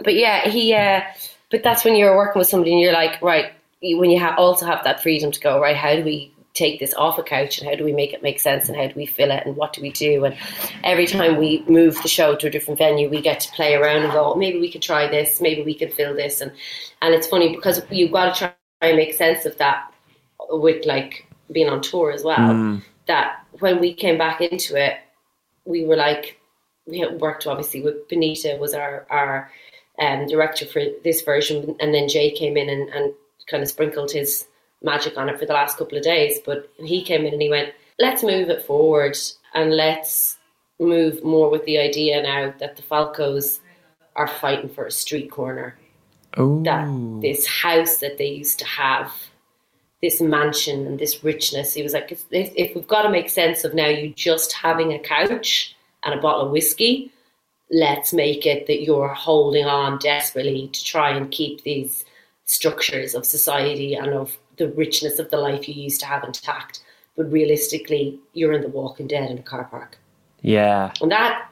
but 0.03 0.15
yeah, 0.15 0.47
he, 0.47 0.73
uh, 0.73 1.01
but 1.51 1.63
that's 1.63 1.83
when 1.83 1.95
you're 1.95 2.15
working 2.15 2.39
with 2.39 2.47
somebody 2.47 2.71
and 2.71 2.81
you're 2.81 2.93
like, 2.93 3.21
right, 3.21 3.51
when 3.81 4.09
you 4.09 4.19
ha- 4.19 4.35
also 4.37 4.65
have 4.65 4.83
that 4.83 5.01
freedom 5.01 5.31
to 5.31 5.39
go, 5.39 5.59
right, 5.59 5.75
how 5.75 5.95
do 5.95 6.03
we 6.03 6.33
take 6.59 6.79
this 6.79 6.93
off 6.93 7.17
a 7.17 7.23
couch 7.23 7.59
and 7.59 7.69
how 7.69 7.75
do 7.75 7.83
we 7.83 7.93
make 7.93 8.13
it 8.13 8.21
make 8.21 8.39
sense 8.39 8.67
and 8.67 8.77
how 8.77 8.87
do 8.87 8.93
we 8.95 9.05
fill 9.05 9.31
it 9.31 9.45
and 9.45 9.55
what 9.55 9.73
do 9.73 9.81
we 9.81 9.91
do? 9.91 10.25
And 10.25 10.37
every 10.83 11.07
time 11.07 11.37
we 11.37 11.63
move 11.67 12.01
the 12.01 12.07
show 12.07 12.35
to 12.35 12.47
a 12.47 12.49
different 12.49 12.77
venue 12.77 13.09
we 13.09 13.21
get 13.21 13.39
to 13.41 13.51
play 13.51 13.75
around 13.75 14.03
and 14.03 14.11
go 14.11 14.35
maybe 14.35 14.59
we 14.59 14.71
could 14.71 14.81
try 14.81 15.07
this. 15.07 15.41
Maybe 15.41 15.63
we 15.63 15.73
could 15.73 15.93
fill 15.93 16.13
this. 16.15 16.41
And 16.41 16.51
and 17.01 17.13
it's 17.15 17.27
funny 17.27 17.55
because 17.55 17.81
you've 17.89 18.11
got 18.11 18.35
to 18.35 18.39
try 18.39 18.53
and 18.89 18.97
make 18.97 19.13
sense 19.13 19.45
of 19.45 19.57
that 19.57 19.91
with 20.49 20.85
like 20.85 21.27
being 21.51 21.69
on 21.69 21.81
tour 21.81 22.11
as 22.11 22.23
well. 22.23 22.37
Mm. 22.37 22.83
that 23.07 23.45
when 23.59 23.79
we 23.79 23.93
came 23.93 24.17
back 24.17 24.41
into 24.41 24.75
it 24.75 24.97
we 25.65 25.85
were 25.85 25.95
like 25.95 26.39
we 26.85 26.99
had 26.99 27.19
worked 27.19 27.47
obviously 27.47 27.81
with 27.81 28.07
Benita 28.07 28.57
was 28.59 28.73
our 28.73 29.05
our 29.09 29.51
um, 29.99 30.25
director 30.27 30.65
for 30.65 30.81
this 31.03 31.21
version. 31.21 31.75
And 31.79 31.93
then 31.93 32.07
Jay 32.07 32.31
came 32.31 32.57
in 32.57 32.69
and, 32.69 32.89
and 32.89 33.13
kind 33.47 33.61
of 33.63 33.69
sprinkled 33.69 34.11
his 34.11 34.47
magic 34.81 35.17
on 35.17 35.29
it 35.29 35.39
for 35.39 35.45
the 35.45 35.53
last 35.53 35.77
couple 35.77 35.97
of 35.97 36.03
days. 36.03 36.39
But 36.45 36.71
he 36.77 37.03
came 37.03 37.25
in 37.25 37.33
and 37.33 37.41
he 37.41 37.49
went, 37.49 37.73
let's 37.99 38.23
move 38.23 38.49
it 38.49 38.63
forward 38.63 39.17
and 39.53 39.75
let's 39.75 40.37
move 40.79 41.23
more 41.23 41.49
with 41.49 41.65
the 41.65 41.77
idea 41.77 42.21
now 42.23 42.53
that 42.59 42.77
the 42.77 42.83
Falcos 42.83 43.59
are 44.15 44.27
fighting 44.27 44.69
for 44.69 44.85
a 44.85 44.91
street 44.91 45.29
corner. 45.31 45.77
Ooh. 46.39 46.61
That 46.63 46.87
this 47.21 47.47
house 47.47 47.97
that 47.97 48.17
they 48.17 48.27
used 48.27 48.59
to 48.59 48.65
have, 48.65 49.11
this 50.01 50.21
mansion 50.21 50.87
and 50.87 50.99
this 50.99 51.23
richness. 51.23 51.73
He 51.73 51.83
was 51.83 51.93
like, 51.93 52.11
if, 52.11 52.23
if 52.31 52.75
we've 52.75 52.87
got 52.87 53.01
to 53.01 53.09
make 53.09 53.29
sense 53.29 53.63
of 53.63 53.73
now 53.73 53.87
you 53.87 54.13
just 54.13 54.53
having 54.53 54.93
a 54.93 54.99
couch 54.99 55.75
and 56.03 56.13
a 56.13 56.21
bottle 56.21 56.45
of 56.45 56.51
whiskey, 56.51 57.11
let's 57.71 58.13
make 58.13 58.45
it 58.45 58.67
that 58.67 58.81
you're 58.81 59.13
holding 59.13 59.65
on 59.65 59.97
desperately 59.99 60.69
to 60.69 60.83
try 60.83 61.11
and 61.11 61.31
keep 61.31 61.63
these 61.63 62.05
structures 62.45 63.13
of 63.13 63.25
society 63.25 63.93
and 63.93 64.13
of 64.13 64.37
the 64.59 64.69
richness 64.69 65.17
of 65.17 65.31
the 65.31 65.37
life 65.37 65.67
you 65.67 65.73
used 65.73 65.99
to 66.01 66.05
have 66.05 66.23
intact. 66.23 66.83
But 67.17 67.31
realistically, 67.31 68.19
you're 68.33 68.53
in 68.53 68.61
the 68.61 68.69
Walking 68.69 69.07
Dead 69.07 69.31
in 69.31 69.39
a 69.39 69.41
car 69.41 69.63
park. 69.63 69.97
Yeah. 70.41 70.93
And 71.01 71.11
that, 71.11 71.49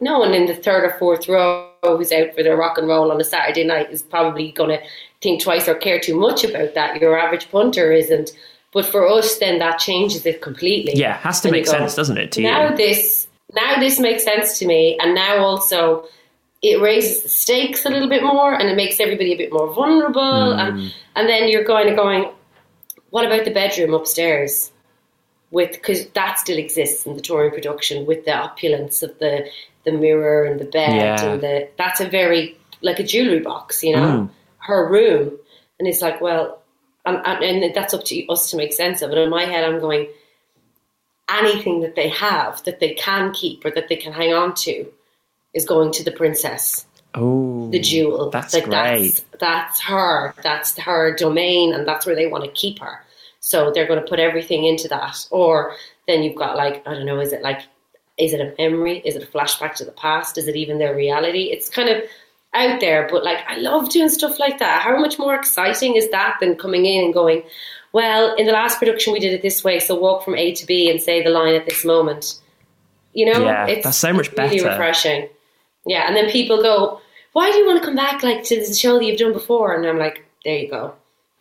no 0.00 0.18
one 0.18 0.34
in 0.34 0.46
the 0.46 0.54
third 0.54 0.84
or 0.84 0.98
fourth 0.98 1.26
row 1.28 1.72
who's 1.82 2.12
out 2.12 2.34
for 2.34 2.42
their 2.42 2.56
rock 2.56 2.76
and 2.76 2.86
roll 2.86 3.10
on 3.10 3.20
a 3.20 3.24
Saturday 3.24 3.64
night 3.64 3.90
is 3.90 4.02
probably 4.02 4.52
going 4.52 4.70
to 4.70 4.86
think 5.22 5.42
twice 5.42 5.66
or 5.66 5.74
care 5.74 5.98
too 5.98 6.18
much 6.18 6.44
about 6.44 6.74
that. 6.74 7.00
Your 7.00 7.18
average 7.18 7.50
punter 7.50 7.90
isn't. 7.90 8.30
But 8.72 8.84
for 8.84 9.08
us, 9.08 9.38
then 9.38 9.58
that 9.60 9.78
changes 9.78 10.26
it 10.26 10.42
completely. 10.42 10.92
Yeah, 10.94 11.16
it 11.16 11.20
has 11.20 11.40
to 11.40 11.48
and 11.48 11.52
make 11.56 11.64
go, 11.64 11.72
sense, 11.72 11.94
doesn't 11.94 12.18
it? 12.18 12.32
To 12.32 12.42
now 12.42 12.68
you? 12.68 12.76
this 12.76 13.26
now 13.54 13.80
this 13.80 13.98
makes 13.98 14.24
sense 14.24 14.58
to 14.58 14.66
me, 14.66 14.98
and 15.00 15.14
now 15.14 15.38
also 15.38 16.06
it 16.60 16.80
raises 16.80 17.22
the 17.22 17.28
stakes 17.28 17.86
a 17.86 17.88
little 17.88 18.08
bit 18.08 18.22
more, 18.22 18.52
and 18.52 18.68
it 18.68 18.76
makes 18.76 19.00
everybody 19.00 19.32
a 19.32 19.36
bit 19.36 19.52
more 19.52 19.72
vulnerable, 19.72 20.20
mm. 20.20 20.58
and 20.58 20.94
and 21.16 21.28
then 21.28 21.48
you're 21.48 21.64
going 21.64 21.88
to 21.88 21.94
going, 21.94 22.30
what 23.10 23.24
about 23.24 23.44
the 23.44 23.52
bedroom 23.52 23.94
upstairs? 23.94 24.70
With 25.50 25.72
because 25.72 26.06
that 26.08 26.38
still 26.38 26.58
exists 26.58 27.06
in 27.06 27.14
the 27.14 27.22
touring 27.22 27.52
production 27.52 28.04
with 28.04 28.26
the 28.26 28.36
opulence 28.36 29.02
of 29.02 29.18
the 29.18 29.48
the 29.84 29.92
mirror 29.92 30.44
and 30.44 30.60
the 30.60 30.66
bed 30.66 30.94
yeah. 30.94 31.24
and 31.24 31.40
the 31.40 31.68
that's 31.78 32.00
a 32.00 32.08
very 32.08 32.58
like 32.82 32.98
a 32.98 33.04
jewelry 33.04 33.40
box, 33.40 33.82
you 33.82 33.96
know, 33.96 34.02
mm. 34.02 34.30
her 34.58 34.88
room, 34.88 35.38
and 35.78 35.88
it's 35.88 36.02
like 36.02 36.20
well, 36.20 36.62
and, 37.06 37.18
and 37.42 37.74
that's 37.74 37.94
up 37.94 38.04
to 38.04 38.26
us 38.26 38.50
to 38.50 38.56
make 38.58 38.74
sense 38.74 39.00
of 39.00 39.10
it. 39.10 39.18
In 39.18 39.30
my 39.30 39.44
head, 39.44 39.64
I'm 39.64 39.80
going 39.80 40.08
anything 41.28 41.80
that 41.80 41.94
they 41.94 42.08
have 42.08 42.62
that 42.64 42.80
they 42.80 42.94
can 42.94 43.32
keep 43.32 43.64
or 43.64 43.70
that 43.70 43.88
they 43.88 43.96
can 43.96 44.12
hang 44.12 44.32
on 44.32 44.54
to 44.54 44.86
is 45.54 45.64
going 45.64 45.92
to 45.92 46.04
the 46.04 46.12
princess. 46.12 46.86
Oh, 47.14 47.70
the 47.70 47.80
jewel. 47.80 48.30
That's 48.30 48.54
like 48.54 48.64
great. 48.64 49.24
That's, 49.30 49.40
that's 49.40 49.80
her. 49.82 50.34
That's 50.42 50.78
her 50.78 51.14
domain, 51.16 51.72
and 51.72 51.86
that's 51.86 52.06
where 52.06 52.14
they 52.14 52.26
want 52.26 52.44
to 52.44 52.50
keep 52.50 52.78
her. 52.80 53.04
So 53.40 53.70
they're 53.70 53.86
going 53.86 54.00
to 54.00 54.06
put 54.06 54.18
everything 54.18 54.64
into 54.64 54.88
that. 54.88 55.26
Or 55.30 55.74
then 56.06 56.22
you've 56.22 56.36
got 56.36 56.56
like 56.56 56.86
I 56.86 56.94
don't 56.94 57.06
know. 57.06 57.20
Is 57.20 57.32
it 57.32 57.42
like 57.42 57.62
is 58.18 58.32
it 58.32 58.40
a 58.40 58.54
memory? 58.60 58.98
Is 59.04 59.16
it 59.16 59.22
a 59.22 59.26
flashback 59.26 59.74
to 59.76 59.84
the 59.84 59.92
past? 59.92 60.38
Is 60.38 60.48
it 60.48 60.56
even 60.56 60.78
their 60.78 60.94
reality? 60.94 61.44
It's 61.44 61.68
kind 61.68 61.88
of 61.88 62.02
out 62.54 62.80
there, 62.80 63.08
but 63.10 63.24
like 63.24 63.38
I 63.46 63.56
love 63.56 63.90
doing 63.90 64.08
stuff 64.08 64.38
like 64.38 64.58
that. 64.58 64.82
How 64.82 64.98
much 64.98 65.18
more 65.18 65.34
exciting 65.34 65.96
is 65.96 66.10
that 66.10 66.38
than 66.40 66.56
coming 66.56 66.86
in 66.86 67.04
and 67.04 67.14
going, 67.14 67.42
well, 67.92 68.34
in 68.34 68.46
the 68.46 68.52
last 68.52 68.78
production 68.78 69.12
we 69.12 69.20
did 69.20 69.32
it 69.32 69.42
this 69.42 69.62
way, 69.62 69.78
so 69.78 69.94
walk 69.94 70.24
from 70.24 70.34
A 70.36 70.54
to 70.54 70.66
B 70.66 70.90
and 70.90 71.00
say 71.00 71.22
the 71.22 71.30
line 71.30 71.54
at 71.54 71.66
this 71.66 71.84
moment. 71.84 72.40
You 73.14 73.32
know, 73.32 73.44
yeah, 73.44 73.66
it's 73.66 73.84
that's 73.84 73.98
so 73.98 74.12
much 74.12 74.30
really 74.32 74.58
better. 74.58 74.70
refreshing. 74.70 75.28
Yeah, 75.88 76.06
and 76.06 76.14
then 76.14 76.30
people 76.30 76.62
go, 76.62 77.00
"Why 77.32 77.50
do 77.50 77.56
you 77.58 77.66
want 77.66 77.80
to 77.80 77.84
come 77.84 77.96
back 77.96 78.22
like 78.22 78.44
to 78.44 78.56
the 78.56 78.74
show 78.74 78.98
that 78.98 79.04
you've 79.04 79.18
done 79.18 79.32
before?" 79.32 79.74
And 79.74 79.86
I'm 79.86 79.98
like, 79.98 80.24
"There 80.44 80.58
you 80.58 80.70
go," 80.70 80.94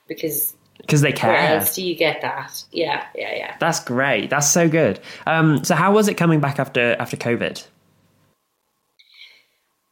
because 0.07 0.55
because 0.79 1.01
they 1.01 1.11
care. 1.11 1.33
Where 1.33 1.57
else 1.57 1.75
do 1.75 1.83
you 1.83 1.95
get 1.95 2.21
that? 2.21 2.63
Yeah, 2.71 3.05
yeah, 3.13 3.35
yeah. 3.35 3.55
That's 3.59 3.81
great. 3.83 4.29
That's 4.29 4.49
so 4.49 4.69
good. 4.69 4.99
Um, 5.25 5.63
so 5.63 5.75
how 5.75 5.91
was 5.91 6.07
it 6.07 6.15
coming 6.15 6.39
back 6.39 6.59
after 6.59 6.95
after 6.97 7.17
COVID? 7.17 7.65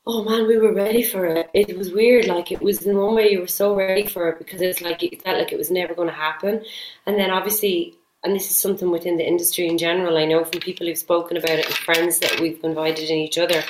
Oh 0.08 0.24
man, 0.24 0.48
we 0.48 0.58
were 0.58 0.74
ready 0.74 1.04
for 1.04 1.26
it. 1.26 1.50
It 1.54 1.78
was 1.78 1.92
weird. 1.92 2.28
Like 2.28 2.52
it 2.52 2.62
was 2.62 2.86
in 2.86 2.96
one 2.96 3.16
way 3.16 3.32
you 3.32 3.42
were 3.42 3.48
so 3.48 3.76
ready 3.76 4.06
for 4.06 4.30
it 4.30 4.38
because 4.38 4.62
it's 4.62 4.82
like 4.82 5.04
it 5.04 5.22
felt 5.22 5.40
like 5.40 5.52
it 5.52 5.58
was 5.58 5.72
never 5.72 5.94
going 5.94 6.10
to 6.10 6.14
happen, 6.14 6.64
and 7.06 7.18
then 7.18 7.30
obviously 7.30 7.96
and 8.24 8.36
this 8.36 8.50
is 8.50 8.56
something 8.56 8.90
within 8.90 9.18
the 9.18 9.28
industry 9.28 9.68
in 9.68 9.78
general. 9.78 10.18
I 10.18 10.26
know 10.26 10.44
from 10.44 10.60
people 10.60 10.88
who've 10.88 10.98
spoken 10.98 11.38
about 11.38 11.60
it 11.60 11.68
and 11.68 11.76
friends 11.76 12.20
that 12.20 12.40
we've 12.40 12.62
invited 12.64 13.10
in 13.10 13.18
each 13.18 13.38
other 13.38 13.64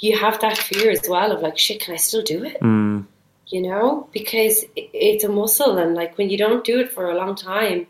you 0.00 0.18
have 0.18 0.40
that 0.40 0.58
fear 0.58 0.90
as 0.90 1.06
well 1.08 1.30
of 1.30 1.42
like, 1.42 1.58
shit, 1.58 1.80
can 1.80 1.94
I 1.94 1.98
still 1.98 2.22
do 2.22 2.42
it? 2.44 2.60
Mm. 2.60 3.06
You 3.46 3.62
know, 3.62 4.08
because 4.12 4.64
it's 4.76 5.24
a 5.24 5.28
muscle, 5.28 5.78
and 5.78 5.94
like 5.94 6.16
when 6.16 6.30
you 6.30 6.38
don't 6.38 6.64
do 6.64 6.80
it 6.80 6.92
for 6.92 7.10
a 7.10 7.16
long 7.16 7.34
time, 7.34 7.86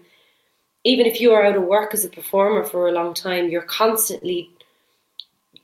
even 0.85 1.07
if 1.07 1.21
you 1.21 1.33
are 1.33 1.45
out 1.45 1.57
of 1.57 1.63
work 1.65 1.93
as 1.93 2.05
a 2.05 2.09
performer 2.09 2.65
for 2.65 2.89
a 2.89 2.93
long 2.93 3.13
time, 3.13 3.51
you're 3.51 3.63
constantly 3.63 4.51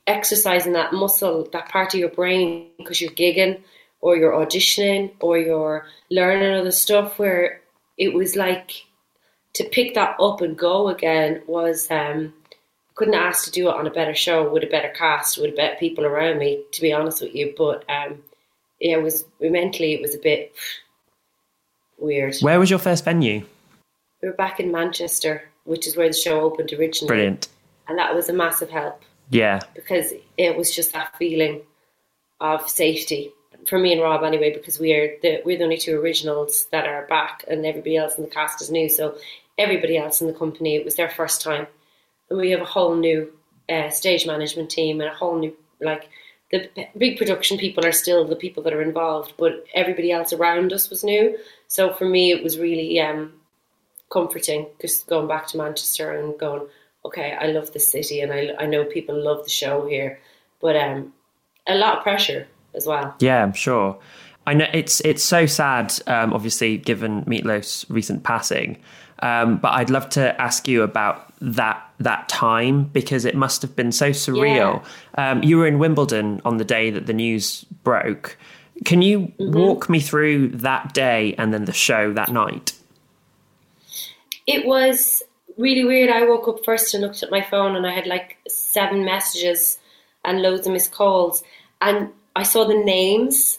exercising 0.06 0.74
that 0.74 0.92
muscle, 0.92 1.48
that 1.52 1.68
part 1.70 1.94
of 1.94 2.00
your 2.00 2.10
brain, 2.10 2.68
because 2.76 3.00
you're 3.00 3.10
gigging 3.10 3.58
or 4.02 4.16
you're 4.16 4.32
auditioning 4.32 5.10
or 5.20 5.38
you're 5.38 5.86
learning 6.10 6.52
other 6.52 6.70
stuff. 6.70 7.18
Where 7.18 7.62
it 7.96 8.12
was 8.12 8.36
like 8.36 8.84
to 9.54 9.64
pick 9.64 9.94
that 9.94 10.16
up 10.20 10.42
and 10.42 10.58
go 10.58 10.88
again 10.88 11.42
was 11.46 11.90
um, 11.90 12.34
couldn't 12.96 13.14
ask 13.14 13.44
to 13.44 13.50
do 13.50 13.68
it 13.68 13.74
on 13.74 13.86
a 13.86 13.90
better 13.90 14.14
show 14.14 14.50
with 14.50 14.64
a 14.64 14.66
better 14.66 14.88
cast, 14.88 15.38
with 15.38 15.54
better 15.54 15.76
people 15.76 16.04
around 16.04 16.38
me, 16.38 16.64
to 16.72 16.80
be 16.80 16.92
honest 16.92 17.22
with 17.22 17.34
you. 17.34 17.54
But 17.56 17.84
um, 17.88 18.22
yeah, 18.80 18.96
it 18.96 19.02
was 19.02 19.24
mentally 19.40 19.94
it 19.94 20.00
was 20.02 20.14
a 20.14 20.18
bit 20.18 20.52
weird. 21.98 22.36
Where 22.40 22.58
was 22.58 22.70
your 22.70 22.78
first 22.78 23.04
venue? 23.04 23.44
We 24.22 24.28
were 24.28 24.34
back 24.34 24.58
in 24.58 24.72
Manchester, 24.72 25.44
which 25.64 25.86
is 25.86 25.96
where 25.96 26.08
the 26.08 26.14
show 26.14 26.40
opened 26.40 26.72
originally. 26.72 27.08
Brilliant. 27.08 27.48
And 27.86 27.98
that 27.98 28.14
was 28.14 28.28
a 28.28 28.32
massive 28.32 28.70
help. 28.70 29.02
Yeah. 29.30 29.60
Because 29.74 30.12
it 30.36 30.56
was 30.56 30.74
just 30.74 30.92
that 30.94 31.16
feeling 31.16 31.60
of 32.40 32.68
safety 32.68 33.32
for 33.66 33.78
me 33.78 33.92
and 33.92 34.00
Rob 34.00 34.22
anyway, 34.22 34.52
because 34.52 34.78
we 34.78 34.92
are 34.92 35.16
the 35.22 35.42
we're 35.44 35.58
the 35.58 35.64
only 35.64 35.76
two 35.76 35.98
originals 35.98 36.66
that 36.70 36.86
are 36.86 37.06
back, 37.06 37.44
and 37.48 37.66
everybody 37.66 37.96
else 37.96 38.16
in 38.16 38.24
the 38.24 38.30
cast 38.30 38.62
is 38.62 38.70
new. 38.70 38.88
So 38.88 39.16
everybody 39.58 39.96
else 39.96 40.20
in 40.20 40.26
the 40.26 40.32
company, 40.32 40.76
it 40.76 40.84
was 40.84 40.94
their 40.94 41.10
first 41.10 41.42
time 41.42 41.66
we 42.30 42.50
have 42.50 42.60
a 42.60 42.66
whole 42.66 42.94
new 42.94 43.32
uh, 43.68 43.90
stage 43.90 44.26
management 44.26 44.70
team 44.70 45.00
and 45.00 45.10
a 45.10 45.14
whole 45.14 45.38
new 45.38 45.56
like 45.80 46.08
the 46.50 46.68
big 46.96 47.18
production 47.18 47.58
people 47.58 47.84
are 47.84 47.92
still 47.92 48.24
the 48.24 48.36
people 48.36 48.62
that 48.62 48.72
are 48.72 48.82
involved, 48.82 49.34
but 49.36 49.64
everybody 49.74 50.12
else 50.12 50.32
around 50.32 50.72
us 50.72 50.88
was 50.88 51.02
new. 51.02 51.36
So 51.66 51.92
for 51.92 52.04
me, 52.04 52.30
it 52.30 52.42
was 52.42 52.58
really 52.58 53.00
um, 53.00 53.32
comforting 54.10 54.66
just 54.80 55.08
going 55.08 55.26
back 55.26 55.48
to 55.48 55.56
Manchester 55.56 56.12
and 56.12 56.38
going, 56.38 56.68
okay, 57.04 57.36
I 57.40 57.46
love 57.46 57.72
the 57.72 57.80
city 57.80 58.20
and 58.20 58.32
I, 58.32 58.50
I 58.60 58.66
know 58.66 58.84
people 58.84 59.20
love 59.20 59.44
the 59.44 59.50
show 59.50 59.86
here, 59.86 60.20
but 60.60 60.76
um, 60.76 61.12
a 61.66 61.74
lot 61.74 61.98
of 61.98 62.02
pressure 62.04 62.46
as 62.74 62.86
well. 62.86 63.16
Yeah, 63.18 63.42
I'm 63.42 63.52
sure. 63.52 63.98
I 64.46 64.54
know 64.54 64.66
it's 64.72 65.00
it's 65.00 65.24
so 65.24 65.46
sad, 65.46 65.92
um, 66.06 66.32
obviously, 66.32 66.78
given 66.78 67.24
Meatloaf's 67.24 67.84
recent 67.88 68.22
passing. 68.22 68.78
Um, 69.20 69.58
but 69.58 69.72
I'd 69.72 69.90
love 69.90 70.08
to 70.10 70.40
ask 70.40 70.68
you 70.68 70.82
about 70.82 71.32
that 71.40 71.82
that 71.98 72.28
time 72.28 72.84
because 72.84 73.24
it 73.24 73.34
must 73.34 73.62
have 73.62 73.74
been 73.74 73.92
so 73.92 74.10
surreal. 74.10 74.84
Yeah. 75.16 75.30
Um, 75.30 75.42
you 75.42 75.56
were 75.56 75.66
in 75.66 75.78
Wimbledon 75.78 76.42
on 76.44 76.58
the 76.58 76.64
day 76.64 76.90
that 76.90 77.06
the 77.06 77.14
news 77.14 77.64
broke. 77.82 78.36
Can 78.84 79.00
you 79.00 79.20
mm-hmm. 79.20 79.52
walk 79.58 79.88
me 79.88 80.00
through 80.00 80.48
that 80.48 80.92
day 80.92 81.34
and 81.38 81.54
then 81.54 81.64
the 81.64 81.72
show 81.72 82.12
that 82.12 82.30
night? 82.30 82.72
It 84.46 84.66
was 84.66 85.22
really 85.56 85.84
weird. 85.84 86.10
I 86.10 86.24
woke 86.24 86.48
up 86.48 86.64
first 86.64 86.92
and 86.92 87.02
looked 87.02 87.22
at 87.22 87.30
my 87.30 87.40
phone 87.40 87.76
and 87.76 87.86
I 87.86 87.92
had 87.92 88.06
like 88.06 88.36
seven 88.48 89.04
messages 89.04 89.78
and 90.24 90.42
loads 90.42 90.66
of 90.66 90.74
missed 90.74 90.92
calls. 90.92 91.42
And 91.80 92.10
I 92.34 92.42
saw 92.42 92.66
the 92.66 92.74
names 92.74 93.58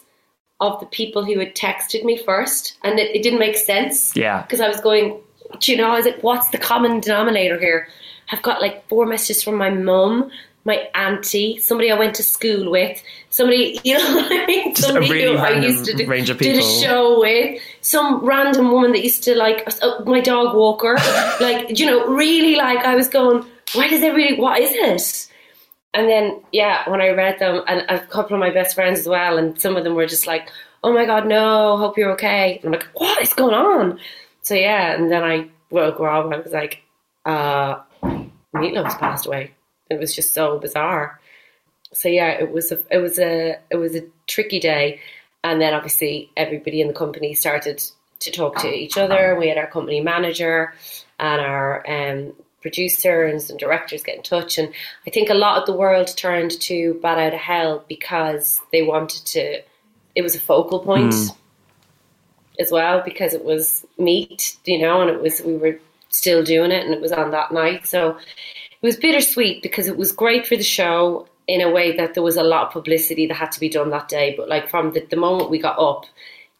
of 0.60 0.78
the 0.80 0.86
people 0.86 1.24
who 1.24 1.38
had 1.38 1.54
texted 1.54 2.04
me 2.04 2.16
first 2.16 2.76
and 2.82 2.98
it, 2.98 3.14
it 3.14 3.22
didn't 3.22 3.40
make 3.40 3.56
sense. 3.56 4.14
Yeah. 4.14 4.42
Because 4.42 4.60
I 4.60 4.68
was 4.68 4.80
going, 4.80 5.20
do 5.60 5.72
you 5.72 5.78
know, 5.78 5.90
I 5.90 5.96
was 5.96 6.06
like, 6.06 6.22
what's 6.22 6.48
the 6.48 6.58
common 6.58 7.00
denominator 7.00 7.58
here? 7.58 7.88
I've 8.30 8.42
got 8.42 8.60
like 8.60 8.88
four 8.88 9.06
messages 9.06 9.42
from 9.42 9.56
my 9.56 9.70
mum, 9.70 10.30
my 10.64 10.88
auntie, 10.94 11.58
somebody 11.58 11.90
I 11.90 11.98
went 11.98 12.14
to 12.16 12.22
school 12.22 12.70
with, 12.70 13.02
somebody, 13.30 13.80
you 13.84 13.96
know 13.96 14.16
what 14.16 14.30
I 14.30 14.46
mean? 14.46 14.74
Just 14.74 14.88
somebody 14.88 15.10
really 15.10 15.36
who 15.36 15.42
I 15.42 15.58
used 15.60 15.86
to 15.86 15.94
do, 15.94 16.06
range 16.06 16.30
of 16.30 16.38
did 16.38 16.58
a 16.58 16.62
show 16.62 17.20
with, 17.20 17.60
some 17.80 18.24
random 18.24 18.70
woman 18.70 18.92
that 18.92 19.02
used 19.02 19.24
to 19.24 19.34
like, 19.34 19.66
uh, 19.82 20.04
my 20.04 20.20
dog 20.20 20.54
walker. 20.54 20.94
like, 21.40 21.78
you 21.78 21.86
know, 21.86 22.06
really 22.06 22.56
like, 22.56 22.78
I 22.84 22.94
was 22.94 23.08
going, 23.08 23.46
why 23.72 23.88
does 23.88 24.02
it 24.02 24.14
really, 24.14 24.38
what 24.38 24.60
is 24.60 24.70
it? 24.72 25.32
And 25.94 26.08
then, 26.08 26.42
yeah, 26.52 26.88
when 26.88 27.00
I 27.00 27.08
read 27.08 27.38
them, 27.38 27.62
and 27.66 27.84
a 27.88 27.98
couple 27.98 28.34
of 28.34 28.40
my 28.40 28.50
best 28.50 28.74
friends 28.74 29.00
as 29.00 29.08
well, 29.08 29.38
and 29.38 29.58
some 29.58 29.76
of 29.76 29.84
them 29.84 29.94
were 29.94 30.06
just 30.06 30.26
like, 30.26 30.50
oh 30.84 30.92
my 30.92 31.06
God, 31.06 31.26
no, 31.26 31.76
hope 31.78 31.96
you're 31.96 32.12
okay. 32.12 32.58
And 32.58 32.66
I'm 32.66 32.72
like, 32.72 32.88
what 32.92 33.20
is 33.22 33.32
going 33.32 33.54
on? 33.54 33.98
So, 34.48 34.54
yeah, 34.54 34.94
and 34.94 35.12
then 35.12 35.22
I 35.22 35.50
woke 35.68 36.00
up, 36.00 36.24
and 36.24 36.32
I 36.32 36.38
was 36.38 36.52
like, 36.52 36.80
uh, 37.26 37.80
Meatloaf's 38.54 38.94
passed 38.94 39.26
away. 39.26 39.52
It 39.90 39.98
was 40.00 40.14
just 40.14 40.32
so 40.32 40.58
bizarre. 40.58 41.20
So 41.92 42.08
yeah, 42.08 42.30
it 42.30 42.50
was 42.50 42.72
a 42.72 42.78
it 42.90 42.96
was 42.96 43.18
a 43.18 43.58
it 43.68 43.76
was 43.76 43.94
a 43.94 44.06
tricky 44.26 44.58
day, 44.58 45.00
and 45.44 45.60
then 45.60 45.74
obviously 45.74 46.30
everybody 46.34 46.80
in 46.80 46.88
the 46.88 46.94
company 46.94 47.34
started 47.34 47.82
to 48.20 48.30
talk 48.30 48.56
to 48.60 48.72
each 48.72 48.96
other. 48.96 49.36
We 49.38 49.48
had 49.48 49.58
our 49.58 49.66
company 49.66 50.00
manager 50.00 50.72
and 51.18 51.42
our 51.42 51.84
um, 51.86 52.32
producers 52.62 53.50
and 53.50 53.58
directors 53.58 54.02
get 54.02 54.16
in 54.16 54.22
touch, 54.22 54.56
and 54.56 54.72
I 55.06 55.10
think 55.10 55.28
a 55.28 55.34
lot 55.34 55.58
of 55.58 55.66
the 55.66 55.76
world 55.76 56.16
turned 56.16 56.58
to 56.62 56.98
Bat 57.02 57.18
Out 57.18 57.34
of 57.34 57.40
Hell 57.40 57.84
because 57.86 58.62
they 58.72 58.80
wanted 58.80 59.26
to. 59.26 59.60
It 60.14 60.22
was 60.22 60.34
a 60.34 60.40
focal 60.40 60.80
point. 60.80 61.12
Mm. 61.12 61.36
As 62.60 62.72
well, 62.72 63.02
because 63.04 63.34
it 63.34 63.44
was 63.44 63.86
meat, 63.98 64.56
you 64.64 64.78
know, 64.78 65.00
and 65.00 65.10
it 65.10 65.22
was 65.22 65.40
we 65.42 65.56
were 65.56 65.78
still 66.08 66.42
doing 66.42 66.72
it, 66.72 66.84
and 66.84 66.92
it 66.92 67.00
was 67.00 67.12
on 67.12 67.30
that 67.30 67.52
night. 67.52 67.86
So 67.86 68.16
it 68.16 68.82
was 68.82 68.96
bittersweet 68.96 69.62
because 69.62 69.86
it 69.86 69.96
was 69.96 70.10
great 70.10 70.46
for 70.46 70.56
the 70.56 70.64
show 70.64 71.28
in 71.46 71.60
a 71.60 71.70
way 71.70 71.96
that 71.96 72.14
there 72.14 72.22
was 72.22 72.36
a 72.36 72.42
lot 72.42 72.66
of 72.66 72.72
publicity 72.72 73.26
that 73.26 73.34
had 73.34 73.52
to 73.52 73.60
be 73.60 73.68
done 73.68 73.90
that 73.90 74.08
day. 74.08 74.34
But 74.36 74.48
like 74.48 74.68
from 74.68 74.92
the, 74.92 75.06
the 75.08 75.16
moment 75.16 75.50
we 75.50 75.58
got 75.58 75.78
up, 75.78 76.04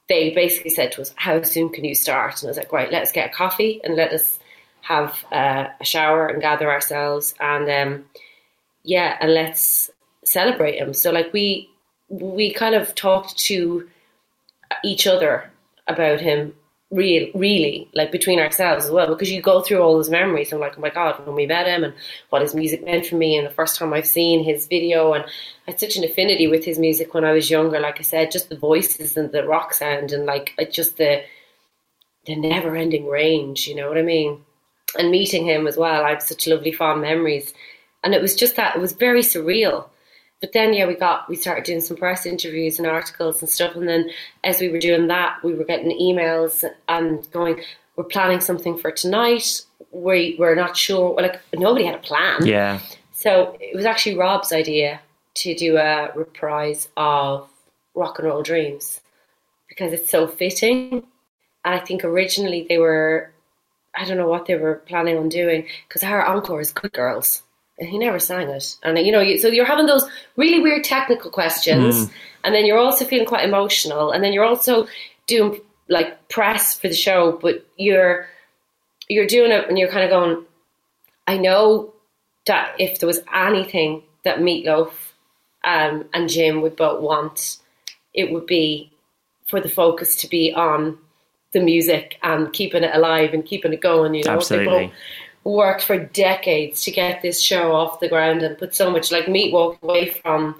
they 0.08 0.30
basically 0.30 0.70
said 0.70 0.92
to 0.92 1.02
us, 1.02 1.12
"How 1.16 1.42
soon 1.42 1.68
can 1.68 1.84
you 1.84 1.94
start?" 1.94 2.40
And 2.42 2.48
I 2.48 2.50
was 2.50 2.56
like, 2.56 2.72
"Right, 2.72 2.92
let's 2.92 3.12
get 3.12 3.30
a 3.30 3.32
coffee 3.32 3.80
and 3.84 3.96
let 3.96 4.12
us 4.12 4.38
have 4.82 5.24
uh, 5.32 5.66
a 5.80 5.84
shower 5.84 6.28
and 6.28 6.40
gather 6.40 6.70
ourselves, 6.70 7.34
and 7.40 7.68
um, 7.68 8.04
yeah, 8.84 9.18
and 9.20 9.34
let's 9.34 9.90
celebrate 10.24 10.78
him." 10.78 10.94
So 10.94 11.10
like 11.10 11.32
we 11.32 11.68
we 12.08 12.52
kind 12.52 12.74
of 12.74 12.94
talked 12.94 13.36
to 13.38 13.88
each 14.84 15.06
other 15.06 15.50
about 15.88 16.20
him 16.20 16.54
real 16.90 17.28
really 17.34 17.86
like 17.92 18.10
between 18.10 18.40
ourselves 18.40 18.86
as 18.86 18.90
well 18.90 19.08
because 19.08 19.30
you 19.30 19.42
go 19.42 19.60
through 19.60 19.78
all 19.78 19.94
those 19.94 20.08
memories 20.08 20.52
and 20.52 20.60
like 20.60 20.78
oh 20.78 20.80
my 20.80 20.88
god 20.88 21.14
when 21.26 21.36
we 21.36 21.44
met 21.44 21.66
him 21.66 21.84
and 21.84 21.92
what 22.30 22.40
his 22.40 22.54
music 22.54 22.82
meant 22.82 23.04
for 23.04 23.16
me 23.16 23.36
and 23.36 23.46
the 23.46 23.50
first 23.50 23.76
time 23.76 23.92
I've 23.92 24.06
seen 24.06 24.42
his 24.42 24.66
video 24.66 25.12
and 25.12 25.22
I 25.24 25.72
had 25.72 25.80
such 25.80 25.96
an 25.96 26.04
affinity 26.04 26.46
with 26.46 26.64
his 26.64 26.78
music 26.78 27.12
when 27.12 27.26
I 27.26 27.32
was 27.32 27.50
younger 27.50 27.78
like 27.78 27.98
I 27.98 28.02
said 28.02 28.30
just 28.30 28.48
the 28.48 28.56
voices 28.56 29.18
and 29.18 29.30
the 29.32 29.46
rock 29.46 29.74
sound 29.74 30.12
and 30.12 30.24
like 30.24 30.54
just 30.70 30.96
the 30.96 31.22
the 32.24 32.36
never 32.36 32.74
ending 32.74 33.06
range 33.06 33.68
you 33.68 33.74
know 33.74 33.88
what 33.88 33.98
I 33.98 34.02
mean? 34.02 34.40
And 34.98 35.10
meeting 35.10 35.44
him 35.44 35.66
as 35.66 35.76
well 35.76 36.04
I 36.04 36.10
have 36.10 36.22
such 36.22 36.46
lovely 36.46 36.72
fond 36.72 37.02
memories. 37.02 37.52
And 38.02 38.14
it 38.14 38.22
was 38.22 38.34
just 38.34 38.56
that 38.56 38.76
it 38.76 38.80
was 38.80 38.92
very 38.92 39.20
surreal 39.20 39.90
but 40.40 40.52
then 40.52 40.72
yeah 40.72 40.86
we 40.86 40.94
got 40.94 41.28
we 41.28 41.36
started 41.36 41.64
doing 41.64 41.80
some 41.80 41.96
press 41.96 42.26
interviews 42.26 42.78
and 42.78 42.86
articles 42.86 43.40
and 43.40 43.48
stuff. 43.48 43.74
And 43.74 43.88
then 43.88 44.10
as 44.44 44.60
we 44.60 44.68
were 44.68 44.78
doing 44.78 45.08
that 45.08 45.42
we 45.42 45.54
were 45.54 45.64
getting 45.64 45.90
emails 45.98 46.64
and 46.88 47.30
going 47.32 47.60
we're 47.96 48.04
planning 48.04 48.40
something 48.40 48.78
for 48.78 48.90
tonight. 48.90 49.62
We 49.90 50.36
we're 50.38 50.54
not 50.54 50.76
sure 50.76 51.14
like 51.14 51.40
nobody 51.54 51.84
had 51.84 51.96
a 51.96 51.98
plan. 51.98 52.46
Yeah. 52.46 52.80
So 53.12 53.56
it 53.60 53.74
was 53.74 53.84
actually 53.84 54.16
rob's 54.16 54.52
idea 54.52 55.00
to 55.34 55.54
do 55.54 55.76
a 55.76 56.10
reprise 56.14 56.88
of 56.96 57.48
rock 57.94 58.18
and 58.18 58.28
roll 58.28 58.42
dreams 58.42 59.00
because 59.68 59.92
it's 59.92 60.10
so 60.10 60.26
fitting. 60.26 61.02
And 61.64 61.74
i 61.74 61.78
think 61.78 62.04
originally 62.04 62.64
they 62.68 62.78
were 62.78 63.32
i 63.94 64.04
don't 64.04 64.16
know 64.16 64.28
what 64.28 64.46
they 64.46 64.54
were 64.54 64.76
planning 64.86 65.18
on 65.18 65.28
doing 65.28 65.66
because 65.86 66.02
our 66.04 66.24
encore 66.24 66.60
is 66.60 66.72
good 66.72 66.92
girls 66.92 67.42
and 67.78 67.88
he 67.88 67.98
never 67.98 68.18
sang 68.18 68.48
it. 68.48 68.76
And 68.82 68.98
you 68.98 69.12
know, 69.12 69.36
so 69.36 69.48
you're 69.48 69.64
having 69.64 69.86
those 69.86 70.08
really 70.36 70.60
weird 70.60 70.84
technical 70.84 71.30
questions, 71.30 72.06
mm. 72.06 72.10
and 72.44 72.54
then 72.54 72.66
you're 72.66 72.78
also 72.78 73.04
feeling 73.04 73.26
quite 73.26 73.44
emotional, 73.44 74.10
and 74.10 74.22
then 74.22 74.32
you're 74.32 74.44
also 74.44 74.86
doing 75.26 75.60
like 75.88 76.28
press 76.28 76.78
for 76.78 76.88
the 76.88 76.94
show, 76.94 77.38
but 77.40 77.66
you're 77.76 78.26
you're 79.08 79.26
doing 79.26 79.52
it, 79.52 79.68
and 79.68 79.78
you're 79.78 79.90
kind 79.90 80.04
of 80.04 80.10
going. 80.10 80.44
I 81.26 81.36
know 81.36 81.92
that 82.46 82.74
if 82.78 83.00
there 83.00 83.06
was 83.06 83.20
anything 83.32 84.02
that 84.24 84.38
Meatloaf 84.38 84.90
um, 85.64 86.06
and 86.14 86.28
Jim 86.28 86.62
would 86.62 86.76
both 86.76 87.02
want, 87.02 87.58
it 88.14 88.32
would 88.32 88.46
be 88.46 88.90
for 89.46 89.60
the 89.60 89.68
focus 89.68 90.16
to 90.16 90.28
be 90.28 90.52
on 90.52 90.98
the 91.52 91.60
music 91.60 92.18
and 92.22 92.52
keeping 92.52 92.82
it 92.82 92.94
alive 92.94 93.32
and 93.32 93.44
keeping 93.44 93.72
it 93.72 93.80
going. 93.80 94.14
You 94.14 94.24
know, 94.24 94.32
absolutely 94.32 94.92
worked 95.48 95.82
for 95.82 95.98
decades 95.98 96.82
to 96.82 96.90
get 96.90 97.22
this 97.22 97.40
show 97.40 97.72
off 97.72 98.00
the 98.00 98.08
ground 98.08 98.42
and 98.42 98.58
put 98.58 98.74
so 98.74 98.90
much 98.90 99.10
like 99.10 99.28
meat 99.28 99.52
walked 99.52 99.82
away 99.82 100.10
from 100.10 100.54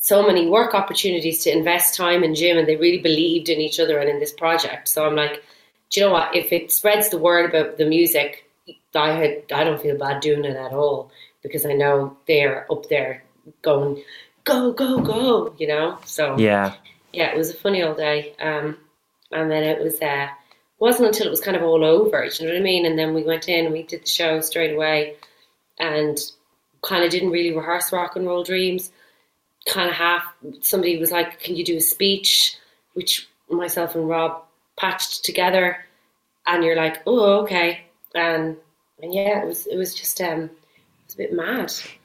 so 0.00 0.26
many 0.26 0.46
work 0.46 0.74
opportunities 0.74 1.44
to 1.44 1.50
invest 1.50 1.94
time 1.94 2.22
in 2.24 2.34
Jim 2.34 2.56
and 2.56 2.66
they 2.66 2.76
really 2.76 3.02
believed 3.02 3.48
in 3.48 3.60
each 3.60 3.78
other 3.80 3.98
and 3.98 4.08
in 4.08 4.18
this 4.18 4.32
project. 4.32 4.88
So 4.88 5.04
I'm 5.06 5.16
like, 5.16 5.42
do 5.90 6.00
you 6.00 6.06
know 6.06 6.12
what? 6.12 6.34
If 6.34 6.52
it 6.52 6.72
spreads 6.72 7.10
the 7.10 7.18
word 7.18 7.50
about 7.50 7.76
the 7.76 7.84
music, 7.84 8.48
I 8.94 9.12
had 9.12 9.42
I 9.52 9.64
don't 9.64 9.80
feel 9.80 9.98
bad 9.98 10.20
doing 10.20 10.44
it 10.44 10.56
at 10.56 10.72
all 10.72 11.10
because 11.42 11.66
I 11.66 11.72
know 11.72 12.16
they're 12.26 12.66
up 12.70 12.88
there 12.88 13.24
going 13.62 14.02
go 14.44 14.72
go 14.72 15.00
go, 15.00 15.54
you 15.58 15.66
know. 15.66 15.98
So 16.04 16.38
yeah, 16.38 16.74
yeah, 17.12 17.32
it 17.32 17.36
was 17.36 17.50
a 17.50 17.54
funny 17.54 17.82
old 17.82 17.96
day. 17.96 18.34
Um, 18.40 18.76
and 19.32 19.50
then 19.50 19.64
it 19.64 19.82
was 19.82 20.00
uh, 20.00 20.28
wasn't 20.80 21.06
until 21.08 21.26
it 21.26 21.30
was 21.30 21.40
kind 21.40 21.56
of 21.56 21.62
all 21.62 21.84
over, 21.84 22.24
you 22.24 22.46
know 22.46 22.52
what 22.52 22.58
I 22.58 22.62
mean? 22.62 22.86
And 22.86 22.98
then 22.98 23.14
we 23.14 23.22
went 23.22 23.48
in 23.48 23.66
and 23.66 23.72
we 23.72 23.82
did 23.84 24.02
the 24.02 24.08
show 24.08 24.40
straight 24.40 24.74
away 24.74 25.14
and 25.78 26.18
kind 26.82 27.04
of 27.04 27.10
didn't 27.10 27.30
really 27.30 27.54
rehearse 27.54 27.92
Rock 27.92 28.16
and 28.16 28.26
Roll 28.26 28.42
Dreams. 28.42 28.90
Kind 29.66 29.90
of 29.90 29.94
half, 29.94 30.24
somebody 30.62 30.98
was 30.98 31.10
like, 31.12 31.38
Can 31.40 31.54
you 31.54 31.64
do 31.64 31.76
a 31.76 31.80
speech? 31.80 32.56
Which 32.94 33.28
myself 33.50 33.94
and 33.94 34.08
Rob 34.08 34.42
patched 34.78 35.24
together. 35.24 35.84
And 36.46 36.64
you're 36.64 36.76
like, 36.76 37.02
Oh, 37.06 37.42
okay. 37.42 37.82
And, 38.14 38.56
and 39.02 39.12
yeah, 39.14 39.42
it 39.42 39.46
was, 39.46 39.66
it 39.66 39.76
was 39.76 39.94
just, 39.94 40.18
um, 40.22 40.44
it 40.44 40.50
was 41.06 41.14
a 41.14 41.18
bit 41.18 41.32
mad. 41.34 41.58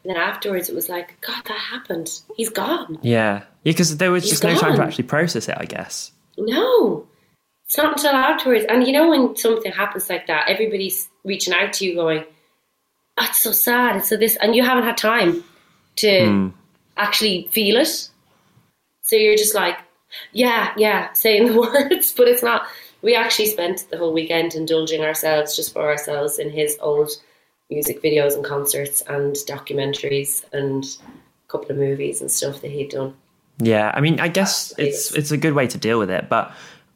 And 0.03 0.13
then 0.13 0.17
afterwards, 0.17 0.69
it 0.69 0.75
was 0.75 0.89
like, 0.89 1.19
God, 1.21 1.41
that 1.45 1.57
happened. 1.57 2.11
He's 2.35 2.49
gone. 2.49 2.99
Yeah. 3.01 3.43
Yeah, 3.63 3.71
because 3.71 3.95
there 3.97 4.11
was 4.11 4.23
He's 4.23 4.31
just 4.33 4.43
gone. 4.43 4.53
no 4.55 4.59
time 4.59 4.75
to 4.75 4.83
actually 4.83 5.05
process 5.05 5.47
it, 5.47 5.55
I 5.57 5.65
guess. 5.65 6.11
No. 6.37 7.07
It's 7.75 7.83
not 7.83 7.97
until 7.97 8.13
afterwards. 8.13 8.63
And 8.69 8.87
you 8.87 8.93
know, 8.93 9.09
when 9.09 9.35
something 9.35 9.69
happens 9.69 10.09
like 10.09 10.27
that, 10.27 10.47
everybody's 10.47 11.09
reaching 11.25 11.53
out 11.53 11.73
to 11.73 11.85
you 11.85 11.93
going, 11.93 12.23
oh, 13.17 13.25
it's 13.27 13.41
so 13.41 13.51
sad. 13.51 13.97
It's 13.97 14.07
so 14.07 14.15
this, 14.15 14.37
and 14.37 14.55
you 14.55 14.63
haven't 14.63 14.85
had 14.85 14.97
time 14.97 15.43
to 15.97 16.07
mm. 16.07 16.53
actually 16.95 17.49
feel 17.51 17.75
it. 17.75 18.09
So 19.01 19.17
you're 19.17 19.35
just 19.35 19.55
like, 19.55 19.77
yeah, 20.31 20.71
yeah, 20.77 21.11
saying 21.11 21.47
the 21.47 21.59
words, 21.59 22.13
but 22.13 22.29
it's 22.29 22.41
not. 22.41 22.65
We 23.01 23.13
actually 23.13 23.47
spent 23.47 23.85
the 23.91 23.97
whole 23.97 24.13
weekend 24.13 24.55
indulging 24.55 25.01
ourselves 25.01 25.57
just 25.57 25.73
for 25.73 25.81
ourselves 25.81 26.39
in 26.39 26.51
his 26.51 26.77
old 26.79 27.11
music 27.69 28.01
videos 28.01 28.35
and 28.35 28.45
concerts 28.45 29.01
and 29.01 29.35
documentaries 29.35 30.45
and 30.53 30.85
a 31.03 31.51
couple 31.51 31.71
of 31.71 31.77
movies 31.77 32.21
and 32.21 32.31
stuff 32.31 32.61
that 32.61 32.71
he'd 32.71 32.91
done. 32.91 33.15
Yeah, 33.57 33.91
I 33.93 33.99
mean, 33.99 34.21
I 34.21 34.29
guess 34.29 34.73
it's 34.77 35.13
it's 35.13 35.31
a 35.31 35.37
good 35.37 35.53
way 35.53 35.67
to 35.67 35.77
deal 35.77 35.99
with 35.99 36.09
it, 36.09 36.29
but 36.29 36.53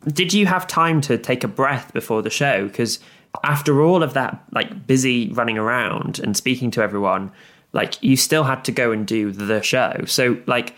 did 0.07 0.33
you 0.33 0.45
have 0.45 0.65
time 0.67 1.01
to 1.01 1.17
take 1.17 1.43
a 1.43 1.47
breath 1.47 1.93
before 1.93 2.21
the 2.21 2.29
show? 2.29 2.67
Because 2.67 2.99
after 3.43 3.81
all 3.81 4.01
of 4.01 4.13
that, 4.13 4.41
like 4.51 4.87
busy 4.87 5.29
running 5.33 5.57
around 5.57 6.19
and 6.19 6.35
speaking 6.35 6.71
to 6.71 6.81
everyone, 6.81 7.31
like 7.73 8.01
you 8.01 8.15
still 8.17 8.43
had 8.43 8.65
to 8.65 8.71
go 8.71 8.91
and 8.91 9.05
do 9.05 9.31
the 9.31 9.61
show. 9.61 10.03
So, 10.07 10.41
like, 10.47 10.73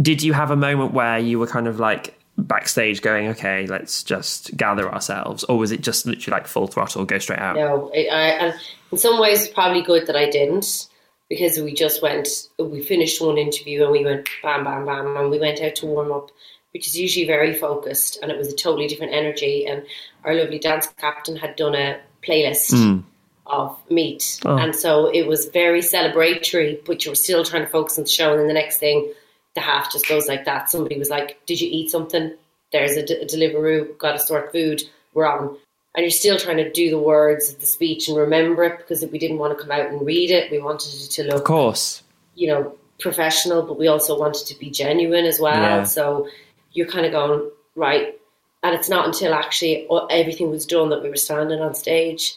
Did 0.00 0.22
you 0.22 0.32
have 0.32 0.50
a 0.50 0.56
moment 0.56 0.94
where 0.94 1.18
you 1.18 1.38
were 1.38 1.46
kind 1.46 1.68
of 1.68 1.78
like 1.78 2.18
backstage 2.38 3.02
going, 3.02 3.28
okay, 3.28 3.66
let's 3.66 4.02
just 4.02 4.56
gather 4.56 4.90
ourselves? 4.90 5.44
Or 5.44 5.58
was 5.58 5.72
it 5.72 5.82
just 5.82 6.06
literally 6.06 6.38
like 6.38 6.46
full 6.46 6.66
throttle, 6.66 7.04
go 7.04 7.18
straight 7.18 7.38
out? 7.40 7.56
No, 7.56 7.90
it, 7.92 8.08
I, 8.10 8.54
in 8.92 8.98
some 8.98 9.20
ways, 9.20 9.44
it's 9.44 9.52
probably 9.52 9.82
good 9.82 10.06
that 10.06 10.16
I 10.16 10.30
didn't 10.30 10.88
because 11.28 11.58
we 11.58 11.74
just 11.74 12.02
went, 12.02 12.28
we 12.58 12.82
finished 12.82 13.20
one 13.20 13.36
interview 13.36 13.82
and 13.82 13.92
we 13.92 14.04
went 14.04 14.28
bam, 14.42 14.64
bam, 14.64 14.86
bam, 14.86 15.16
and 15.16 15.30
we 15.30 15.38
went 15.38 15.60
out 15.60 15.74
to 15.76 15.86
warm 15.86 16.12
up, 16.12 16.30
which 16.72 16.86
is 16.86 16.98
usually 16.98 17.26
very 17.26 17.54
focused, 17.54 18.18
and 18.22 18.30
it 18.30 18.38
was 18.38 18.52
a 18.52 18.56
totally 18.56 18.86
different 18.86 19.12
energy. 19.12 19.66
And 19.66 19.84
our 20.24 20.34
lovely 20.34 20.58
dance 20.58 20.86
captain 20.98 21.36
had 21.36 21.56
done 21.56 21.74
a 21.74 22.00
playlist 22.26 22.72
hmm. 22.72 23.00
of 23.46 23.78
meat, 23.90 24.40
Oh. 24.44 24.56
and 24.56 24.74
so 24.74 25.06
it 25.06 25.26
was 25.26 25.46
very 25.46 25.80
celebratory, 25.80 26.84
but 26.84 27.04
you 27.04 27.10
were 27.10 27.16
still 27.16 27.44
trying 27.44 27.64
to 27.64 27.70
focus 27.70 27.98
on 27.98 28.04
the 28.04 28.10
show. 28.10 28.30
And 28.30 28.40
then 28.40 28.48
the 28.48 28.54
next 28.54 28.78
thing, 28.78 29.12
the 29.54 29.60
half 29.60 29.92
just 29.92 30.08
goes 30.08 30.28
like 30.28 30.44
that. 30.44 30.70
Somebody 30.70 30.98
was 30.98 31.10
like, 31.10 31.44
"Did 31.46 31.60
you 31.60 31.68
eat 31.70 31.90
something?" 31.90 32.34
There's 32.72 32.96
a, 32.96 33.04
d- 33.04 33.14
a 33.14 33.26
Deliveroo, 33.26 33.98
got 33.98 34.12
to 34.12 34.18
sort 34.20 34.52
food. 34.52 34.82
We're 35.12 35.26
on 35.26 35.56
and 35.94 36.04
you're 36.04 36.10
still 36.10 36.38
trying 36.38 36.58
to 36.58 36.70
do 36.70 36.90
the 36.90 36.98
words 36.98 37.52
of 37.52 37.60
the 37.60 37.66
speech 37.66 38.08
and 38.08 38.16
remember 38.16 38.62
it 38.64 38.78
because 38.78 39.04
we 39.06 39.18
didn't 39.18 39.38
want 39.38 39.56
to 39.56 39.62
come 39.62 39.72
out 39.72 39.86
and 39.90 40.06
read 40.06 40.30
it. 40.30 40.50
We 40.50 40.58
wanted 40.60 40.94
it 40.94 41.10
to 41.12 41.24
look, 41.24 41.38
Of 41.38 41.44
course. 41.44 42.02
you 42.34 42.46
know, 42.46 42.76
professional, 43.00 43.62
but 43.62 43.78
we 43.78 43.88
also 43.88 44.18
wanted 44.18 44.46
to 44.46 44.58
be 44.58 44.70
genuine 44.70 45.24
as 45.24 45.40
well. 45.40 45.54
Yeah. 45.60 45.84
So 45.84 46.28
you're 46.72 46.86
kind 46.88 47.06
of 47.06 47.12
going 47.12 47.50
right, 47.76 48.18
and 48.62 48.74
it's 48.74 48.88
not 48.88 49.06
until 49.06 49.34
actually 49.34 49.86
everything 50.10 50.50
was 50.50 50.66
done 50.66 50.90
that 50.90 51.02
we 51.02 51.08
were 51.08 51.16
standing 51.16 51.60
on 51.60 51.74
stage 51.74 52.36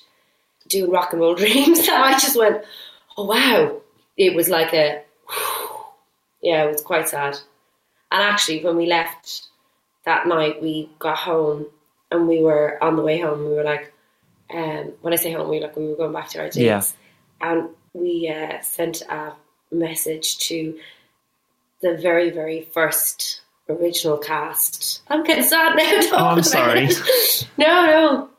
doing 0.70 0.90
rock 0.92 1.12
and 1.12 1.22
roll 1.22 1.36
dreams 1.44 1.86
that 1.86 2.02
I 2.04 2.12
just 2.14 2.38
went, 2.38 2.64
oh 3.18 3.26
wow! 3.26 3.82
It 4.18 4.36
was 4.36 4.50
like 4.50 4.74
a, 4.74 5.02
yeah, 6.42 6.64
it 6.64 6.72
was 6.72 6.82
quite 6.82 7.10
sad. 7.10 7.38
And 8.12 8.22
actually, 8.22 8.64
when 8.64 8.78
we 8.78 8.86
left 8.86 9.44
that 10.06 10.28
night, 10.28 10.62
we 10.62 10.90
got 11.00 11.18
home 11.18 11.66
and 12.12 12.28
we 12.28 12.42
were 12.42 12.82
on 12.84 12.96
the 12.96 13.02
way 13.02 13.20
home. 13.20 13.40
We 13.46 13.56
were 13.56 13.64
like, 13.64 13.92
um, 14.54 14.94
when 15.02 15.14
I 15.14 15.16
say 15.16 15.32
home, 15.32 15.50
we 15.50 15.58
were 15.60 15.64
like 15.68 15.76
we 15.76 15.88
were 15.88 15.96
going 15.96 16.14
back 16.14 16.30
to 16.30 16.40
our 16.40 16.46
dates, 16.50 16.58
Yeah. 16.58 16.84
and 17.42 17.70
we 17.94 18.30
uh, 18.30 18.62
sent 18.62 19.02
a 19.04 19.34
message 19.72 20.38
to 20.48 20.78
the 21.82 21.98
very, 21.98 22.30
very 22.30 22.62
first 22.74 23.42
original 23.70 24.18
cast. 24.18 25.02
I'm 25.08 25.24
getting 25.24 25.44
sad 25.44 25.76
now. 25.76 26.02
Oh, 26.18 26.26
I'm 26.28 26.44
sorry. 26.44 26.86
it. 26.86 27.48
no, 27.58 27.86
no, 27.86 28.30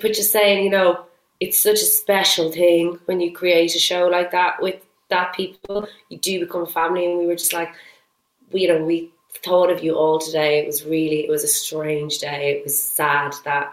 but 0.00 0.12
just 0.12 0.32
saying, 0.32 0.64
you 0.64 0.70
know, 0.70 1.04
it's 1.40 1.58
such 1.58 1.80
a 1.80 1.86
special 1.86 2.50
thing 2.50 2.98
when 3.06 3.20
you 3.20 3.32
create 3.32 3.74
a 3.74 3.78
show 3.78 4.06
like 4.06 4.30
that 4.30 4.60
with 4.60 4.76
that 5.08 5.34
people. 5.34 5.88
You 6.08 6.18
do 6.18 6.40
become 6.40 6.62
a 6.62 6.66
family, 6.66 7.06
and 7.06 7.18
we 7.18 7.26
were 7.26 7.36
just 7.36 7.52
like, 7.52 7.72
we, 8.52 8.62
you 8.62 8.68
know, 8.68 8.84
we 8.84 9.10
thought 9.44 9.70
of 9.70 9.82
you 9.84 9.94
all 9.94 10.18
today. 10.18 10.58
It 10.60 10.66
was 10.66 10.84
really, 10.84 11.20
it 11.24 11.30
was 11.30 11.44
a 11.44 11.48
strange 11.48 12.18
day. 12.18 12.52
It 12.52 12.64
was 12.64 12.80
sad 12.80 13.34
that 13.44 13.72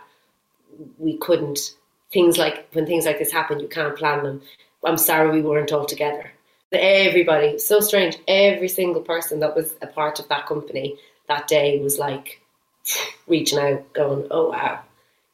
we 0.97 1.17
couldn't. 1.17 1.75
Things 2.11 2.37
like 2.37 2.67
when 2.73 2.85
things 2.85 3.05
like 3.05 3.17
this 3.17 3.31
happen, 3.31 3.59
you 3.59 3.67
can't 3.67 3.97
plan 3.97 4.23
them. 4.23 4.41
I'm 4.85 4.97
sorry 4.97 5.31
we 5.31 5.41
weren't 5.41 5.71
all 5.71 5.85
together. 5.85 6.32
Everybody, 6.73 7.59
so 7.59 7.79
strange. 7.79 8.17
Every 8.27 8.67
single 8.67 9.01
person 9.01 9.39
that 9.39 9.55
was 9.55 9.75
a 9.81 9.87
part 9.87 10.19
of 10.19 10.27
that 10.29 10.47
company 10.47 10.97
that 11.27 11.47
day 11.47 11.79
was 11.79 11.99
like 11.99 12.41
reaching 13.27 13.59
out, 13.59 13.93
going, 13.93 14.27
"Oh 14.31 14.49
wow, 14.49 14.81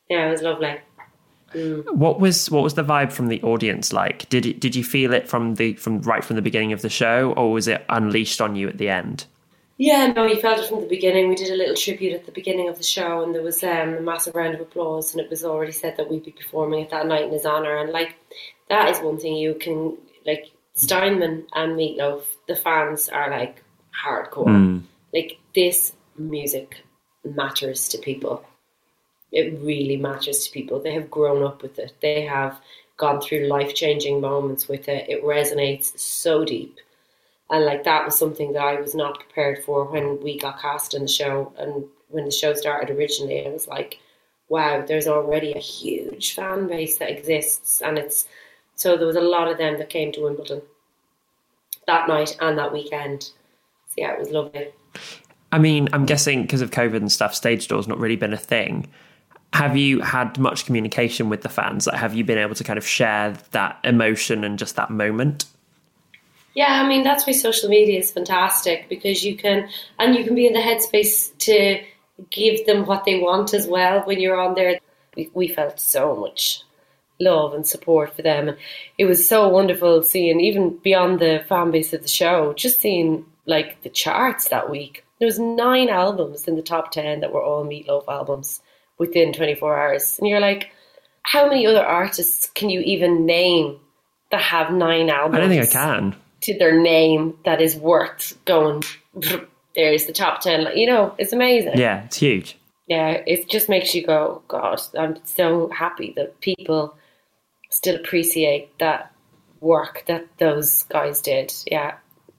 yeah, 0.09 0.27
it 0.27 0.31
was 0.31 0.41
lovely." 0.41 0.79
What 1.53 2.19
was 2.19 2.51
what 2.51 2.61
was 2.61 2.75
the 2.75 2.83
vibe 2.83 3.11
from 3.11 3.27
the 3.27 3.41
audience 3.41 3.91
like? 3.91 4.29
Did 4.29 4.45
it, 4.45 4.59
did 4.59 4.75
you 4.75 4.83
feel 4.83 5.13
it 5.13 5.27
from 5.27 5.55
the 5.55 5.73
from 5.73 6.01
right 6.01 6.23
from 6.23 6.35
the 6.35 6.41
beginning 6.41 6.73
of 6.73 6.81
the 6.81 6.89
show, 6.89 7.33
or 7.33 7.51
was 7.51 7.67
it 7.67 7.83
unleashed 7.89 8.39
on 8.39 8.55
you 8.55 8.67
at 8.67 8.77
the 8.77 8.89
end? 8.89 9.25
Yeah, 9.77 10.07
no, 10.07 10.25
you 10.25 10.35
felt 10.35 10.59
it 10.59 10.67
from 10.67 10.81
the 10.81 10.87
beginning. 10.87 11.29
We 11.29 11.35
did 11.35 11.51
a 11.51 11.55
little 11.55 11.75
tribute 11.75 12.13
at 12.13 12.25
the 12.25 12.33
beginning 12.33 12.67
of 12.67 12.77
the 12.77 12.83
show, 12.83 13.23
and 13.23 13.33
there 13.33 13.41
was 13.41 13.63
um, 13.63 13.93
a 13.93 14.01
massive 14.01 14.35
round 14.35 14.53
of 14.53 14.59
applause, 14.59 15.13
and 15.13 15.21
it 15.21 15.29
was 15.29 15.45
already 15.45 15.71
said 15.71 15.95
that 15.95 16.09
we'd 16.09 16.25
be 16.25 16.31
performing 16.31 16.81
it 16.81 16.89
that 16.89 17.07
night 17.07 17.23
in 17.23 17.31
his 17.31 17.45
honour. 17.45 17.77
And 17.77 17.91
like, 17.91 18.15
that 18.67 18.89
is 18.89 18.99
one 18.99 19.17
thing 19.17 19.37
you 19.37 19.53
can 19.55 19.97
like 20.25 20.51
Steinman 20.79 21.47
and 21.53 21.77
Meatloaf. 21.77 22.23
The 22.47 22.55
fans 22.55 23.09
are 23.09 23.29
like 23.29 23.63
hardcore. 24.05 24.45
Hmm. 24.45 24.79
Like 25.13 25.39
this 25.53 25.93
music 26.17 26.81
matters 27.23 27.89
to 27.89 27.97
people. 27.97 28.45
It 29.31 29.59
really 29.61 29.97
matters 29.97 30.45
to 30.45 30.51
people. 30.51 30.79
They 30.79 30.93
have 30.93 31.11
grown 31.11 31.43
up 31.43 31.61
with 31.61 31.77
it. 31.79 31.93
They 32.01 32.21
have 32.23 32.59
gone 32.97 33.21
through 33.21 33.47
life 33.47 33.75
changing 33.75 34.21
moments 34.21 34.67
with 34.67 34.89
it. 34.89 35.09
It 35.09 35.23
resonates 35.23 35.97
so 35.99 36.43
deep 36.43 36.79
and 37.49 37.65
like 37.65 37.83
that 37.83 38.05
was 38.05 38.17
something 38.17 38.53
that 38.53 38.63
I 38.63 38.79
was 38.79 38.95
not 38.95 39.19
prepared 39.19 39.63
for 39.63 39.85
when 39.85 40.21
we 40.21 40.37
got 40.37 40.61
cast 40.61 40.93
in 40.93 41.03
the 41.03 41.07
show 41.07 41.53
and 41.57 41.85
when 42.09 42.25
the 42.25 42.31
show 42.31 42.53
started 42.53 42.95
originally 42.95 43.45
I 43.45 43.49
was 43.49 43.67
like 43.67 43.99
wow 44.49 44.83
there's 44.85 45.07
already 45.07 45.53
a 45.53 45.59
huge 45.59 46.33
fan 46.33 46.67
base 46.67 46.97
that 46.97 47.11
exists 47.11 47.81
and 47.81 47.97
it's 47.97 48.27
so 48.79 48.97
there 48.97 49.07
was 49.07 49.15
a 49.15 49.21
lot 49.21 49.47
of 49.47 49.57
them 49.57 49.77
that 49.77 49.89
came 49.89 50.11
to 50.11 50.21
Wimbledon 50.21 50.61
that 51.87 52.07
night 52.07 52.37
and 52.39 52.57
that 52.57 52.71
weekend 52.71 53.23
so 53.23 53.95
yeah 53.97 54.13
it 54.13 54.19
was 54.19 54.29
lovely 54.29 54.69
I 55.51 55.57
mean, 55.57 55.89
I'm 55.93 56.05
guessing 56.05 56.43
because 56.43 56.61
of 56.61 56.71
COVID 56.71 56.97
and 56.97 57.11
stuff, 57.11 57.33
stage 57.33 57.67
door's 57.67 57.87
not 57.87 57.99
really 57.99 58.15
been 58.15 58.33
a 58.33 58.37
thing. 58.37 58.87
Have 59.53 59.75
you 59.75 59.99
had 60.01 60.37
much 60.37 60.65
communication 60.65 61.29
with 61.29 61.41
the 61.41 61.49
fans? 61.49 61.87
Like, 61.87 61.97
have 61.97 62.13
you 62.13 62.23
been 62.23 62.37
able 62.37 62.53
to 62.55 62.63
kind 62.63 62.77
of 62.77 62.85
share 62.85 63.35
that 63.51 63.79
emotion 63.83 64.43
and 64.43 64.59
just 64.59 64.75
that 64.75 64.91
moment? 64.91 65.45
Yeah, 66.53 66.81
I 66.83 66.87
mean 66.87 67.03
that's 67.03 67.25
why 67.25 67.33
social 67.33 67.69
media 67.69 67.99
is 67.99 68.11
fantastic 68.11 68.89
because 68.89 69.23
you 69.23 69.35
can 69.35 69.69
and 69.97 70.15
you 70.15 70.23
can 70.23 70.35
be 70.35 70.45
in 70.45 70.53
the 70.53 70.59
headspace 70.59 71.35
to 71.39 71.81
give 72.29 72.65
them 72.65 72.85
what 72.85 73.05
they 73.05 73.19
want 73.19 73.53
as 73.53 73.65
well 73.65 74.01
when 74.01 74.19
you're 74.19 74.39
on 74.39 74.55
there. 74.55 74.79
We, 75.15 75.31
we 75.33 75.47
felt 75.47 75.79
so 75.79 76.15
much 76.15 76.63
love 77.19 77.53
and 77.53 77.65
support 77.67 78.15
for 78.15 78.21
them, 78.21 78.47
and 78.49 78.57
it 78.97 79.05
was 79.05 79.27
so 79.27 79.47
wonderful 79.49 80.03
seeing 80.03 80.39
even 80.39 80.77
beyond 80.77 81.19
the 81.19 81.43
fan 81.47 81.71
base 81.71 81.93
of 81.93 82.01
the 82.01 82.07
show, 82.07 82.53
just 82.53 82.79
seeing 82.79 83.25
like 83.45 83.81
the 83.83 83.89
charts 83.89 84.49
that 84.49 84.69
week. 84.69 85.05
There 85.19 85.25
was 85.25 85.39
nine 85.39 85.89
albums 85.89 86.47
in 86.47 86.55
the 86.55 86.61
top 86.61 86.91
ten 86.91 87.19
that 87.21 87.33
were 87.33 87.43
all 87.43 87.65
Meatloaf 87.65 88.05
albums 88.07 88.61
within 88.97 89.33
24 89.33 89.79
hours, 89.79 90.17
and 90.19 90.27
you're 90.27 90.39
like, 90.39 90.69
how 91.23 91.47
many 91.47 91.67
other 91.67 91.85
artists 91.85 92.49
can 92.49 92.69
you 92.69 92.79
even 92.81 93.25
name 93.25 93.79
that 94.31 94.41
have 94.41 94.71
nine 94.71 95.09
albums? 95.09 95.35
I 95.35 95.39
don't 95.41 95.49
think 95.49 95.63
I 95.63 95.65
can. 95.65 96.15
to 96.41 96.57
their 96.57 96.79
name 96.79 97.37
that 97.45 97.61
is 97.61 97.75
worth 97.75 98.37
going. 98.45 98.83
There's 99.75 100.05
the 100.05 100.13
top 100.13 100.41
ten. 100.41 100.63
Like, 100.63 100.77
You 100.77 100.87
know, 100.87 101.13
it's 101.17 101.33
amazing. 101.33 101.77
Yeah, 101.77 102.05
it's 102.05 102.17
huge. 102.17 102.57
Yeah, 102.87 103.21
it 103.27 103.47
just 103.49 103.69
makes 103.69 103.93
you 103.93 104.03
go, 104.05 104.41
God, 104.47 104.81
I'm 104.97 105.17
so 105.23 105.69
happy 105.69 106.13
that 106.15 106.39
people 106.41 106.95
still 107.69 107.95
appreciate 107.95 108.77
that 108.79 109.11
work 109.61 110.03
that 110.07 110.27
those 110.37 110.83
guys 110.83 111.21
did. 111.21 111.53
Yeah, 111.67 111.95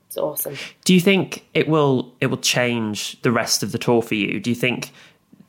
it's 0.06 0.16
awesome. 0.16 0.56
Do 0.84 0.94
you 0.94 1.00
think 1.00 1.46
it 1.54 1.68
will 1.68 2.14
it 2.20 2.26
will 2.26 2.38
change 2.38 3.20
the 3.22 3.32
rest 3.32 3.62
of 3.62 3.72
the 3.72 3.78
tour 3.78 4.02
for 4.02 4.14
you? 4.14 4.40
Do 4.40 4.50
you 4.50 4.56
think 4.56 4.92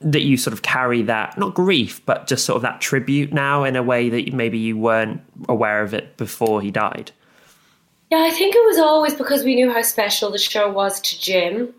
that 0.02 0.22
you 0.22 0.36
sort 0.36 0.54
of 0.54 0.64
carry 0.64 1.04
that 1.04 1.38
not 1.38 1.54
grief, 1.54 2.04
but 2.06 2.28
just 2.28 2.46
sort 2.46 2.56
of 2.56 2.62
that 2.64 2.82
tribute 2.82 3.32
now 3.34 3.64
in 3.64 3.76
a 3.76 3.84
way 3.84 4.10
that 4.10 4.34
maybe 4.34 4.58
you 4.58 4.78
weren't 4.78 5.22
aware 5.48 5.84
of 5.84 5.94
it 5.94 6.18
before 6.18 6.62
he 6.62 6.72
died? 6.72 7.12
Yeah, 8.10 8.20
I 8.20 8.32
think 8.32 8.56
it 8.56 8.66
was 8.66 8.78
always 8.78 9.14
because 9.14 9.44
we 9.44 9.56
knew 9.56 9.72
how 9.72 9.84
special 9.84 10.32
the 10.32 10.38
show 10.38 10.70
was 10.70 11.00
to 11.02 11.20
Jim 11.20 11.74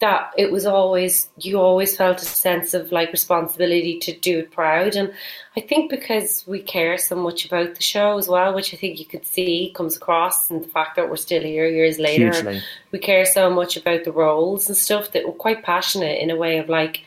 that 0.00 0.30
it 0.36 0.52
was 0.52 0.66
always 0.66 1.28
you 1.38 1.58
always 1.58 1.96
felt 1.96 2.20
a 2.20 2.26
sense 2.26 2.74
of 2.74 2.92
like 2.92 3.12
responsibility 3.12 3.98
to 3.98 4.14
do 4.18 4.40
it 4.40 4.50
proud 4.50 4.94
and 4.94 5.12
I 5.56 5.62
think 5.62 5.90
because 5.90 6.44
we 6.46 6.60
care 6.60 6.98
so 6.98 7.16
much 7.16 7.46
about 7.46 7.74
the 7.74 7.82
show 7.82 8.18
as 8.18 8.28
well, 8.28 8.54
which 8.54 8.74
I 8.74 8.76
think 8.76 8.98
you 8.98 9.06
could 9.06 9.24
see 9.24 9.72
comes 9.74 9.96
across 9.96 10.50
and 10.50 10.62
the 10.62 10.68
fact 10.68 10.96
that 10.96 11.08
we're 11.08 11.16
still 11.16 11.42
here 11.42 11.66
years 11.66 11.98
later. 11.98 12.60
We 12.92 12.98
care 12.98 13.24
so 13.24 13.48
much 13.48 13.76
about 13.78 14.04
the 14.04 14.12
roles 14.12 14.68
and 14.68 14.76
stuff 14.76 15.12
that 15.12 15.26
we're 15.26 15.32
quite 15.32 15.62
passionate 15.62 16.20
in 16.20 16.30
a 16.30 16.36
way 16.36 16.58
of 16.58 16.68
like 16.68 17.04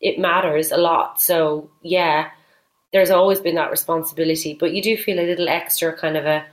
it 0.00 0.18
matters 0.18 0.72
a 0.72 0.78
lot. 0.78 1.20
So 1.20 1.70
yeah, 1.82 2.30
there's 2.94 3.10
always 3.10 3.40
been 3.40 3.56
that 3.56 3.70
responsibility, 3.70 4.54
but 4.58 4.72
you 4.72 4.80
do 4.80 4.96
feel 4.96 5.20
a 5.20 5.28
little 5.28 5.50
extra 5.50 5.94
kind 5.94 6.16
of 6.16 6.24
a 6.24 6.46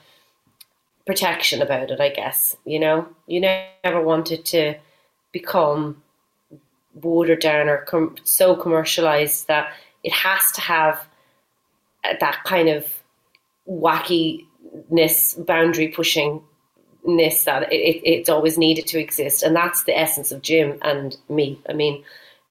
protection 1.05 1.61
about 1.61 1.89
it, 1.89 2.01
I 2.01 2.09
guess. 2.09 2.55
You 2.65 2.79
know, 2.79 3.07
you 3.27 3.39
never 3.39 4.01
wanted 4.01 4.43
to 4.47 4.75
become 5.31 6.01
watered 6.93 7.39
down 7.39 7.69
or 7.69 7.79
com- 7.79 8.15
so 8.23 8.55
commercialized 8.55 9.47
that 9.47 9.71
it 10.03 10.11
has 10.11 10.51
to 10.53 10.61
have 10.61 11.05
that 12.03 12.43
kind 12.43 12.69
of 12.69 12.85
wackiness, 13.67 15.45
boundary 15.45 15.91
pushingness 15.91 17.43
that 17.45 17.71
it, 17.71 17.75
it, 17.75 18.01
it's 18.03 18.29
always 18.29 18.57
needed 18.57 18.87
to 18.87 18.99
exist, 18.99 19.43
and 19.43 19.55
that's 19.55 19.83
the 19.83 19.97
essence 19.97 20.31
of 20.31 20.41
Jim 20.41 20.79
and 20.81 21.17
me. 21.29 21.59
I 21.69 21.73
mean, 21.73 22.03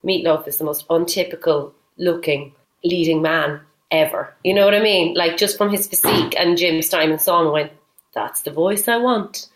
Meatloaf 0.05 0.47
is 0.47 0.59
the 0.59 0.65
most 0.65 0.87
untypical 0.91 1.75
looking 1.97 2.53
leading 2.85 3.23
man 3.23 3.61
ever. 3.91 4.33
You 4.45 4.55
know 4.55 4.65
what 4.65 4.75
I 4.75 4.81
mean? 4.81 5.15
Like 5.15 5.37
just 5.37 5.59
from 5.59 5.71
his 5.71 5.89
physique, 5.89 6.35
and 6.39 6.57
Jim 6.57 6.81
Steinman 6.83 7.19
saw 7.19 7.43
him 7.43 7.53
went, 7.53 7.73
"That's 8.15 8.43
the 8.43 8.53
voice 8.53 8.87
I 8.89 8.99
want." 8.99 9.49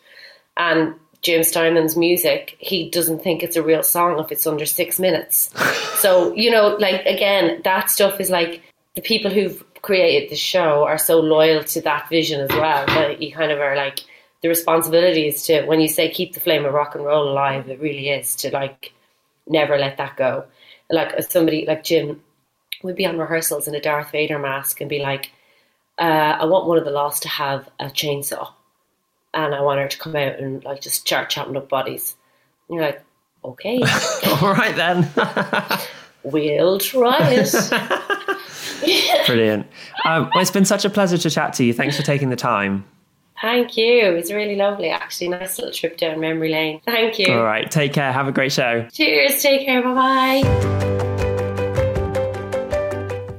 And 0.57 0.95
Jim 1.23 1.45
Steinman's 1.45 1.97
music, 1.97 2.57
he 2.59 2.91
doesn't 2.91 3.23
think 3.23 3.43
it's 3.43 3.57
a 3.57 3.62
real 3.62 3.85
song 3.85 4.18
if 4.18 4.33
it's 4.33 4.47
under 4.47 4.66
six 4.66 4.99
minutes. 4.99 5.51
so, 6.01 6.35
you 6.35 6.51
know, 6.51 6.77
like, 6.81 7.07
again, 7.07 7.61
that 7.64 7.91
stuff 7.91 8.20
is 8.20 8.29
like 8.29 8.61
the 8.95 9.01
people 9.01 9.31
who've 9.31 9.64
created 9.83 10.31
the 10.31 10.37
show 10.37 10.85
are 10.85 10.99
so 10.99 11.20
loyal 11.20 11.62
to 11.64 11.81
that 11.83 12.09
vision 12.09 12.41
as 12.41 12.51
well 12.51 12.87
that 12.87 13.23
you 13.23 13.33
kind 13.33 13.53
of 13.53 13.61
are 13.61 13.77
like, 13.77 14.01
the 14.43 14.49
responsibility 14.49 15.29
is 15.29 15.45
to, 15.45 15.64
when 15.66 15.81
you 15.81 15.87
say 15.87 16.11
keep 16.11 16.35
the 16.35 16.41
flame 16.41 16.64
of 16.64 16.75
rock 16.75 16.97
and 16.97 17.05
roll 17.05 17.31
alive, 17.31 17.68
it 17.68 17.81
really 17.81 18.09
is 18.09 18.35
to 18.35 18.51
like 18.51 18.93
never 19.47 19.79
let 19.79 19.99
that 19.99 20.16
go. 20.16 20.45
Like, 20.91 21.23
somebody 21.23 21.64
like 21.66 21.85
Jim 21.85 22.20
would 22.83 22.97
be 22.97 23.07
on 23.07 23.16
rehearsals 23.16 23.68
in 23.68 23.77
a 23.77 23.81
Darth 23.81 24.11
Vader 24.11 24.41
mask 24.41 24.81
and 24.81 24.91
be 24.91 24.99
like, 24.99 25.31
uh, 25.99 26.37
I 26.41 26.45
want 26.47 26.66
one 26.66 26.79
of 26.79 26.85
the 26.85 26.91
Lost 26.91 27.23
to 27.23 27.29
have 27.29 27.68
a 27.79 27.87
chainsaw 27.87 28.53
and 29.35 29.55
I 29.55 29.61
want 29.62 29.80
her 29.80 29.89
to 29.89 29.99
come 29.99 30.16
out 30.16 30.39
and 30.39 30.64
like 30.64 30.80
just 30.80 31.07
start 31.07 31.30
chopping 31.30 31.57
up 31.57 31.68
bodies. 31.68 32.16
And 32.68 32.76
you're 32.76 32.87
like, 32.87 33.03
okay, 33.45 33.83
All 34.43 34.53
right 34.53 34.74
then. 34.76 35.09
we'll 36.22 36.78
try 36.78 37.18
it. 37.30 39.26
Brilliant. 39.26 39.66
Um, 40.05 40.30
well, 40.35 40.43
it's 40.43 40.51
been 40.51 40.64
such 40.64 40.85
a 40.85 40.91
pleasure 40.91 41.18
to 41.18 41.30
chat 41.30 41.55
to 41.55 41.64
you. 41.64 41.72
Thanks 41.72 41.97
for 41.97 42.03
taking 42.03 42.30
the 42.30 42.37
time. 42.37 42.85
Thank 43.41 43.76
you. 43.76 44.07
It 44.07 44.14
was 44.14 44.33
really 44.33 44.55
lovely, 44.55 44.89
actually. 44.89 45.28
Nice 45.28 45.59
little 45.59 45.74
trip 45.74 45.97
down 45.97 46.20
memory 46.20 46.51
lane. 46.51 46.80
Thank 46.85 47.18
you. 47.18 47.33
All 47.33 47.43
right. 47.43 47.68
Take 47.68 47.93
care. 47.93 48.12
Have 48.12 48.28
a 48.28 48.33
great 48.33 48.53
show. 48.53 48.87
Cheers. 48.93 49.43
Take 49.43 49.66
care. 49.66 49.83
Bye 49.83 50.43
bye. 50.43 51.09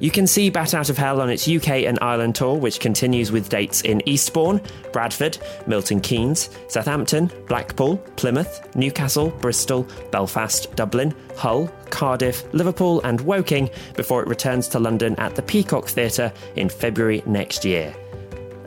You 0.03 0.11
can 0.11 0.27
see 0.27 0.49
Bat 0.49 0.73
Out 0.73 0.89
of 0.89 0.97
Hell 0.97 1.21
on 1.21 1.29
its 1.29 1.47
UK 1.47 1.85
and 1.85 1.97
Ireland 2.01 2.35
tour, 2.35 2.57
which 2.57 2.81
continues 2.81 3.31
with 3.31 3.47
dates 3.47 3.79
in 3.83 4.01
Eastbourne, 4.05 4.59
Bradford, 4.91 5.37
Milton 5.65 6.01
Keynes, 6.01 6.49
Southampton, 6.67 7.31
Blackpool, 7.47 7.95
Plymouth, 8.17 8.75
Newcastle, 8.75 9.29
Bristol, 9.29 9.87
Belfast, 10.11 10.75
Dublin, 10.75 11.15
Hull, 11.37 11.71
Cardiff, 11.89 12.43
Liverpool, 12.53 12.99
and 13.05 13.21
Woking 13.21 13.69
before 13.95 14.21
it 14.21 14.27
returns 14.27 14.67
to 14.67 14.79
London 14.79 15.15
at 15.19 15.35
the 15.35 15.41
Peacock 15.41 15.87
Theatre 15.87 16.33
in 16.57 16.67
February 16.67 17.23
next 17.25 17.63
year. 17.63 17.95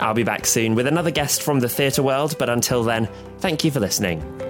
I'll 0.00 0.14
be 0.14 0.24
back 0.24 0.46
soon 0.46 0.74
with 0.74 0.86
another 0.86 1.10
guest 1.10 1.42
from 1.42 1.60
the 1.60 1.68
theatre 1.68 2.02
world, 2.02 2.36
but 2.38 2.48
until 2.48 2.82
then, 2.82 3.10
thank 3.40 3.62
you 3.62 3.70
for 3.70 3.80
listening. 3.80 4.45